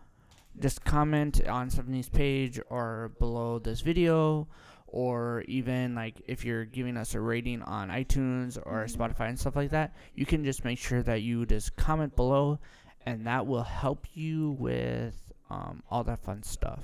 just 0.60 0.84
comment 0.86 1.46
on 1.48 1.70
Stephanie's 1.70 2.10
page 2.10 2.60
or 2.70 3.12
below 3.20 3.60
this 3.60 3.82
video, 3.82 4.48
or 4.88 5.44
even 5.48 5.94
like 5.96 6.22
if 6.28 6.46
you're 6.46 6.66
giving 6.66 6.98
us 6.98 7.14
a 7.16 7.20
rating 7.20 7.62
on 7.64 7.90
iTunes 7.90 8.58
or 8.66 8.86
Mhm. 8.86 8.96
Spotify 8.96 9.28
and 9.30 9.40
stuff 9.40 9.56
like 9.56 9.72
that, 9.72 9.94
you 10.14 10.26
can 10.26 10.44
just 10.46 10.64
make 10.64 10.78
sure 10.80 11.02
that 11.04 11.22
you 11.24 11.46
just 11.46 11.76
comment 11.76 12.16
below, 12.16 12.60
and 13.06 13.26
that 13.28 13.46
will 13.48 13.64
help 13.64 14.06
you 14.16 14.52
with 14.52 15.25
um, 15.50 15.84
all 15.90 16.04
that 16.04 16.20
fun 16.24 16.44
stuff, 16.44 16.84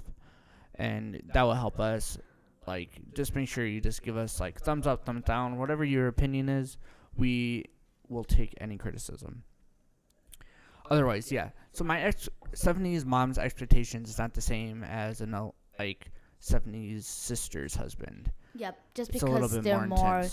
and 0.75 1.21
that 1.33 1.43
will 1.43 1.53
help 1.53 1.79
us. 1.79 2.17
Like, 2.67 2.89
just 3.15 3.35
make 3.35 3.49
sure 3.49 3.65
you 3.65 3.81
just 3.81 4.03
give 4.03 4.17
us 4.17 4.39
like 4.39 4.59
thumbs 4.61 4.85
up, 4.85 5.03
thumbs 5.05 5.23
down, 5.25 5.57
whatever 5.57 5.83
your 5.83 6.07
opinion 6.07 6.47
is. 6.49 6.77
We 7.17 7.65
will 8.07 8.23
take 8.23 8.53
any 8.61 8.77
criticism. 8.77 9.43
Otherwise, 10.89 11.31
yeah. 11.31 11.49
So 11.71 11.83
my 11.83 12.01
ex 12.01 12.27
Stephanie's 12.53 13.05
mom's 13.05 13.37
expectations 13.37 14.09
is 14.09 14.17
not 14.17 14.33
the 14.33 14.41
same 14.41 14.83
as 14.83 15.21
an 15.21 15.33
el- 15.33 15.55
like 15.79 16.11
Stephanie's 16.39 17.07
sister's 17.07 17.75
husband. 17.75 18.31
Yep, 18.55 18.77
just 18.93 19.11
It's 19.11 19.23
a 19.23 19.25
because 19.25 19.53
bit 19.53 19.63
they're 19.63 19.87
more, 19.87 19.97
more. 20.21 20.25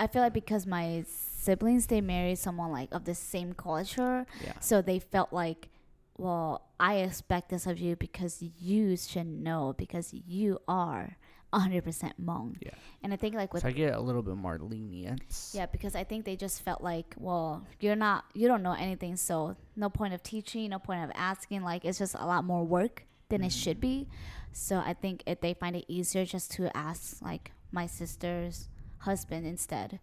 I 0.00 0.06
feel 0.08 0.22
like 0.22 0.32
because 0.32 0.66
my 0.66 1.04
siblings 1.08 1.86
they 1.86 2.00
married 2.00 2.38
someone 2.38 2.72
like 2.72 2.92
of 2.92 3.04
the 3.04 3.14
same 3.14 3.52
culture, 3.54 4.26
Yeah. 4.42 4.58
so 4.60 4.82
they 4.82 4.98
felt 4.98 5.32
like, 5.32 5.68
well, 6.16 6.68
I 6.78 6.96
expect 6.96 7.48
this 7.50 7.66
of 7.66 7.78
you 7.78 7.96
because 7.96 8.42
you 8.42 8.96
should 8.96 9.26
know 9.26 9.74
because 9.76 10.12
you 10.12 10.58
are 10.68 11.16
100% 11.52 12.12
Hmong. 12.20 12.56
Yeah. 12.60 12.70
And 13.02 13.12
I 13.12 13.16
think 13.16 13.34
like 13.34 13.52
with 13.52 13.62
So 13.62 13.68
I 13.68 13.72
get 13.72 13.94
a 13.94 14.00
little 14.00 14.22
bit 14.22 14.36
more 14.36 14.58
lenience. 14.58 15.52
Yeah, 15.54 15.66
because 15.66 15.94
I 15.94 16.04
think 16.04 16.24
they 16.24 16.36
just 16.36 16.62
felt 16.62 16.82
like, 16.82 17.14
well, 17.18 17.66
you're 17.80 17.96
not, 17.96 18.24
you 18.34 18.48
don't 18.48 18.62
know 18.62 18.74
anything, 18.74 19.16
so 19.16 19.56
no 19.76 19.88
point 19.88 20.14
of 20.14 20.22
teaching, 20.22 20.70
no 20.70 20.78
point 20.78 21.04
of 21.04 21.10
asking. 21.14 21.62
Like, 21.62 21.84
it's 21.84 21.98
just 21.98 22.14
a 22.14 22.26
lot 22.26 22.44
more 22.44 22.64
work 22.64 23.04
than 23.28 23.42
it 23.42 23.52
should 23.52 23.80
be. 23.80 24.08
So 24.52 24.76
I 24.76 24.94
think 24.94 25.22
if 25.26 25.40
they 25.40 25.54
find 25.54 25.76
it 25.76 25.84
easier 25.88 26.24
just 26.24 26.50
to 26.52 26.74
ask, 26.76 27.20
like, 27.22 27.52
my 27.72 27.86
sister's 27.86 28.68
husband 28.98 29.46
instead, 29.46 29.98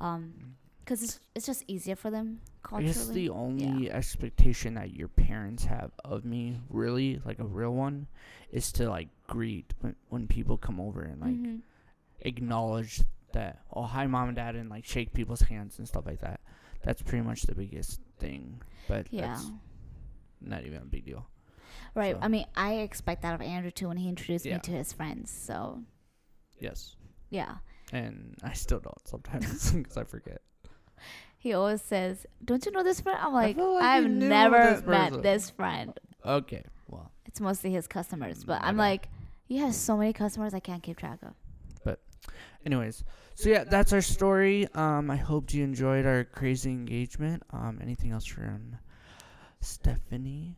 um, 0.00 0.56
because 0.84 1.02
it's 1.02 1.20
it's 1.34 1.46
just 1.46 1.64
easier 1.66 1.96
for 1.96 2.10
them 2.10 2.40
I 2.64 2.68
culturally. 2.68 2.92
guess 2.92 3.08
the 3.08 3.30
only 3.30 3.90
expectation 3.90 4.74
that 4.74 4.92
your 4.94 5.08
parents 5.08 5.64
have 5.64 5.90
of 6.04 6.24
me, 6.24 6.58
really, 6.68 7.20
like 7.24 7.38
a 7.38 7.44
real 7.44 7.74
one, 7.74 8.06
is 8.50 8.70
to 8.72 8.88
like 8.88 9.08
greet 9.26 9.72
when, 9.80 9.96
when 10.08 10.26
people 10.26 10.56
come 10.58 10.80
over 10.80 11.02
and 11.02 11.20
like 11.20 11.34
Mhm. 11.34 11.60
acknowledge 12.20 13.02
that, 13.32 13.62
oh, 13.72 13.82
hi, 13.84 14.06
mom 14.06 14.28
and 14.28 14.36
dad, 14.36 14.54
and 14.56 14.70
like 14.70 14.84
shake 14.84 15.12
people's 15.12 15.42
hands 15.42 15.78
and 15.78 15.88
stuff 15.88 16.06
like 16.06 16.20
that. 16.20 16.40
That's 16.82 17.02
pretty 17.02 17.22
much 17.24 17.42
the 17.42 17.54
biggest 17.54 18.00
thing. 18.18 18.60
But 18.88 19.06
yeah. 19.10 19.28
that's 19.28 19.50
not 20.40 20.64
even 20.64 20.82
a 20.82 20.84
big 20.84 21.04
deal. 21.04 21.26
Right. 21.94 22.14
so- 22.14 22.20
I 22.22 22.28
mean, 22.28 22.46
I 22.56 22.74
expect 22.74 23.22
that 23.22 23.34
of 23.34 23.40
Andrew 23.42 23.70
too 23.70 23.88
when 23.88 23.96
he 23.96 24.08
introduced 24.08 24.44
Yeah. 24.44 24.54
me 24.56 24.60
to 24.60 24.70
his 24.72 24.92
friends. 24.92 25.30
So, 25.30 25.82
Yes. 26.58 26.96
yeah. 27.30 27.56
And 27.92 28.36
I 28.42 28.52
still 28.52 28.80
don't 28.80 29.06
sometimes 29.08 29.72
because 29.72 29.96
I 29.96 30.04
forget. 30.04 30.42
He 31.44 31.52
always 31.52 31.82
says, 31.82 32.24
"Don't 32.42 32.64
you 32.64 32.72
know 32.72 32.82
this 32.82 33.02
friend?" 33.02 33.18
I'm 33.20 33.34
like, 33.34 33.58
like 33.58 33.82
"I've 33.84 34.08
never 34.10 34.76
this 34.76 34.86
met 34.86 35.22
this 35.22 35.50
friend." 35.50 35.92
Okay. 36.24 36.64
Well, 36.88 37.10
It's 37.26 37.38
mostly 37.38 37.70
his 37.70 37.86
customers, 37.86 38.44
but 38.44 38.62
I'm 38.62 38.78
like, 38.78 39.10
he 39.44 39.58
has 39.58 39.76
so 39.76 39.94
many 39.94 40.14
customers 40.14 40.54
I 40.54 40.60
can't 40.60 40.82
keep 40.82 40.96
track 40.96 41.18
of. 41.22 41.34
But, 41.84 42.00
anyways, 42.64 43.04
so 43.34 43.50
yeah, 43.50 43.64
that's 43.64 43.92
our 43.92 44.00
story. 44.00 44.66
Um, 44.72 45.10
I 45.10 45.16
hope 45.16 45.52
you 45.52 45.62
enjoyed 45.64 46.06
our 46.06 46.24
crazy 46.24 46.70
engagement. 46.70 47.42
Um, 47.50 47.78
anything 47.82 48.10
else 48.10 48.24
from 48.24 48.78
Stephanie? 49.60 50.56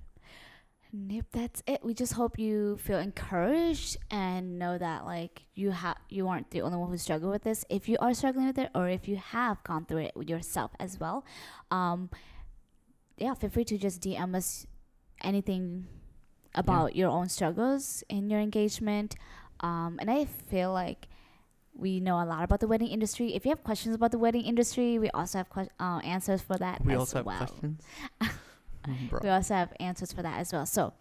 Nope, 0.93 1.27
that's 1.33 1.63
it. 1.67 1.85
We 1.85 1.93
just 1.95 2.15
hope 2.15 2.39
you 2.39 2.79
feel 2.79 2.99
encouraged 2.99 3.97
and 4.11 4.59
know 4.59 4.79
that 4.79 5.05
like 5.05 5.45
you 5.55 5.71
have 5.73 5.97
you 6.09 6.27
aren't 6.29 6.51
the 6.51 6.63
only 6.63 6.79
one 6.79 6.89
who 6.89 6.97
struggled 6.97 7.33
with 7.33 7.43
this. 7.43 7.65
If 7.69 7.89
you 7.89 7.97
are 8.01 8.15
struggling 8.15 8.47
with 8.47 8.59
it, 8.59 8.71
or 8.75 8.89
if 8.89 9.07
you 9.09 9.17
have 9.17 9.63
gone 9.65 9.85
through 9.85 10.09
it 10.09 10.13
yourself 10.29 10.71
as 10.81 10.99
well, 10.99 11.25
um, 11.71 12.09
yeah, 13.19 13.35
feel 13.35 13.51
free 13.51 13.65
to 13.65 13.77
just 13.79 14.01
DM 14.03 14.35
us 14.35 14.67
anything 15.23 15.87
about 16.55 16.97
your 16.97 17.11
own 17.11 17.29
struggles 17.29 18.03
in 18.09 18.31
your 18.31 18.41
engagement. 18.41 19.15
Um, 19.61 19.97
and 20.01 20.11
I 20.11 20.25
feel 20.25 20.73
like 20.73 21.09
we 21.75 22.01
know 22.01 22.23
a 22.23 22.25
lot 22.25 22.43
about 22.43 22.61
the 22.61 22.69
wedding 22.69 22.89
industry. 22.89 23.35
If 23.35 23.45
you 23.45 23.51
have 23.51 23.63
questions 23.65 23.95
about 23.95 24.13
the 24.13 24.19
wedding 24.19 24.45
industry, 24.45 24.99
we 24.99 25.11
also 25.11 25.39
have 25.39 25.51
que- 25.51 25.69
uh, 25.79 25.99
answers 26.05 26.41
for 26.41 26.57
that 26.57 26.83
We 26.85 26.95
as 26.95 27.01
also 27.01 27.19
have 27.19 27.27
well. 27.27 27.39
questions. 27.39 27.83
We 29.23 29.29
also 29.29 29.55
have 29.55 29.73
answers 29.81 30.13
for 30.13 30.23
that 30.23 30.39
as 30.41 30.53
well. 30.53 30.67
So 30.67 30.93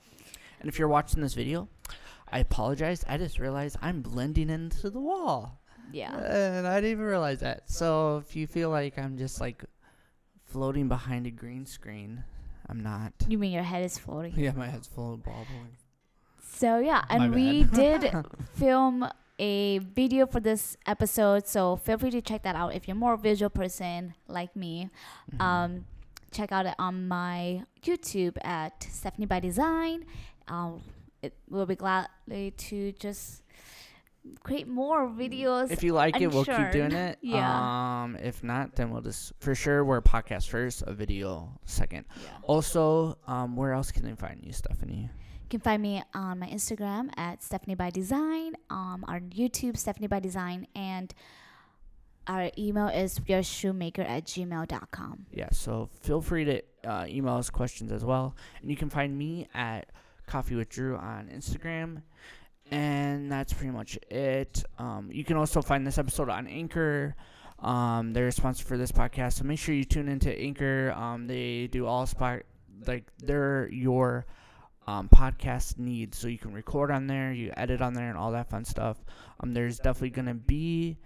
And 0.59 0.69
if 0.69 0.79
you're 0.79 0.87
watching 0.87 1.21
this 1.21 1.33
video, 1.33 1.67
I 2.31 2.39
apologize. 2.39 3.03
I 3.07 3.17
just 3.17 3.39
realized 3.39 3.77
I'm 3.81 4.01
blending 4.01 4.49
into 4.49 4.89
the 4.89 4.99
wall. 4.99 5.61
yeah. 5.91 6.15
And 6.17 6.65
I 6.67 6.75
didn't 6.81 6.91
even 6.91 7.05
realize 7.05 7.39
that. 7.41 7.69
So 7.69 8.17
if 8.17 8.35
you 8.35 8.47
feel 8.47 8.69
like 8.69 8.97
I'm 8.97 9.17
just 9.17 9.39
like 9.39 9.63
floating 10.43 10.87
behind 10.87 11.27
a 11.27 11.31
green 11.31 11.65
screen, 11.65 12.23
I'm 12.67 12.81
not. 12.81 13.13
You 13.27 13.37
mean 13.37 13.51
your 13.51 13.63
head 13.63 13.83
is 13.83 13.97
floating? 13.97 14.33
Yeah, 14.37 14.51
my 14.53 14.67
head's 14.67 14.87
full 14.87 15.13
of 15.13 15.23
bobbling. 15.23 15.77
So 16.41 16.79
yeah, 16.79 17.03
and 17.09 17.33
we 17.33 17.63
did 17.81 18.11
film 18.55 19.07
a 19.37 19.79
video 19.79 20.25
for 20.25 20.39
this 20.39 20.77
episode, 20.87 21.45
so 21.45 21.75
feel 21.75 21.97
free 21.97 22.09
to 22.11 22.21
check 22.21 22.43
that 22.43 22.55
out 22.55 22.73
if 22.73 22.87
you're 22.87 22.95
more 22.95 23.17
visual 23.17 23.49
person 23.49 24.13
like 24.27 24.55
me. 24.55 24.89
Mhm. 25.35 25.41
Um, 25.41 25.85
check 26.35 26.51
out 26.51 26.65
it 26.65 26.75
on 26.77 27.07
my 27.07 27.63
YouTube 27.81 28.37
at 28.43 28.83
Stephanie 28.91 29.25
by 29.25 29.39
Design. 29.39 30.05
Um, 30.47 30.81
it 31.21 31.33
will 31.49 31.65
be 31.65 31.75
gladly 31.75 32.51
to 32.51 32.91
just 32.93 33.41
create 34.43 34.67
more 34.67 35.07
videos. 35.07 35.71
if 35.71 35.83
you 35.83 35.93
like 35.93 36.19
it, 36.19 36.27
we'll 36.27 36.45
keep 36.45 36.71
doing 36.71 36.91
it. 36.91 37.17
Yeah. 37.21 38.03
Um, 38.03 38.17
if 38.17 38.43
not, 38.43 38.75
then 38.75 38.91
we'll 38.91 39.01
just 39.01 39.33
for 39.39 39.55
sure 39.55 39.83
we're 39.83 39.97
a 39.97 40.01
podcast 40.01 40.49
first, 40.49 40.83
a 40.85 40.93
video 40.93 41.49
second. 41.65 42.05
Yeah. 42.15 42.29
Also, 42.43 43.17
um, 43.27 43.55
where 43.55 43.73
else 43.73 43.91
can 43.91 44.03
they 44.03 44.13
find 44.15 44.43
you, 44.43 44.51
Stephanie? 44.51 45.09
You 45.43 45.49
can 45.49 45.59
find 45.59 45.81
me 45.81 46.03
on 46.13 46.39
my 46.39 46.47
Instagram 46.47 47.09
at 47.17 47.43
Stephanie 47.43 47.75
by 47.75 47.89
Design, 47.91 48.55
um, 48.69 49.05
our 49.07 49.19
YouTube 49.19 49.77
Stephanie 49.77 50.07
by 50.07 50.19
Design, 50.19 50.67
and 50.75 51.13
our 52.27 52.49
email 52.57 52.87
is 52.87 53.19
yourshoemaker 53.19 54.07
at 54.07 54.25
gmail.com. 54.25 55.25
Yeah, 55.31 55.49
so 55.51 55.89
feel 56.01 56.21
free 56.21 56.45
to 56.45 56.61
uh, 56.83 57.05
email 57.07 57.35
us 57.35 57.49
questions 57.49 57.91
as 57.91 58.03
well. 58.03 58.35
And 58.61 58.69
you 58.69 58.77
can 58.77 58.89
find 58.89 59.17
me 59.17 59.47
at 59.53 59.89
Coffee 60.27 60.55
with 60.55 60.69
Drew 60.69 60.97
on 60.97 61.29
Instagram. 61.33 62.01
And 62.71 63.31
that's 63.31 63.53
pretty 63.53 63.71
much 63.71 63.97
it. 64.09 64.63
Um, 64.79 65.09
you 65.11 65.23
can 65.23 65.37
also 65.37 65.61
find 65.61 65.85
this 65.85 65.97
episode 65.97 66.29
on 66.29 66.47
Anchor. 66.47 67.15
Um, 67.59 68.13
they're 68.13 68.27
a 68.27 68.31
sponsor 68.31 68.65
for 68.65 68.77
this 68.77 68.91
podcast, 68.91 69.33
so 69.33 69.43
make 69.43 69.59
sure 69.59 69.73
you 69.73 69.85
tune 69.85 70.09
into 70.09 70.35
Anchor. 70.37 70.91
Um, 70.95 71.27
they 71.27 71.67
do 71.67 71.85
all 71.85 72.05
spot 72.05 72.41
like 72.85 73.05
they're 73.19 73.69
your 73.71 74.25
um, 74.87 75.09
podcast 75.09 75.77
needs, 75.77 76.17
so 76.17 76.27
you 76.27 76.37
can 76.37 76.53
record 76.53 76.91
on 76.91 77.07
there, 77.07 77.31
you 77.31 77.53
edit 77.55 77.81
on 77.81 77.93
there, 77.93 78.09
and 78.09 78.17
all 78.17 78.31
that 78.31 78.49
fun 78.49 78.65
stuff. 78.65 78.97
Um, 79.39 79.53
there's 79.53 79.77
definitely 79.77 80.09
gonna 80.09 80.33
be 80.33 80.97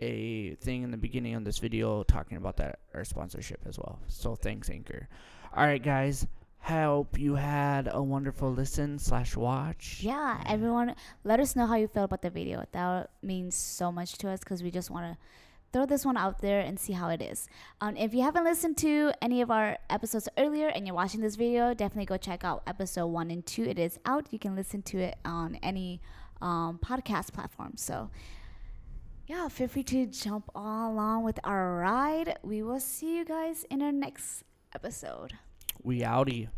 a 0.00 0.54
thing 0.56 0.82
in 0.82 0.90
the 0.90 0.96
beginning 0.96 1.34
of 1.34 1.44
this 1.44 1.58
video 1.58 2.02
talking 2.02 2.36
about 2.36 2.56
that 2.58 2.80
our 2.94 3.04
sponsorship 3.04 3.60
as 3.66 3.78
well. 3.78 3.98
So 4.08 4.34
thanks, 4.34 4.70
Anchor. 4.70 5.08
All 5.54 5.64
right, 5.64 5.82
guys. 5.82 6.26
Hope 6.60 7.16
you 7.18 7.36
had 7.36 7.88
a 7.92 8.02
wonderful 8.02 8.50
listen 8.50 8.98
slash 8.98 9.36
watch. 9.36 9.98
Yeah, 10.00 10.42
everyone, 10.48 10.96
let 11.22 11.38
us 11.38 11.54
know 11.54 11.64
how 11.64 11.76
you 11.76 11.86
feel 11.86 12.02
about 12.02 12.22
the 12.22 12.30
video. 12.30 12.64
That 12.72 13.10
means 13.22 13.54
so 13.54 13.92
much 13.92 14.18
to 14.18 14.28
us 14.30 14.40
because 14.40 14.64
we 14.64 14.72
just 14.72 14.90
want 14.90 15.12
to 15.12 15.18
throw 15.72 15.86
this 15.86 16.04
one 16.04 16.16
out 16.16 16.40
there 16.40 16.60
and 16.60 16.80
see 16.80 16.92
how 16.92 17.08
it 17.10 17.22
is. 17.22 17.48
Um, 17.80 17.96
if 17.96 18.12
you 18.14 18.22
haven't 18.22 18.44
listened 18.44 18.76
to 18.78 19.12
any 19.22 19.42
of 19.42 19.50
our 19.50 19.78
episodes 19.90 20.28
earlier 20.36 20.68
and 20.68 20.86
you're 20.86 20.96
watching 20.96 21.20
this 21.20 21.36
video, 21.36 21.72
definitely 21.72 22.06
go 22.06 22.16
check 22.16 22.42
out 22.42 22.62
episode 22.66 23.06
one 23.06 23.30
and 23.30 23.46
two. 23.46 23.62
It 23.62 23.78
is 23.78 24.00
out. 24.04 24.26
You 24.32 24.38
can 24.40 24.56
listen 24.56 24.82
to 24.82 24.98
it 24.98 25.16
on 25.24 25.60
any 25.62 26.00
um, 26.40 26.80
podcast 26.84 27.32
platform. 27.32 27.74
So, 27.76 28.10
yeah, 29.26 29.48
feel 29.48 29.68
free 29.68 29.82
to 29.84 30.06
jump 30.06 30.50
all 30.54 30.92
along 30.92 31.24
with 31.24 31.40
our 31.42 31.76
ride. 31.78 32.38
We 32.42 32.62
will 32.62 32.80
see 32.80 33.16
you 33.16 33.24
guys 33.24 33.64
in 33.70 33.82
our 33.82 33.92
next 33.92 34.44
episode. 34.74 35.32
We 35.82 36.00
outie. 36.00 36.48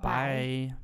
Bye. 0.00 0.70
Bye. 0.70 0.74